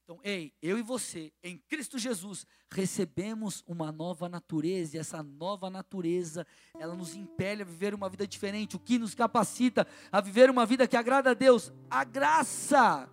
Então, 0.04 0.20
ei, 0.24 0.54
eu 0.62 0.78
e 0.78 0.84
você, 0.84 1.34
em 1.42 1.58
Cristo 1.58 1.98
Jesus, 1.98 2.46
recebemos 2.72 3.64
uma 3.66 3.92
nova 3.92 4.30
natureza, 4.30 4.96
e 4.96 5.00
essa 5.00 5.24
nova 5.24 5.68
natureza, 5.68 6.46
ela 6.80 6.94
nos 6.94 7.16
impele 7.16 7.64
a 7.64 7.66
viver 7.66 7.96
uma 7.96 8.08
vida 8.08 8.28
diferente. 8.28 8.76
O 8.76 8.80
que 8.80 9.00
nos 9.00 9.16
capacita 9.16 9.88
a 10.12 10.22
viver 10.22 10.48
uma 10.52 10.64
vida 10.64 10.88
que 10.88 10.96
agrada 10.96 11.32
a 11.32 11.34
Deus? 11.34 11.74
A 11.90 12.04
graça. 12.04 13.10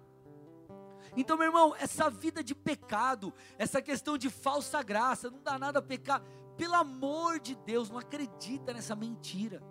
Então, 1.17 1.39
meu 1.39 1.47
irmão, 1.47 1.75
essa 1.79 2.11
vida 2.11 2.45
de 2.45 2.55
pecado, 2.55 3.33
essa 3.57 3.81
questão 3.81 4.19
de 4.19 4.29
falsa 4.29 4.83
graça, 4.83 5.31
não 5.31 5.43
dá 5.43 5.59
nada 5.59 5.79
a 5.79 5.83
pecar. 5.83 6.23
Pelo 6.59 6.75
amor 6.75 7.41
de 7.41 7.55
Deus, 7.55 7.89
não 7.89 7.97
acredita 7.97 8.75
nessa 8.75 8.95
mentira. 8.95 9.63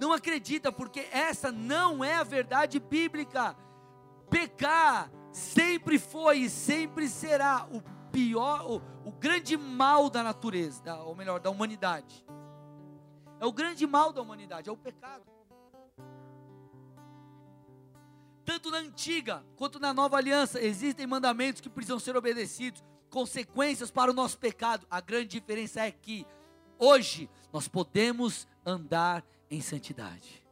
Não 0.00 0.14
acredita, 0.14 0.72
porque 0.72 1.00
essa 1.12 1.52
não 1.52 2.02
é 2.02 2.14
a 2.14 2.24
verdade 2.24 2.80
bíblica. 2.80 3.54
Pecar 4.30 5.12
sempre 5.30 5.98
foi 5.98 6.38
e 6.38 6.50
sempre 6.50 7.06
será 7.06 7.68
o 7.70 7.82
pior, 8.10 8.64
o, 8.66 8.82
o 9.06 9.12
grande 9.12 9.58
mal 9.58 10.08
da 10.08 10.22
natureza, 10.22 10.82
da, 10.82 11.02
ou 11.02 11.14
melhor, 11.14 11.38
da 11.38 11.50
humanidade. 11.50 12.24
É 13.38 13.44
o 13.44 13.52
grande 13.52 13.86
mal 13.86 14.10
da 14.10 14.22
humanidade, 14.22 14.70
é 14.70 14.72
o 14.72 14.76
pecado. 14.76 15.22
Tanto 18.42 18.70
na 18.70 18.78
antiga 18.78 19.44
quanto 19.54 19.78
na 19.78 19.92
nova 19.92 20.16
aliança 20.16 20.62
existem 20.62 21.06
mandamentos 21.06 21.60
que 21.60 21.68
precisam 21.68 21.98
ser 21.98 22.16
obedecidos, 22.16 22.82
consequências 23.10 23.90
para 23.90 24.10
o 24.10 24.14
nosso 24.14 24.38
pecado. 24.38 24.86
A 24.90 24.98
grande 25.02 25.28
diferença 25.28 25.82
é 25.82 25.90
que 25.90 26.26
hoje 26.78 27.28
nós 27.52 27.68
podemos 27.68 28.48
andar 28.64 29.22
em 29.50 29.60
santidade. 29.60 30.42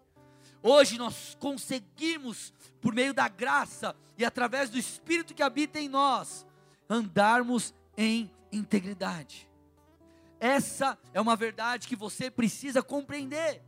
Hoje 0.62 0.98
nós 0.98 1.36
conseguimos, 1.38 2.52
por 2.80 2.92
meio 2.92 3.14
da 3.14 3.28
graça 3.28 3.94
e 4.16 4.24
através 4.24 4.68
do 4.68 4.78
Espírito 4.78 5.34
que 5.34 5.42
habita 5.42 5.78
em 5.78 5.88
nós, 5.88 6.44
andarmos 6.90 7.72
em 7.96 8.30
integridade. 8.50 9.48
Essa 10.40 10.98
é 11.12 11.20
uma 11.20 11.36
verdade 11.36 11.86
que 11.86 11.96
você 11.96 12.30
precisa 12.30 12.82
compreender. 12.82 13.62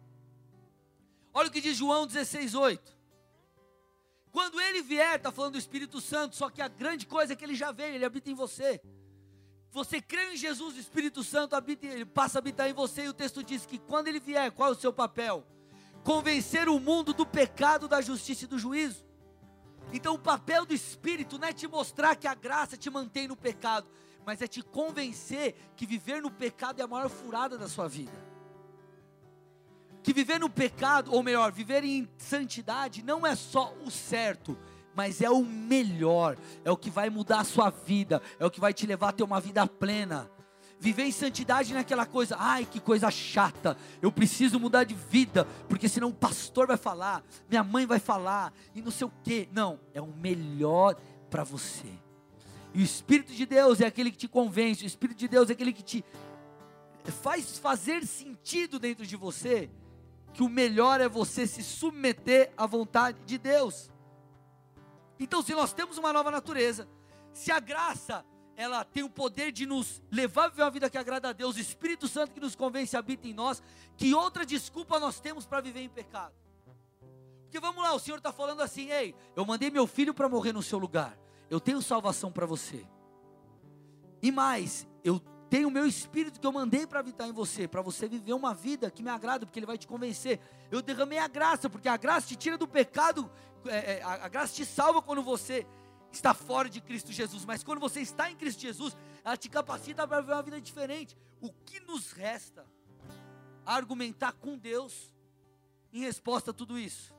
Olha 1.32 1.48
o 1.48 1.52
que 1.52 1.60
diz 1.60 1.76
João 1.76 2.06
16, 2.06 2.54
8. 2.54 2.98
Quando 4.32 4.60
ele 4.60 4.82
vier, 4.82 5.16
está 5.16 5.32
falando 5.32 5.52
do 5.52 5.58
Espírito 5.58 6.00
Santo, 6.00 6.36
só 6.36 6.48
que 6.48 6.62
a 6.62 6.68
grande 6.68 7.06
coisa 7.06 7.32
é 7.32 7.36
que 7.36 7.44
ele 7.44 7.54
já 7.54 7.72
veio, 7.72 7.94
ele 7.94 8.04
habita 8.04 8.30
em 8.30 8.34
você. 8.34 8.80
Você 9.72 10.00
crê 10.00 10.32
em 10.32 10.36
Jesus, 10.36 10.76
o 10.76 10.80
Espírito 10.80 11.22
Santo 11.22 11.54
habita, 11.54 11.86
ele 11.86 12.04
passa 12.04 12.38
a 12.38 12.40
habitar 12.40 12.68
em 12.68 12.72
você, 12.72 13.04
e 13.04 13.08
o 13.08 13.14
texto 13.14 13.42
diz 13.42 13.64
que 13.64 13.78
quando 13.78 14.08
ele 14.08 14.18
vier, 14.18 14.50
qual 14.50 14.70
é 14.70 14.72
o 14.72 14.78
seu 14.78 14.92
papel? 14.92 15.46
Convencer 16.02 16.68
o 16.68 16.80
mundo 16.80 17.12
do 17.12 17.24
pecado, 17.24 17.86
da 17.86 18.00
justiça 18.00 18.44
e 18.44 18.48
do 18.48 18.58
juízo. 18.58 19.04
Então, 19.92 20.14
o 20.14 20.18
papel 20.18 20.66
do 20.66 20.74
Espírito 20.74 21.38
não 21.38 21.48
é 21.48 21.52
te 21.52 21.68
mostrar 21.68 22.16
que 22.16 22.26
a 22.26 22.34
graça 22.34 22.76
te 22.76 22.90
mantém 22.90 23.28
no 23.28 23.36
pecado, 23.36 23.88
mas 24.24 24.42
é 24.42 24.46
te 24.46 24.62
convencer 24.62 25.54
que 25.76 25.86
viver 25.86 26.20
no 26.20 26.30
pecado 26.30 26.80
é 26.80 26.82
a 26.82 26.88
maior 26.88 27.08
furada 27.08 27.56
da 27.56 27.68
sua 27.68 27.88
vida 27.88 28.30
que 30.02 30.12
viver 30.12 30.38
no 30.38 30.48
pecado, 30.48 31.12
ou 31.12 31.22
melhor, 31.22 31.52
viver 31.52 31.84
em 31.84 32.08
santidade, 32.16 33.02
não 33.02 33.26
é 33.26 33.34
só 33.34 33.74
o 33.84 33.90
certo, 33.90 34.56
mas 35.00 35.22
é 35.22 35.30
o 35.30 35.42
melhor, 35.42 36.36
é 36.62 36.70
o 36.70 36.76
que 36.76 36.90
vai 36.90 37.08
mudar 37.08 37.40
a 37.40 37.44
sua 37.44 37.70
vida, 37.70 38.20
é 38.38 38.44
o 38.44 38.50
que 38.50 38.60
vai 38.60 38.74
te 38.74 38.86
levar 38.86 39.08
a 39.08 39.12
ter 39.12 39.22
uma 39.22 39.40
vida 39.40 39.66
plena. 39.66 40.30
Viver 40.78 41.04
em 41.04 41.10
santidade 41.10 41.72
naquela 41.72 42.04
coisa, 42.04 42.36
ai 42.38 42.66
que 42.66 42.78
coisa 42.78 43.10
chata, 43.10 43.78
eu 44.02 44.12
preciso 44.12 44.60
mudar 44.60 44.84
de 44.84 44.94
vida, 44.94 45.46
porque 45.70 45.88
senão 45.88 46.10
o 46.10 46.14
pastor 46.14 46.66
vai 46.66 46.76
falar, 46.76 47.24
minha 47.48 47.64
mãe 47.64 47.86
vai 47.86 47.98
falar, 47.98 48.52
e 48.74 48.82
não 48.82 48.90
sei 48.90 49.06
o 49.06 49.12
que. 49.24 49.48
Não, 49.52 49.80
é 49.94 50.02
o 50.02 50.06
melhor 50.06 50.96
para 51.30 51.44
você. 51.44 51.88
E 52.74 52.82
o 52.82 52.84
Espírito 52.84 53.32
de 53.32 53.46
Deus 53.46 53.80
é 53.80 53.86
aquele 53.86 54.10
que 54.10 54.18
te 54.18 54.28
convence, 54.28 54.84
o 54.84 54.86
Espírito 54.86 55.16
de 55.16 55.28
Deus 55.28 55.48
é 55.48 55.54
aquele 55.54 55.72
que 55.72 55.82
te 55.82 56.04
faz 57.22 57.58
fazer 57.58 58.06
sentido 58.06 58.78
dentro 58.78 59.06
de 59.06 59.16
você 59.16 59.70
que 60.34 60.42
o 60.42 60.48
melhor 60.48 61.00
é 61.00 61.08
você 61.08 61.46
se 61.46 61.62
submeter 61.62 62.52
à 62.54 62.66
vontade 62.66 63.16
de 63.24 63.38
Deus. 63.38 63.89
Então, 65.20 65.42
se 65.42 65.54
nós 65.54 65.72
temos 65.74 65.98
uma 65.98 66.12
nova 66.12 66.30
natureza, 66.30 66.88
se 67.32 67.52
a 67.52 67.60
graça 67.60 68.24
ela 68.56 68.84
tem 68.84 69.02
o 69.02 69.08
poder 69.08 69.52
de 69.52 69.64
nos 69.66 70.02
levar 70.10 70.46
a 70.46 70.48
viver 70.48 70.62
uma 70.62 70.70
vida 70.70 70.90
que 70.90 70.98
agrada 70.98 71.28
a 71.28 71.32
Deus, 71.32 71.56
o 71.56 71.60
Espírito 71.60 72.08
Santo 72.08 72.32
que 72.32 72.40
nos 72.40 72.54
convence 72.54 72.96
habita 72.96 73.28
em 73.28 73.32
nós, 73.32 73.62
que 73.96 74.14
outra 74.14 74.44
desculpa 74.44 74.98
nós 74.98 75.20
temos 75.20 75.46
para 75.46 75.60
viver 75.60 75.80
em 75.80 75.88
pecado? 75.88 76.34
Porque 77.42 77.60
vamos 77.60 77.82
lá, 77.82 77.94
o 77.94 77.98
Senhor 77.98 78.18
está 78.18 78.32
falando 78.32 78.60
assim: 78.62 78.90
ei, 78.90 79.14
eu 79.34 79.44
mandei 79.44 79.70
meu 79.70 79.86
filho 79.86 80.14
para 80.14 80.28
morrer 80.28 80.52
no 80.52 80.62
seu 80.62 80.78
lugar, 80.78 81.18
eu 81.48 81.60
tenho 81.60 81.82
salvação 81.82 82.30
para 82.32 82.46
você. 82.46 82.86
E 84.22 84.30
mais, 84.30 84.86
eu 85.02 85.20
tem 85.50 85.66
o 85.66 85.70
meu 85.70 85.84
espírito 85.84 86.38
que 86.38 86.46
eu 86.46 86.52
mandei 86.52 86.86
para 86.86 87.00
habitar 87.00 87.28
em 87.28 87.32
você, 87.32 87.66
para 87.66 87.82
você 87.82 88.08
viver 88.08 88.32
uma 88.32 88.54
vida 88.54 88.88
que 88.88 89.02
me 89.02 89.10
agrada, 89.10 89.44
porque 89.44 89.58
Ele 89.58 89.66
vai 89.66 89.76
te 89.76 89.86
convencer. 89.86 90.38
Eu 90.70 90.80
derramei 90.80 91.18
a 91.18 91.26
graça, 91.26 91.68
porque 91.68 91.88
a 91.88 91.96
graça 91.96 92.28
te 92.28 92.36
tira 92.36 92.56
do 92.56 92.68
pecado, 92.68 93.28
é, 93.66 93.94
é, 93.94 94.02
a, 94.02 94.26
a 94.26 94.28
graça 94.28 94.54
te 94.54 94.64
salva 94.64 95.02
quando 95.02 95.24
você 95.24 95.66
está 96.12 96.32
fora 96.32 96.70
de 96.70 96.80
Cristo 96.80 97.10
Jesus, 97.10 97.44
mas 97.44 97.64
quando 97.64 97.80
você 97.80 98.00
está 98.00 98.30
em 98.30 98.36
Cristo 98.36 98.60
Jesus, 98.60 98.96
ela 99.24 99.36
te 99.36 99.48
capacita 99.48 100.06
para 100.06 100.20
viver 100.20 100.34
uma 100.34 100.42
vida 100.42 100.60
diferente. 100.60 101.16
O 101.40 101.52
que 101.52 101.80
nos 101.80 102.12
resta? 102.12 102.64
Argumentar 103.66 104.32
com 104.34 104.56
Deus 104.56 105.12
em 105.92 106.00
resposta 106.00 106.52
a 106.52 106.54
tudo 106.54 106.78
isso. 106.78 107.12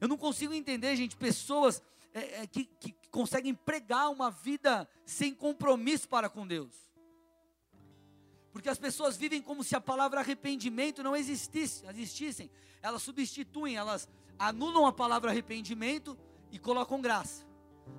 Eu 0.00 0.08
não 0.08 0.16
consigo 0.16 0.54
entender, 0.54 0.96
gente, 0.96 1.16
pessoas 1.18 1.82
é, 2.12 2.42
é, 2.42 2.46
que, 2.46 2.64
que 2.64 2.94
conseguem 3.10 3.54
pregar 3.54 4.10
uma 4.10 4.30
vida 4.30 4.88
sem 5.04 5.34
compromisso 5.34 6.08
para 6.08 6.28
com 6.28 6.46
Deus. 6.46 6.74
Porque 8.52 8.68
as 8.68 8.78
pessoas 8.78 9.16
vivem 9.16 9.40
como 9.40 9.62
se 9.62 9.76
a 9.76 9.80
palavra 9.80 10.20
arrependimento 10.20 11.02
não 11.02 11.14
existisse, 11.14 11.86
existissem. 11.86 12.50
Elas 12.82 13.02
substituem, 13.02 13.76
elas 13.76 14.08
anulam 14.38 14.86
a 14.86 14.92
palavra 14.92 15.30
arrependimento 15.30 16.18
e 16.50 16.58
colocam 16.58 17.00
graça. 17.00 17.46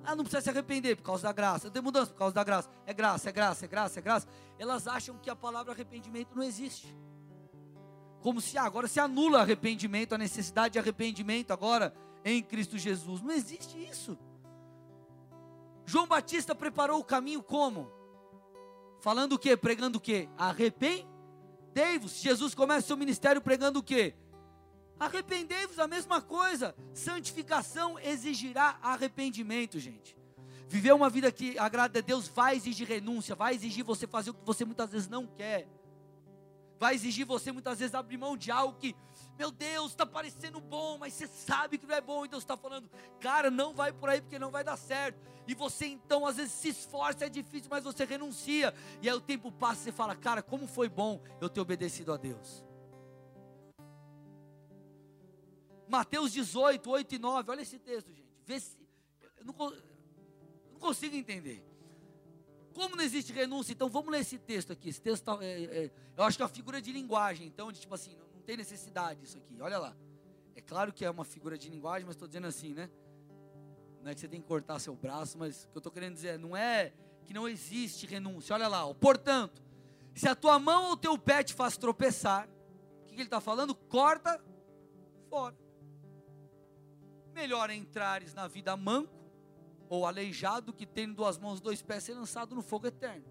Ah, 0.04 0.16
não 0.16 0.24
precisa 0.24 0.42
se 0.42 0.50
arrepender 0.50 0.96
por 0.96 1.04
causa 1.04 1.22
da 1.22 1.32
graça. 1.32 1.70
Tem 1.70 1.82
mudança 1.82 2.12
por 2.12 2.18
causa 2.18 2.34
da 2.34 2.44
graça. 2.44 2.68
É 2.86 2.92
graça, 2.92 3.28
é 3.28 3.32
graça, 3.32 3.64
é 3.64 3.68
graça, 3.68 3.98
é 3.98 4.02
graça. 4.02 4.28
Elas 4.58 4.86
acham 4.86 5.16
que 5.18 5.30
a 5.30 5.36
palavra 5.36 5.72
arrependimento 5.72 6.34
não 6.34 6.42
existe. 6.42 6.86
Como 8.20 8.40
se 8.40 8.56
agora 8.58 8.86
se 8.86 9.00
anula 9.00 9.40
arrependimento, 9.40 10.14
a 10.14 10.18
necessidade 10.18 10.74
de 10.74 10.78
arrependimento 10.78 11.50
agora 11.50 11.94
em 12.24 12.42
Cristo 12.42 12.78
Jesus. 12.78 13.20
Não 13.20 13.32
existe 13.32 13.76
isso. 13.78 14.18
João 15.84 16.06
Batista 16.06 16.54
preparou 16.54 17.00
o 17.00 17.04
caminho 17.04 17.42
como? 17.42 17.90
Falando 19.00 19.32
o 19.32 19.38
que? 19.38 19.56
Pregando 19.56 19.98
o 19.98 20.00
que? 20.00 20.28
Arrependei-vos. 20.36 22.20
Jesus 22.20 22.54
começa 22.54 22.86
seu 22.86 22.96
ministério 22.96 23.40
pregando 23.40 23.80
o 23.80 23.82
que? 23.82 24.14
Arrependei-vos, 24.98 25.78
a 25.78 25.88
mesma 25.88 26.20
coisa. 26.20 26.74
Santificação 26.94 27.98
exigirá 27.98 28.78
arrependimento, 28.80 29.78
gente. 29.80 30.16
Viver 30.68 30.92
uma 30.92 31.10
vida 31.10 31.30
que 31.30 31.58
agrada 31.58 31.98
a 31.98 32.02
Deus 32.02 32.28
vai 32.28 32.56
exigir 32.56 32.86
renúncia, 32.86 33.34
vai 33.34 33.54
exigir 33.54 33.84
você 33.84 34.06
fazer 34.06 34.30
o 34.30 34.34
que 34.34 34.44
você 34.44 34.64
muitas 34.64 34.90
vezes 34.90 35.08
não 35.08 35.26
quer 35.26 35.68
vai 36.82 36.96
exigir 36.96 37.24
você 37.24 37.52
muitas 37.52 37.78
vezes 37.78 37.94
abrir 37.94 38.16
mão 38.16 38.36
de 38.36 38.50
algo 38.50 38.76
que, 38.76 38.96
meu 39.38 39.50
Deus, 39.50 39.92
está 39.92 40.06
parecendo 40.06 40.60
bom, 40.60 40.98
mas 40.98 41.14
você 41.14 41.26
sabe 41.26 41.78
que 41.78 41.86
não 41.86 41.94
é 41.94 42.00
bom, 42.00 42.24
e 42.24 42.28
Deus 42.28 42.42
está 42.42 42.56
falando, 42.56 42.90
cara, 43.20 43.50
não 43.50 43.74
vai 43.74 43.92
por 43.92 44.08
aí 44.08 44.20
porque 44.20 44.38
não 44.38 44.50
vai 44.50 44.62
dar 44.62 44.76
certo. 44.76 45.18
E 45.46 45.54
você 45.54 45.86
então 45.86 46.26
às 46.26 46.36
vezes 46.36 46.52
se 46.52 46.68
esforça, 46.68 47.26
é 47.26 47.28
difícil, 47.28 47.68
mas 47.70 47.82
você 47.82 48.04
renuncia. 48.04 48.74
E 49.00 49.08
aí 49.08 49.14
o 49.14 49.20
tempo 49.20 49.50
passa 49.50 49.80
e 49.80 49.84
você 49.84 49.92
fala, 49.92 50.14
cara, 50.14 50.42
como 50.42 50.66
foi 50.66 50.88
bom 50.88 51.20
eu 51.40 51.48
ter 51.48 51.60
obedecido 51.60 52.12
a 52.12 52.16
Deus. 52.16 52.64
Mateus 55.88 56.32
18, 56.32 56.88
8 56.90 57.14
e 57.14 57.18
9, 57.18 57.50
olha 57.50 57.60
esse 57.60 57.78
texto, 57.78 58.08
gente. 58.08 58.32
Vê 58.46 58.58
se, 58.58 58.78
eu 59.38 59.44
não, 59.44 59.54
eu 59.72 59.82
não 60.72 60.80
consigo 60.80 61.14
entender. 61.14 61.62
Como 62.72 62.96
não 62.96 63.04
existe 63.04 63.32
renúncia, 63.32 63.72
então 63.72 63.88
vamos 63.88 64.10
ler 64.10 64.20
esse 64.20 64.38
texto 64.38 64.72
aqui. 64.72 64.88
Esse 64.88 65.00
texto 65.00 65.24
tá, 65.24 65.38
é, 65.42 65.62
é, 65.64 65.90
eu 66.16 66.24
acho 66.24 66.36
que 66.36 66.42
é 66.42 66.46
uma 66.46 66.52
figura 66.52 66.80
de 66.80 66.90
linguagem, 66.92 67.46
então, 67.46 67.70
de, 67.70 67.80
tipo 67.80 67.94
assim, 67.94 68.16
não, 68.16 68.26
não, 68.42 68.46
tem 68.46 68.56
necessidade 68.56 69.24
isso 69.24 69.38
aqui. 69.38 69.60
Olha 69.60 69.78
lá. 69.78 69.96
É 70.54 70.60
claro 70.60 70.92
que 70.92 71.04
é 71.04 71.10
uma 71.10 71.24
figura 71.24 71.56
de 71.56 71.68
linguagem, 71.70 72.04
mas 72.04 72.16
estou 72.16 72.28
dizendo 72.28 72.46
assim, 72.46 72.74
né? 72.74 72.90
Não 74.02 74.10
é 74.10 74.14
que 74.14 74.20
você 74.20 74.28
tem 74.28 74.40
que 74.40 74.46
cortar 74.46 74.78
seu 74.80 74.94
braço, 74.94 75.38
mas 75.38 75.64
o 75.64 75.68
que 75.68 75.76
eu 75.76 75.80
estou 75.80 75.92
querendo 75.92 76.14
dizer 76.14 76.38
não 76.38 76.56
é 76.56 76.92
que 77.24 77.32
não 77.32 77.48
existe 77.48 78.04
renúncia. 78.04 78.52
Olha 78.52 78.68
lá, 78.68 78.84
ó. 78.84 78.92
portanto, 78.92 79.62
se 80.14 80.28
a 80.28 80.34
tua 80.34 80.58
mão 80.58 80.90
ou 80.90 80.96
teu 80.96 81.16
pé 81.16 81.42
te 81.42 81.54
faz 81.54 81.76
tropeçar, 81.76 82.48
o 83.02 83.06
que, 83.06 83.14
que 83.14 83.20
ele 83.20 83.28
está 83.28 83.40
falando? 83.40 83.74
Corta 83.74 84.42
fora. 85.30 85.56
Melhor 87.32 87.70
entrares 87.70 88.34
na 88.34 88.46
vida 88.46 88.76
manco 88.76 89.14
ou 89.88 90.04
aleijado 90.04 90.72
que 90.72 90.84
tem 90.84 91.10
duas 91.10 91.38
mãos, 91.38 91.60
dois 91.60 91.80
pés, 91.80 92.04
ser 92.04 92.14
lançado 92.14 92.54
no 92.54 92.62
fogo 92.62 92.88
eterno. 92.88 93.24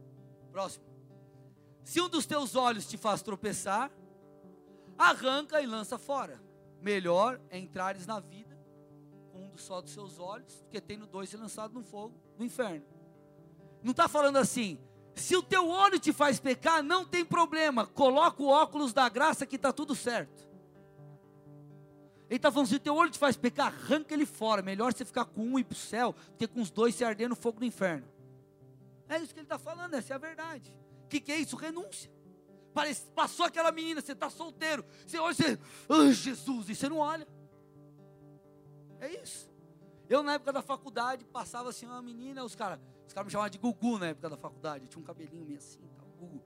Próximo. 0.52 0.86
Se 1.84 2.00
um 2.00 2.10
dos 2.10 2.26
teus 2.26 2.56
olhos 2.56 2.88
te 2.88 2.98
faz 2.98 3.22
tropeçar, 3.22 3.92
arranca 5.10 5.62
e 5.62 5.66
lança 5.66 5.98
fora. 5.98 6.42
Melhor 6.82 7.40
é 7.50 7.58
entrares 7.58 8.06
na 8.08 8.20
vida 8.20 8.60
com 9.32 9.40
um 9.40 9.58
só 9.58 9.82
dos 9.82 9.92
seus 9.92 10.20
olhos, 10.20 10.66
que 10.70 10.80
tendo 10.82 11.06
dois 11.06 11.30
ser 11.30 11.38
lançado 11.38 11.74
no 11.74 11.84
fogo, 11.84 12.16
no 12.38 12.46
inferno. 12.46 12.86
Não 13.84 13.92
está 13.92 14.08
falando 14.08 14.38
assim, 14.38 14.80
se 15.16 15.36
o 15.36 15.44
teu 15.44 15.68
olho 15.68 16.00
te 16.00 16.12
faz 16.12 16.40
pecar, 16.40 16.84
não 16.84 17.06
tem 17.06 17.26
problema, 17.26 17.86
coloca 17.86 18.42
o 18.42 18.48
óculos 18.48 18.94
da 18.94 19.08
graça 19.10 19.46
que 19.46 19.56
está 19.56 19.72
tudo 19.72 19.96
certo. 19.96 20.50
Ele 22.30 22.38
está 22.38 22.50
falando: 22.50 22.68
se 22.68 22.76
o 22.76 22.80
teu 22.80 22.96
olho 22.96 23.10
te 23.10 23.20
faz 23.20 23.36
pecar, 23.36 23.68
arranca 23.68 24.14
ele 24.14 24.26
fora. 24.26 24.62
Melhor 24.62 24.94
você 24.94 25.04
ficar 25.04 25.26
com 25.26 25.42
um 25.42 25.58
e 25.58 25.62
ir 25.62 25.66
para 25.66 25.74
o 25.74 25.78
céu, 25.78 26.14
do 26.14 26.38
que 26.38 26.48
com 26.48 26.62
os 26.62 26.72
dois 26.72 26.96
se 26.96 27.04
arder 27.04 27.28
no 27.28 27.36
fogo 27.36 27.60
do 27.60 27.66
inferno. 27.66 28.08
É 29.10 29.18
isso 29.18 29.34
que 29.34 29.42
ele 29.42 29.46
está 29.46 29.60
falando, 29.60 29.96
essa 29.96 30.14
é 30.14 30.16
a 30.16 30.18
verdade. 30.18 30.74
O 31.04 31.08
que, 31.10 31.20
que 31.20 31.32
é 31.32 31.38
isso? 31.38 31.58
Renúncia. 31.58 32.10
Passou 33.16 33.46
aquela 33.46 33.72
menina, 33.72 34.02
você 34.02 34.14
está 34.14 34.30
solteiro. 34.30 34.86
Você 35.06 35.18
olha, 35.18 35.34
você, 35.34 35.60
oh, 35.90 36.12
Jesus, 36.12 36.70
e 36.70 36.76
você 36.76 36.88
não 36.90 36.98
olha. 36.98 37.28
É 39.00 39.22
isso. 39.22 39.50
Eu, 40.10 40.22
na 40.24 40.34
época 40.34 40.54
da 40.54 40.62
faculdade, 40.62 41.26
passava 41.26 41.70
assim 41.70 41.86
uma 41.86 42.02
menina, 42.02 42.44
os 42.44 42.56
caras 42.56 42.80
os 43.12 43.14
cara 43.14 43.26
me 43.26 43.32
chamavam 43.32 43.50
de 43.50 43.58
Gugu 43.58 44.00
na 44.00 44.08
época 44.08 44.30
da 44.30 44.38
faculdade. 44.38 44.86
Eu 44.86 44.88
tinha 44.88 45.02
um 45.02 45.06
cabelinho 45.06 45.46
meio 45.46 45.58
assim, 45.58 45.82
tal, 45.98 46.08
Gugu. 46.18 46.42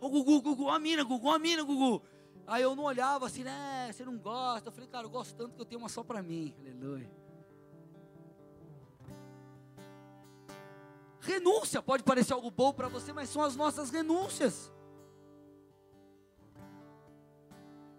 Ô, 0.00 0.06
oh, 0.06 0.08
Gugu, 0.08 0.40
Gugu, 0.40 0.70
a 0.70 0.78
mina, 0.78 1.04
Gugu, 1.04 1.30
a 1.30 1.38
mina, 1.38 1.62
Gugu. 1.62 2.02
Aí 2.46 2.62
eu 2.62 2.74
não 2.74 2.84
olhava 2.84 3.26
assim, 3.26 3.44
né? 3.44 3.90
Você 3.92 4.02
não 4.02 4.16
gosta. 4.16 4.68
Eu 4.68 4.72
falei, 4.72 4.88
cara, 4.88 5.04
eu 5.04 5.10
gosto 5.10 5.34
tanto 5.36 5.54
que 5.54 5.60
eu 5.60 5.66
tenho 5.66 5.78
uma 5.78 5.90
só 5.90 6.02
para 6.02 6.22
mim. 6.22 6.54
Aleluia. 6.58 7.10
Renúncia 11.20 11.82
pode 11.82 12.02
parecer 12.02 12.32
algo 12.32 12.50
bom 12.50 12.72
para 12.72 12.88
você, 12.88 13.12
mas 13.12 13.28
são 13.28 13.42
as 13.42 13.54
nossas 13.54 13.90
renúncias. 13.90 14.72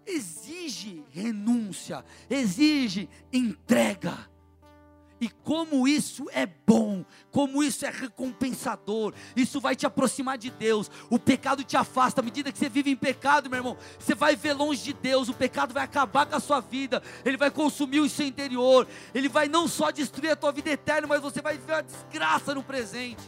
Exige 0.06 1.04
renúncia, 1.10 2.04
exige 2.28 3.08
entrega. 3.32 4.32
E 5.22 5.28
como 5.28 5.86
isso 5.86 6.26
é 6.32 6.44
bom, 6.44 7.04
como 7.30 7.62
isso 7.62 7.86
é 7.86 7.90
recompensador, 7.90 9.14
isso 9.36 9.60
vai 9.60 9.76
te 9.76 9.86
aproximar 9.86 10.36
de 10.36 10.50
Deus. 10.50 10.90
O 11.08 11.16
pecado 11.16 11.62
te 11.62 11.76
afasta, 11.76 12.20
à 12.20 12.24
medida 12.24 12.50
que 12.50 12.58
você 12.58 12.68
vive 12.68 12.90
em 12.90 12.96
pecado, 12.96 13.48
meu 13.48 13.60
irmão, 13.60 13.76
você 14.00 14.16
vai 14.16 14.34
ver 14.34 14.52
longe 14.52 14.82
de 14.82 14.92
Deus, 14.92 15.28
o 15.28 15.34
pecado 15.34 15.72
vai 15.72 15.84
acabar 15.84 16.26
com 16.26 16.34
a 16.34 16.40
sua 16.40 16.58
vida, 16.58 17.00
ele 17.24 17.36
vai 17.36 17.52
consumir 17.52 18.00
o 18.00 18.08
seu 18.08 18.26
interior, 18.26 18.88
ele 19.14 19.28
vai 19.28 19.46
não 19.46 19.68
só 19.68 19.92
destruir 19.92 20.32
a 20.32 20.36
tua 20.36 20.50
vida 20.50 20.70
eterna, 20.70 21.06
mas 21.06 21.22
você 21.22 21.40
vai 21.40 21.56
ver 21.56 21.74
a 21.74 21.82
desgraça 21.82 22.52
no 22.52 22.64
presente. 22.64 23.22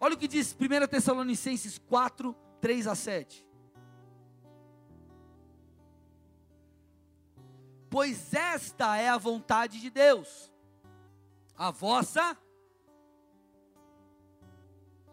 Olha 0.00 0.14
o 0.14 0.18
que 0.18 0.26
diz 0.26 0.52
1 0.58 0.88
Tessalonicenses 0.88 1.78
4, 1.88 2.34
3 2.60 2.86
a 2.86 2.94
7. 2.94 3.48
pois 7.90 8.34
esta 8.34 8.96
é 8.96 9.08
a 9.08 9.18
vontade 9.18 9.80
de 9.80 9.90
Deus, 9.90 10.52
a 11.56 11.70
vossa 11.70 12.36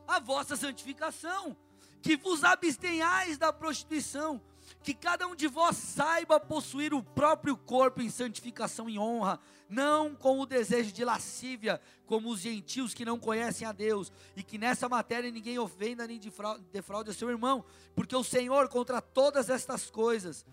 a 0.07 0.19
vossa 0.19 0.55
santificação, 0.55 1.57
que 1.99 2.15
vos 2.15 2.43
abstenhais 2.43 3.39
da 3.39 3.51
prostituição, 3.51 4.39
que 4.83 4.93
cada 4.93 5.25
um 5.25 5.35
de 5.35 5.47
vós 5.47 5.77
saiba 5.77 6.39
possuir 6.39 6.93
o 6.93 7.01
próprio 7.01 7.57
corpo 7.57 8.03
em 8.03 8.09
santificação 8.09 8.87
e 8.87 8.99
honra, 8.99 9.39
não 9.69 10.15
com 10.15 10.39
o 10.39 10.45
desejo 10.45 10.91
de 10.91 11.03
lascívia, 11.03 11.81
como 12.05 12.29
os 12.29 12.39
gentios 12.39 12.93
que 12.93 13.05
não 13.05 13.19
conhecem 13.19 13.67
a 13.67 13.71
Deus, 13.71 14.11
e 14.35 14.43
que 14.43 14.57
nessa 14.57 14.87
matéria 14.87 15.31
ninguém 15.31 15.57
ofenda 15.57 16.07
nem 16.07 16.19
defraude 16.71 17.13
seu 17.13 17.29
irmão, 17.29 17.65
porque 17.95 18.15
o 18.15 18.23
Senhor 18.23 18.69
contra 18.69 19.01
todas 19.01 19.49
estas 19.49 19.89
coisas 19.89 20.45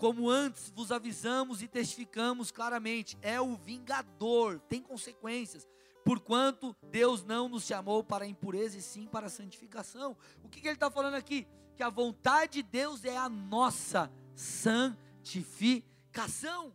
como 0.00 0.28
antes 0.30 0.70
vos 0.70 0.90
avisamos 0.90 1.62
e 1.62 1.68
testificamos 1.68 2.50
claramente, 2.50 3.18
é 3.20 3.38
o 3.38 3.54
vingador, 3.54 4.58
tem 4.60 4.80
consequências. 4.80 5.68
Porquanto 6.02 6.74
Deus 6.90 7.22
não 7.22 7.50
nos 7.50 7.64
chamou 7.64 8.02
para 8.02 8.24
a 8.24 8.26
impureza 8.26 8.78
e 8.78 8.82
sim 8.82 9.06
para 9.06 9.26
a 9.26 9.30
santificação. 9.30 10.16
O 10.42 10.48
que, 10.48 10.62
que 10.62 10.68
ele 10.68 10.76
está 10.76 10.90
falando 10.90 11.16
aqui? 11.16 11.46
Que 11.76 11.82
a 11.82 11.90
vontade 11.90 12.54
de 12.54 12.62
Deus 12.62 13.04
é 13.04 13.14
a 13.14 13.28
nossa 13.28 14.10
santificação. 14.34 16.72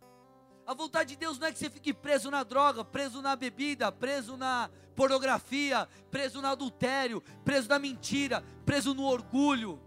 A 0.66 0.74
vontade 0.74 1.10
de 1.10 1.16
Deus 1.16 1.38
não 1.38 1.46
é 1.46 1.52
que 1.52 1.58
você 1.58 1.70
fique 1.70 1.94
preso 1.94 2.30
na 2.30 2.42
droga, 2.42 2.84
preso 2.84 3.22
na 3.22 3.36
bebida, 3.36 3.92
preso 3.92 4.36
na 4.36 4.68
pornografia, 4.94 5.88
preso 6.10 6.42
no 6.42 6.48
adultério, 6.48 7.22
preso 7.44 7.68
na 7.68 7.78
mentira, 7.78 8.44
preso 8.64 8.94
no 8.94 9.04
orgulho 9.04 9.80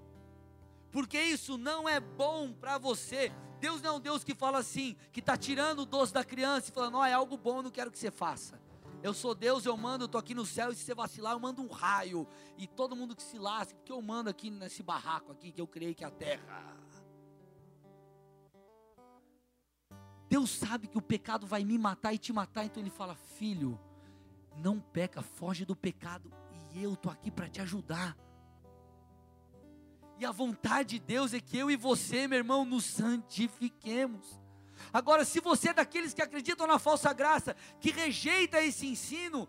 porque 0.92 1.22
isso 1.22 1.58
não 1.58 1.88
é 1.88 2.00
bom 2.00 2.52
para 2.52 2.78
você. 2.78 3.32
Deus 3.60 3.82
não 3.82 3.92
é 3.92 3.94
um 3.94 4.00
Deus 4.00 4.24
que 4.24 4.34
fala 4.34 4.60
assim, 4.60 4.96
que 5.12 5.20
está 5.20 5.36
tirando 5.36 5.80
o 5.80 5.86
doce 5.86 6.14
da 6.14 6.24
criança 6.24 6.70
e 6.70 6.74
falando, 6.74 6.94
não, 6.94 7.06
é 7.06 7.14
algo 7.14 7.38
bom, 7.38 7.62
não 7.62 7.70
quero 7.70 7.92
que 7.92 8.00
você 8.00 8.10
faça. 8.10 8.60
Eu 9.04 9.14
sou 9.14 9.34
Deus, 9.34 9.66
eu 9.66 9.78
mando, 9.78 10.04
eu 10.04 10.08
estou 10.08 10.20
aqui 10.20 10.34
no 10.34 10.46
céu, 10.46 10.72
e 10.72 10.76
se 10.76 10.84
você 10.84 10.94
vacilar, 10.94 11.34
eu 11.34 11.40
mando 11.40 11.62
um 11.62 11.68
raio. 11.68 12.28
E 12.58 12.68
todo 12.68 12.96
mundo 12.96 13.16
que 13.16 13.24
se 13.24 13.38
lasque, 13.38 13.76
porque 13.76 13.92
eu 13.92 14.02
mando 14.02 14.30
aqui 14.30 14.50
nesse 14.50 14.84
barraco 14.84 15.32
aqui, 15.32 15.52
que 15.52 15.62
eu 15.62 15.68
criei 15.68 15.94
que 15.94 16.04
é 16.04 16.08
a 16.08 16.12
terra. 16.12 16.79
Deus 20.30 20.52
sabe 20.52 20.88
que 20.88 20.98
o 20.98 21.02
pecado 21.02 21.48
vai 21.48 21.66
me 21.66 21.78
matar 21.78 22.14
e 22.14 22.20
te 22.20 22.32
matar, 22.32 22.64
então 22.64 22.82
Ele 22.82 22.92
fala, 22.92 23.16
filho, 23.16 23.80
não 24.58 24.80
peca, 24.80 25.22
foge 25.24 25.66
do 25.66 25.76
pecado, 25.76 26.32
e 26.74 26.84
eu 26.84 26.94
estou 26.94 27.12
aqui 27.12 27.32
para 27.32 27.50
te 27.50 27.60
ajudar. 27.62 28.16
E 30.20 30.26
a 30.26 30.32
vontade 30.32 31.00
de 31.00 31.00
Deus 31.00 31.34
é 31.34 31.40
que 31.40 31.58
eu 31.58 31.72
e 31.72 31.76
você, 31.76 32.28
meu 32.28 32.38
irmão, 32.38 32.64
nos 32.64 32.86
santifiquemos. 32.86 34.40
Agora, 34.94 35.26
se 35.26 35.40
você 35.40 35.70
é 35.70 35.74
daqueles 35.74 36.14
que 36.14 36.22
acreditam 36.22 36.68
na 36.68 36.78
falsa 36.78 37.12
graça, 37.12 37.56
que 37.80 37.92
rejeita 37.92 38.62
esse 38.62 38.86
ensino 38.86 39.48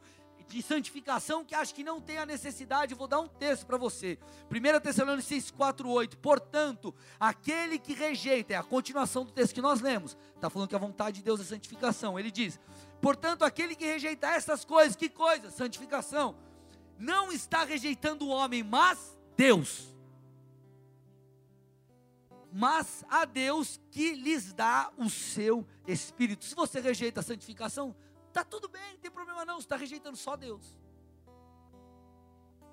de 0.51 0.63
santificação, 0.63 1.45
que 1.45 1.55
acha 1.55 1.73
que 1.73 1.85
não 1.85 2.01
tem 2.01 2.19
a 2.19 2.27
necessidade, 2.27 2.95
vou 2.95 3.07
dar 3.07 3.21
um 3.21 3.29
texto 3.29 3.65
para 3.65 3.79
você. 3.79 4.19
1 4.51 4.81
Tessalonicenses 4.81 5.51
4,8. 5.53 6.17
Portanto, 6.17 6.95
aquele 7.19 7.79
que 7.79 7.95
rejeita, 7.95 8.55
é 8.55 8.57
a 8.57 8.63
continuação 8.63 9.25
do 9.25 9.31
texto 9.31 9.55
que 9.55 9.63
nós 9.63 9.81
lemos, 9.81 10.17
está 10.35 10.51
falando 10.51 10.69
que 10.69 10.75
a 10.75 10.79
vontade 10.79 11.19
de 11.19 11.23
Deus 11.23 11.41
é 11.41 11.45
santificação. 11.45 12.19
Ele 12.19 12.31
diz: 12.31 12.59
Portanto, 13.01 13.45
aquele 13.45 13.77
que 13.77 13.87
rejeita 13.87 14.27
essas 14.27 14.65
coisas, 14.65 14.97
que 14.97 15.09
coisas? 15.09 15.55
Santificação, 15.55 16.35
não 16.99 17.31
está 17.31 17.65
rejeitando 17.65 18.27
o 18.27 18.29
homem, 18.29 18.63
mas 18.63 19.17
Deus 19.37 19.89
mas 22.53 23.05
a 23.09 23.25
Deus 23.25 23.81
que 23.91 24.13
lhes 24.13 24.53
dá 24.53 24.91
o 24.97 25.09
seu 25.09 25.65
Espírito. 25.87 26.45
Se 26.45 26.55
você 26.55 26.81
rejeita 26.81 27.21
a 27.21 27.23
santificação, 27.23 27.95
está 28.31 28.45
tudo 28.45 28.69
bem, 28.69 28.93
não 28.93 29.01
tem 29.01 29.11
problema 29.11 29.45
não, 29.45 29.57
você 29.57 29.67
está 29.67 29.77
rejeitando 29.77 30.17
só 30.17 30.37
Deus. 30.37 30.77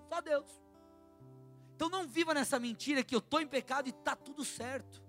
Só 0.10 0.22
Deus. 0.22 0.48
Então 1.76 1.90
não 1.90 2.08
viva 2.08 2.34
nessa 2.34 2.60
mentira 2.60 3.04
que 3.04 3.14
eu 3.14 3.20
estou 3.20 3.42
em 3.42 3.48
pecado 3.48 3.88
e 3.88 3.90
está 3.90 4.16
tudo 4.16 4.46
certo. 4.46 5.04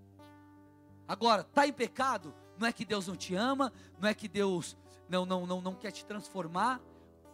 Agora, 1.07 1.43
está 1.43 1.67
em 1.67 1.73
pecado, 1.73 2.35
não 2.59 2.67
é 2.67 2.73
que 2.73 2.85
Deus 2.85 3.07
não 3.07 3.17
te 3.17 3.35
ama, 3.35 3.73
não 3.99 4.09
é 4.09 4.13
que 4.13 4.29
Deus 4.29 4.77
não, 5.09 5.25
não, 5.25 5.47
não, 5.47 5.63
não 5.63 5.75
quer 5.75 5.91
te 5.91 6.05
transformar, 6.05 6.81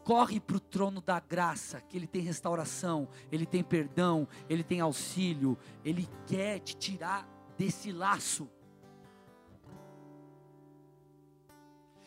corre 0.05 0.39
para 0.39 0.57
o 0.57 0.61
trono 0.61 1.01
da 1.01 1.19
graça, 1.19 1.81
que 1.81 1.97
Ele 1.97 2.07
tem 2.07 2.23
restauração, 2.23 3.09
Ele 3.33 3.47
tem 3.47 3.65
perdão, 3.65 4.29
Ele 4.49 4.63
tem 4.63 4.81
auxílio, 4.81 5.59
Ele 5.85 6.09
quer 6.27 6.61
te 6.61 6.77
tirar 6.77 7.29
desse 7.59 7.91
laço. 7.91 8.49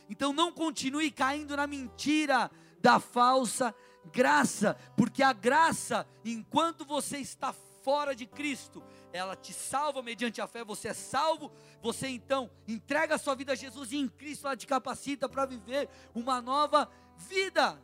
Então 0.09 0.31
não 0.33 0.51
continue 0.51 1.11
caindo 1.11 1.55
na 1.55 1.67
mentira 1.67 2.49
da 2.79 2.99
falsa 2.99 3.73
graça, 4.11 4.75
porque 4.95 5.21
a 5.21 5.33
graça, 5.33 6.07
enquanto 6.23 6.85
você 6.85 7.17
está 7.17 7.53
fora 7.83 8.15
de 8.15 8.25
Cristo, 8.25 8.83
ela 9.13 9.35
te 9.35 9.53
salva 9.53 10.01
mediante 10.01 10.41
a 10.41 10.47
fé, 10.47 10.63
você 10.63 10.89
é 10.89 10.93
salvo, 10.93 11.51
você 11.81 12.07
então 12.07 12.49
entrega 12.67 13.15
a 13.15 13.17
sua 13.17 13.35
vida 13.35 13.53
a 13.53 13.55
Jesus 13.55 13.91
e 13.91 13.97
em 13.97 14.07
Cristo 14.07 14.45
ela 14.45 14.57
te 14.57 14.67
capacita 14.67 15.29
para 15.29 15.45
viver 15.45 15.89
uma 16.13 16.41
nova 16.41 16.89
vida. 17.15 17.81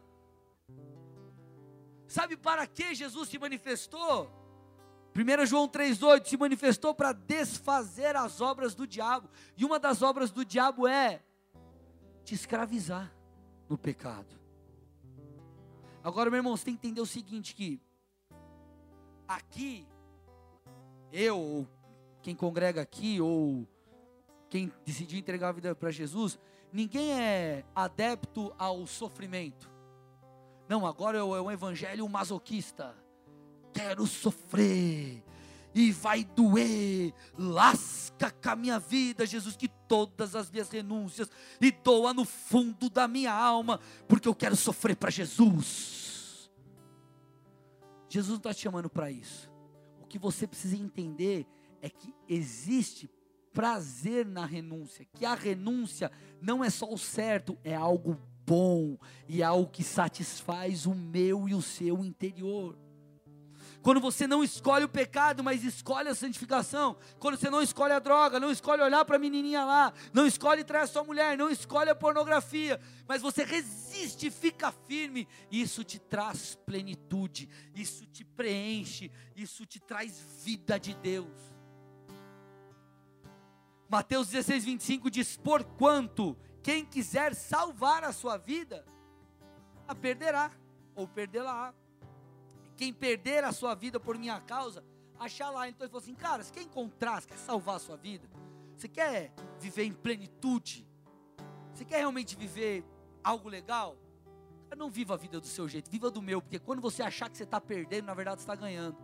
Sabe 2.07 2.37
para 2.37 2.67
que 2.67 2.93
Jesus 2.93 3.29
se 3.29 3.39
manifestou? 3.39 4.31
1 5.15 5.45
João 5.45 5.67
3,8 5.67 6.27
se 6.27 6.37
manifestou 6.37 6.93
para 6.93 7.13
desfazer 7.13 8.15
as 8.15 8.41
obras 8.41 8.73
do 8.75 8.85
diabo. 8.85 9.29
E 9.55 9.63
uma 9.63 9.79
das 9.79 10.01
obras 10.01 10.31
do 10.31 10.43
diabo 10.43 10.87
é 10.87 11.21
te 12.23 12.33
escravizar 12.33 13.13
no 13.69 13.77
pecado. 13.77 14.39
Agora, 16.03 16.29
meu 16.29 16.37
irmão, 16.37 16.55
você 16.55 16.65
tem 16.65 16.75
que 16.75 16.87
entender 16.87 17.01
o 17.01 17.05
seguinte: 17.05 17.55
que 17.55 17.81
aqui, 19.27 19.87
eu, 21.11 21.39
ou 21.39 21.67
quem 22.21 22.35
congrega 22.35 22.81
aqui, 22.81 23.21
ou 23.21 23.67
quem 24.49 24.71
decidiu 24.85 25.19
entregar 25.19 25.49
a 25.49 25.53
vida 25.53 25.75
para 25.75 25.91
Jesus, 25.91 26.37
ninguém 26.71 27.13
é 27.13 27.65
adepto 27.73 28.53
ao 28.57 28.85
sofrimento. 28.85 29.71
Não, 30.67 30.85
agora 30.85 31.17
é 31.17 31.23
um 31.23 31.51
evangelho 31.51 32.07
masoquista. 32.07 32.95
Quero 33.73 34.05
sofrer 34.05 35.23
e 35.73 35.91
vai 35.91 36.23
doer. 36.23 37.13
Lasca 37.37 38.31
com 38.31 38.49
a 38.49 38.55
minha 38.55 38.79
vida, 38.79 39.25
Jesus, 39.25 39.55
que 39.55 39.67
todas 39.67 40.35
as 40.35 40.49
minhas 40.49 40.69
renúncias 40.69 41.29
e 41.59 41.71
doa 41.71 42.13
no 42.13 42.25
fundo 42.25 42.89
da 42.89 43.07
minha 43.07 43.33
alma, 43.33 43.79
porque 44.07 44.27
eu 44.27 44.35
quero 44.35 44.55
sofrer 44.55 44.95
para 44.95 45.09
Jesus. 45.09 46.51
Jesus 48.09 48.29
não 48.29 48.37
está 48.37 48.53
te 48.53 48.61
chamando 48.61 48.89
para 48.89 49.09
isso. 49.09 49.51
O 50.01 50.05
que 50.05 50.19
você 50.19 50.45
precisa 50.45 50.75
entender 50.75 51.47
é 51.81 51.89
que 51.89 52.13
existe 52.29 53.09
prazer 53.51 54.25
na 54.25 54.45
renúncia, 54.45 55.05
que 55.13 55.25
a 55.25 55.35
renúncia 55.35 56.11
não 56.41 56.63
é 56.63 56.69
só 56.69 56.91
o 56.91 56.97
certo, 56.97 57.57
é 57.63 57.75
algo 57.75 58.19
bom 58.45 58.97
e 59.27 59.41
é 59.41 59.45
algo 59.45 59.69
que 59.69 59.83
satisfaz 59.83 60.85
o 60.85 60.93
meu 60.93 61.47
e 61.47 61.53
o 61.53 61.61
seu 61.61 62.03
interior. 62.03 62.77
Quando 63.83 63.99
você 63.99 64.25
não 64.25 64.41
escolhe 64.41 64.85
o 64.85 64.89
pecado, 64.89 65.43
mas 65.43 65.61
escolhe 65.61 66.07
a 66.07 66.15
santificação. 66.15 66.95
Quando 67.19 67.37
você 67.37 67.49
não 67.49 67.61
escolhe 67.61 67.91
a 67.91 67.99
droga, 67.99 68.39
não 68.39 68.49
escolhe 68.49 68.81
olhar 68.81 69.03
para 69.03 69.17
a 69.17 69.19
menininha 69.19 69.65
lá, 69.65 69.93
não 70.13 70.25
escolhe 70.25 70.63
trair 70.63 70.83
a 70.83 70.87
sua 70.87 71.03
mulher, 71.03 71.37
não 71.37 71.49
escolhe 71.49 71.89
a 71.89 71.95
pornografia, 71.95 72.79
mas 73.05 73.21
você 73.21 73.43
resiste, 73.43 74.31
fica 74.31 74.71
firme, 74.71 75.27
isso 75.51 75.83
te 75.83 75.99
traz 75.99 76.55
plenitude, 76.65 77.49
isso 77.75 78.05
te 78.05 78.23
preenche, 78.23 79.11
isso 79.35 79.65
te 79.65 79.81
traz 79.81 80.17
vida 80.45 80.79
de 80.79 80.93
Deus. 80.93 81.53
Mateus 83.89 84.29
16, 84.29 84.63
25 84.63 85.11
diz: 85.11 85.35
Porquanto 85.35 86.37
quem 86.63 86.85
quiser 86.85 87.35
salvar 87.35 88.05
a 88.05 88.13
sua 88.13 88.37
vida, 88.37 88.85
a 89.85 89.93
perderá 89.93 90.49
ou 90.95 91.05
perdê-la. 91.05 91.75
Quem 92.75 92.93
perder 92.93 93.43
a 93.43 93.51
sua 93.51 93.75
vida 93.75 93.99
por 93.99 94.17
minha 94.17 94.39
causa, 94.41 94.83
achar 95.19 95.49
lá. 95.49 95.67
Então 95.67 95.85
ele 95.85 95.91
falou 95.91 96.01
assim: 96.01 96.15
cara, 96.15 96.43
você 96.43 96.51
quer 96.51 96.63
encontrar, 96.63 97.21
você 97.21 97.27
quer 97.27 97.37
salvar 97.37 97.75
a 97.75 97.79
sua 97.79 97.95
vida, 97.95 98.27
você 98.75 98.87
quer 98.87 99.31
viver 99.59 99.83
em 99.83 99.93
plenitude, 99.93 100.87
Você 101.73 101.85
quer 101.85 101.97
realmente 101.97 102.35
viver 102.35 102.83
algo 103.23 103.49
legal? 103.49 103.97
Não 104.75 104.89
viva 104.89 105.13
a 105.13 105.17
vida 105.17 105.39
do 105.39 105.45
seu 105.45 105.67
jeito, 105.69 105.89
viva 105.89 106.09
do 106.09 106.21
meu, 106.21 106.41
porque 106.41 106.57
quando 106.57 106.81
você 106.81 107.03
achar 107.03 107.29
que 107.29 107.37
você 107.37 107.43
está 107.43 107.61
perdendo, 107.61 108.05
na 108.05 108.13
verdade 108.15 108.41
você 108.41 108.43
está 108.43 108.55
ganhando. 108.55 108.97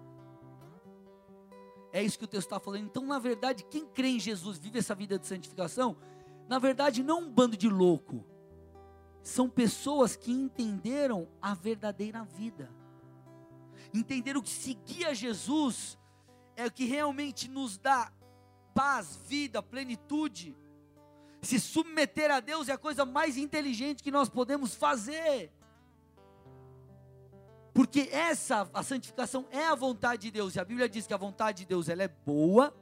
É 1.92 2.02
isso 2.04 2.18
que 2.18 2.26
o 2.26 2.28
texto 2.28 2.48
está 2.48 2.60
falando. 2.60 2.86
Então, 2.86 3.06
na 3.06 3.20
verdade, 3.20 3.64
quem 3.66 3.86
crê 3.86 4.10
em 4.10 4.20
Jesus, 4.20 4.58
vive 4.58 4.80
essa 4.80 4.96
vida 4.96 5.18
de 5.18 5.28
santificação, 5.28 5.96
na 6.48 6.58
verdade, 6.58 7.04
não 7.04 7.22
um 7.22 7.32
bando 7.32 7.56
de 7.56 7.70
louco. 7.70 8.26
São 9.22 9.48
pessoas 9.50 10.16
que 10.16 10.32
entenderam 10.32 11.28
a 11.40 11.54
verdadeira 11.54 12.24
vida. 12.24 12.72
Entenderam 13.94 14.42
que 14.42 14.50
seguir 14.50 15.06
a 15.06 15.14
Jesus 15.14 15.98
é 16.56 16.66
o 16.66 16.72
que 16.72 16.86
realmente 16.86 17.50
nos 17.50 17.78
dá 17.78 18.12
paz, 18.74 19.18
vida, 19.28 19.62
plenitude. 19.62 20.56
Se 21.42 21.60
submeter 21.60 22.30
a 22.32 22.40
Deus 22.40 22.70
é 22.70 22.74
a 22.74 22.78
coisa 22.78 23.06
mais 23.06 23.38
inteligente 23.38 24.04
que 24.04 24.12
nós 24.12 24.30
podemos 24.30 24.76
fazer. 24.76 25.52
Porque 27.74 28.10
essa, 28.12 28.70
a 28.74 28.84
santificação 28.84 29.48
é 29.52 29.66
a 29.66 29.76
vontade 29.76 30.24
de 30.24 30.32
Deus. 30.32 30.56
E 30.56 30.60
a 30.60 30.66
Bíblia 30.66 30.90
diz 30.90 31.08
que 31.08 31.14
a 31.14 31.18
vontade 31.18 31.60
de 31.60 31.66
Deus 31.66 31.88
ela 31.88 32.04
é 32.04 32.08
boa, 32.08 32.76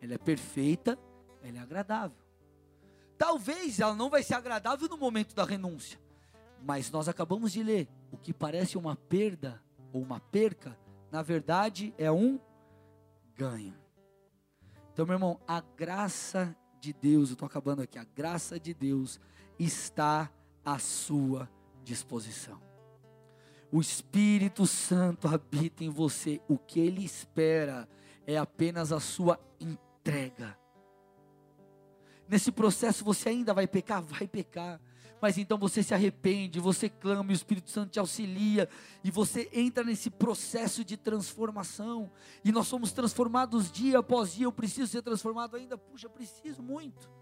ela 0.00 0.14
é 0.14 0.18
perfeita, 0.18 0.98
ela 1.42 1.58
é 1.58 1.60
agradável. 1.60 2.16
Talvez 3.18 3.78
ela 3.78 3.94
não 3.94 4.08
vai 4.08 4.22
ser 4.22 4.34
agradável 4.34 4.88
no 4.88 4.96
momento 4.96 5.34
da 5.34 5.44
renúncia. 5.44 6.00
Mas 6.64 6.90
nós 6.90 7.08
acabamos 7.08 7.52
de 7.52 7.62
ler, 7.62 7.88
o 8.10 8.16
que 8.16 8.32
parece 8.32 8.78
uma 8.78 8.96
perda 8.96 9.62
ou 9.92 10.02
uma 10.02 10.20
perca, 10.20 10.78
na 11.10 11.22
verdade 11.22 11.94
é 11.98 12.10
um 12.10 12.40
ganho. 13.36 13.74
Então, 14.92 15.06
meu 15.06 15.14
irmão, 15.14 15.40
a 15.46 15.60
graça 15.60 16.56
de 16.80 16.92
Deus, 16.92 17.30
eu 17.30 17.34
estou 17.34 17.46
acabando 17.46 17.82
aqui, 17.82 17.98
a 17.98 18.04
graça 18.04 18.58
de 18.58 18.74
Deus 18.74 19.20
está 19.58 20.30
à 20.64 20.78
sua 20.78 21.48
disposição. 21.82 22.60
O 23.70 23.80
Espírito 23.80 24.66
Santo 24.66 25.28
habita 25.28 25.82
em 25.82 25.88
você, 25.88 26.40
o 26.46 26.58
que 26.58 26.78
ele 26.78 27.04
espera 27.04 27.88
é 28.26 28.36
apenas 28.36 28.92
a 28.92 29.00
sua 29.00 29.40
entrega. 29.58 30.58
Nesse 32.28 32.52
processo 32.52 33.04
você 33.04 33.30
ainda 33.30 33.54
vai 33.54 33.66
pecar? 33.66 34.02
Vai 34.02 34.26
pecar 34.26 34.80
mas 35.22 35.38
então 35.38 35.56
você 35.56 35.84
se 35.84 35.94
arrepende, 35.94 36.58
você 36.58 36.88
clama 36.88 37.30
e 37.30 37.32
o 37.32 37.36
Espírito 37.36 37.70
Santo 37.70 37.90
te 37.92 38.00
auxilia, 38.00 38.68
e 39.04 39.10
você 39.10 39.48
entra 39.52 39.84
nesse 39.84 40.10
processo 40.10 40.84
de 40.84 40.96
transformação, 40.96 42.10
e 42.44 42.50
nós 42.50 42.66
somos 42.66 42.90
transformados 42.90 43.70
dia 43.70 44.00
após 44.00 44.34
dia. 44.34 44.46
Eu 44.46 44.52
preciso 44.52 44.90
ser 44.90 45.00
transformado 45.00 45.56
ainda, 45.56 45.78
puxa, 45.78 46.08
preciso 46.08 46.60
muito. 46.60 47.21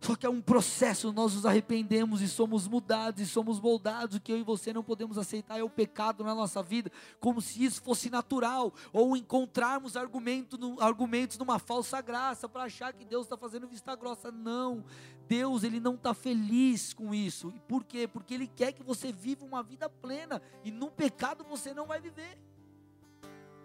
Só 0.00 0.14
que 0.14 0.24
é 0.24 0.30
um 0.30 0.40
processo, 0.40 1.12
nós 1.12 1.34
nos 1.34 1.44
arrependemos 1.44 2.22
e 2.22 2.28
somos 2.28 2.68
mudados 2.68 3.20
e 3.20 3.26
somos 3.26 3.58
moldados. 3.58 4.16
O 4.16 4.20
que 4.20 4.30
eu 4.30 4.38
e 4.38 4.44
você 4.44 4.72
não 4.72 4.82
podemos 4.82 5.18
aceitar 5.18 5.58
é 5.58 5.62
o 5.62 5.68
pecado 5.68 6.22
na 6.22 6.34
nossa 6.34 6.62
vida, 6.62 6.90
como 7.18 7.40
se 7.40 7.64
isso 7.64 7.82
fosse 7.82 8.08
natural, 8.08 8.72
ou 8.92 9.16
encontrarmos 9.16 9.96
argumento, 9.96 10.56
argumentos 10.80 11.36
numa 11.36 11.58
falsa 11.58 12.00
graça 12.00 12.48
para 12.48 12.64
achar 12.64 12.92
que 12.92 13.04
Deus 13.04 13.26
está 13.26 13.36
fazendo 13.36 13.66
vista 13.66 13.96
grossa. 13.96 14.30
Não, 14.30 14.84
Deus 15.26 15.64
ele 15.64 15.80
não 15.80 15.94
está 15.94 16.14
feliz 16.14 16.94
com 16.94 17.12
isso. 17.12 17.52
E 17.54 17.60
por 17.60 17.84
quê? 17.84 18.06
Porque 18.06 18.34
Ele 18.34 18.46
quer 18.46 18.72
que 18.72 18.84
você 18.84 19.12
viva 19.12 19.44
uma 19.44 19.64
vida 19.64 19.90
plena 19.90 20.40
e 20.62 20.70
no 20.70 20.90
pecado 20.90 21.44
você 21.44 21.74
não 21.74 21.86
vai 21.86 22.00
viver. 22.00 22.38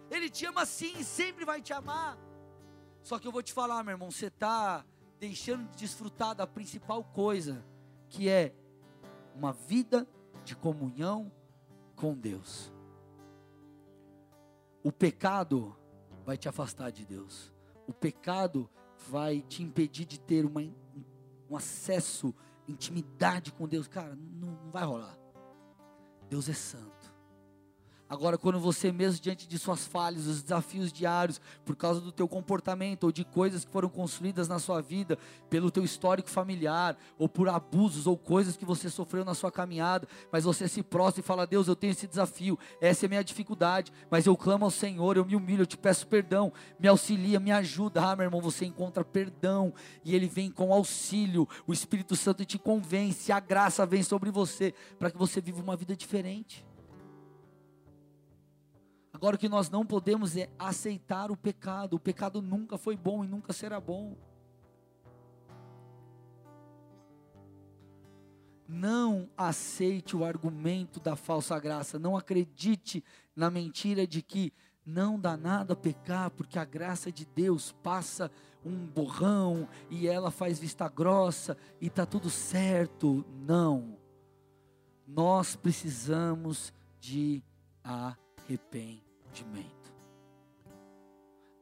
Ele 0.09 0.29
te 0.29 0.45
ama 0.45 0.65
sim 0.65 0.93
e 0.97 1.03
sempre 1.03 1.45
vai 1.45 1.61
te 1.61 1.73
amar. 1.73 2.17
Só 3.03 3.19
que 3.19 3.27
eu 3.27 3.31
vou 3.31 3.43
te 3.43 3.53
falar, 3.53 3.83
meu 3.83 3.93
irmão, 3.93 4.09
você 4.09 4.27
está 4.27 4.83
deixando 5.23 5.69
de 5.71 5.77
desfrutar 5.77 6.35
da 6.35 6.45
principal 6.45 7.01
coisa, 7.01 7.63
que 8.09 8.27
é 8.27 8.53
uma 9.33 9.53
vida 9.53 10.05
de 10.43 10.53
comunhão 10.53 11.31
com 11.95 12.13
Deus. 12.13 12.73
O 14.83 14.91
pecado 14.91 15.73
vai 16.25 16.37
te 16.37 16.49
afastar 16.49 16.91
de 16.91 17.05
Deus. 17.05 17.53
O 17.87 17.93
pecado 17.93 18.69
vai 19.09 19.39
te 19.43 19.63
impedir 19.63 20.03
de 20.03 20.19
ter 20.19 20.45
uma, 20.45 20.59
um 21.49 21.55
acesso, 21.55 22.35
intimidade 22.67 23.53
com 23.53 23.65
Deus. 23.65 23.87
Cara, 23.87 24.17
não, 24.17 24.59
não 24.61 24.71
vai 24.71 24.83
rolar. 24.83 25.17
Deus 26.27 26.49
é 26.49 26.53
santo. 26.53 26.92
Agora, 28.13 28.37
quando 28.37 28.59
você 28.59 28.91
mesmo 28.91 29.19
diante 29.19 29.47
de 29.47 29.57
suas 29.57 29.87
falhas, 29.87 30.27
os 30.27 30.43
desafios 30.43 30.93
diários, 30.93 31.41
por 31.65 31.75
causa 31.75 31.99
do 31.99 32.11
teu 32.11 32.27
comportamento 32.27 33.05
ou 33.05 33.11
de 33.11 33.23
coisas 33.23 33.65
que 33.65 33.71
foram 33.71 33.89
construídas 33.89 34.47
na 34.47 34.59
sua 34.59 34.81
vida, 34.83 35.17
pelo 35.49 35.71
teu 35.71 35.83
histórico 35.83 36.29
familiar, 36.29 36.95
ou 37.17 37.27
por 37.27 37.49
abusos 37.49 38.05
ou 38.05 38.15
coisas 38.15 38.55
que 38.55 38.65
você 38.65 38.87
sofreu 38.87 39.25
na 39.25 39.33
sua 39.33 39.51
caminhada, 39.51 40.07
mas 40.31 40.43
você 40.43 40.67
se 40.67 40.83
prostra 40.83 41.21
e 41.21 41.23
fala: 41.23 41.47
Deus, 41.47 41.67
eu 41.67 41.75
tenho 41.75 41.89
esse 41.89 42.05
desafio, 42.05 42.59
essa 42.79 43.03
é 43.03 43.07
a 43.07 43.09
minha 43.09 43.23
dificuldade, 43.23 43.91
mas 44.11 44.27
eu 44.27 44.37
clamo 44.37 44.65
ao 44.65 44.69
Senhor, 44.69 45.17
eu 45.17 45.25
me 45.25 45.35
humilho, 45.35 45.63
eu 45.63 45.65
te 45.65 45.75
peço 45.75 46.05
perdão, 46.05 46.53
me 46.79 46.87
auxilia, 46.87 47.39
me 47.39 47.51
ajuda. 47.51 48.11
Ah, 48.11 48.15
meu 48.15 48.25
irmão, 48.25 48.41
você 48.41 48.63
encontra 48.63 49.03
perdão 49.03 49.73
e 50.05 50.13
ele 50.15 50.27
vem 50.27 50.51
com 50.51 50.71
auxílio, 50.71 51.49
o 51.65 51.73
Espírito 51.73 52.15
Santo 52.15 52.45
te 52.45 52.59
convence, 52.59 53.31
a 53.31 53.39
graça 53.39 53.87
vem 53.87 54.03
sobre 54.03 54.29
você 54.29 54.71
para 54.99 55.09
que 55.09 55.17
você 55.17 55.41
viva 55.41 55.63
uma 55.63 55.75
vida 55.75 55.95
diferente. 55.95 56.63
Agora 59.23 59.37
o 59.37 59.39
que 59.39 59.47
nós 59.47 59.69
não 59.69 59.85
podemos 59.85 60.35
é 60.35 60.49
aceitar 60.59 61.31
o 61.31 61.37
pecado. 61.37 61.93
O 61.93 61.99
pecado 61.99 62.41
nunca 62.41 62.77
foi 62.77 62.97
bom 62.97 63.23
e 63.23 63.27
nunca 63.29 63.53
será 63.53 63.79
bom. 63.79 64.17
Não 68.67 69.29
aceite 69.37 70.13
o 70.13 70.25
argumento 70.25 70.99
da 70.99 71.15
falsa 71.15 71.57
graça. 71.57 71.97
Não 71.97 72.17
acredite 72.17 73.01
na 73.33 73.49
mentira 73.49 74.05
de 74.05 74.21
que 74.21 74.51
não 74.85 75.17
dá 75.17 75.37
nada 75.37 75.73
pecar, 75.73 76.29
porque 76.29 76.59
a 76.59 76.65
graça 76.65 77.09
de 77.09 77.25
Deus 77.25 77.71
passa 77.81 78.29
um 78.61 78.85
borrão 78.85 79.69
e 79.89 80.05
ela 80.05 80.31
faz 80.31 80.59
vista 80.59 80.89
grossa 80.89 81.55
e 81.79 81.87
está 81.87 82.05
tudo 82.05 82.29
certo. 82.29 83.23
Não. 83.33 83.97
Nós 85.07 85.55
precisamos 85.55 86.73
de 86.99 87.41
arrependimento 87.81 89.12
arrependimento. 89.33 89.93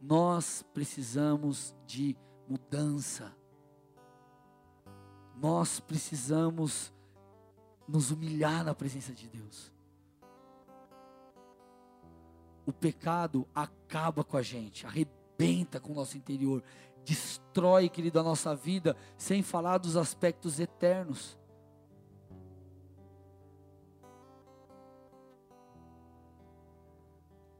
Nós 0.02 0.64
precisamos 0.74 1.74
de 1.86 2.18
mudança. 2.48 3.32
Nós 5.38 5.80
precisamos 5.80 6.94
nos 7.88 8.12
humilhar 8.12 8.64
na 8.64 8.76
presença 8.76 9.14
de 9.14 9.28
Deus. 9.28 9.72
O 12.66 12.74
pecado 12.74 13.48
acaba 13.56 14.24
com 14.24 14.38
a 14.38 14.42
gente, 14.42 14.86
arrebenta 14.86 15.80
com 15.80 15.92
o 15.92 15.96
nosso 15.96 16.18
interior, 16.18 16.64
destrói, 17.04 17.90
querido, 17.90 18.20
a 18.20 18.24
nossa 18.24 18.56
vida, 18.56 18.96
sem 19.18 19.42
falar 19.42 19.80
dos 19.80 19.98
aspectos 19.98 20.60
eternos. 20.60 21.38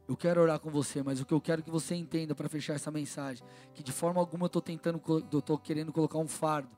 Eu 0.08 0.16
quero 0.16 0.40
orar 0.40 0.58
com 0.58 0.70
você, 0.70 1.02
mas 1.02 1.20
o 1.20 1.24
que 1.24 1.32
eu 1.32 1.40
quero 1.40 1.62
que 1.62 1.70
você 1.70 1.94
entenda 1.94 2.34
para 2.34 2.48
fechar 2.48 2.74
essa 2.74 2.90
mensagem, 2.90 3.46
que 3.72 3.82
de 3.82 3.92
forma 3.92 4.20
alguma 4.20 4.44
eu 4.44 4.48
estou 4.48 4.62
tentando, 4.62 5.00
eu 5.30 5.38
estou 5.38 5.56
querendo 5.56 5.92
colocar 5.92 6.18
um 6.18 6.28
fardo 6.28 6.76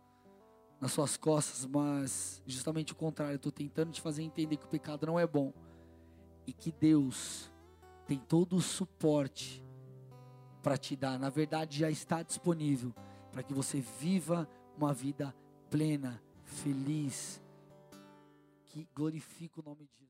nas 0.80 0.92
suas 0.92 1.16
costas, 1.16 1.64
mas 1.64 2.42
justamente 2.46 2.92
o 2.92 2.96
contrário, 2.96 3.34
eu 3.34 3.36
estou 3.36 3.52
tentando 3.52 3.90
te 3.90 4.00
fazer 4.00 4.22
entender 4.22 4.56
que 4.56 4.66
o 4.66 4.68
pecado 4.68 5.06
não 5.06 5.18
é 5.18 5.26
bom 5.26 5.52
e 6.46 6.52
que 6.52 6.70
Deus 6.70 7.50
tem 8.06 8.18
todo 8.18 8.56
o 8.56 8.60
suporte 8.60 9.64
para 10.62 10.76
te 10.76 10.94
dar. 10.94 11.18
Na 11.18 11.30
verdade, 11.30 11.78
já 11.78 11.90
está 11.90 12.22
disponível 12.22 12.94
para 13.32 13.42
que 13.42 13.54
você 13.54 13.80
viva 13.80 14.48
uma 14.76 14.92
vida 14.92 15.34
plena, 15.70 16.22
feliz, 16.44 17.42
que 18.66 18.88
glorifique 18.94 19.60
o 19.60 19.62
nome 19.62 19.86
de 19.86 19.94
Jesus. 19.94 20.02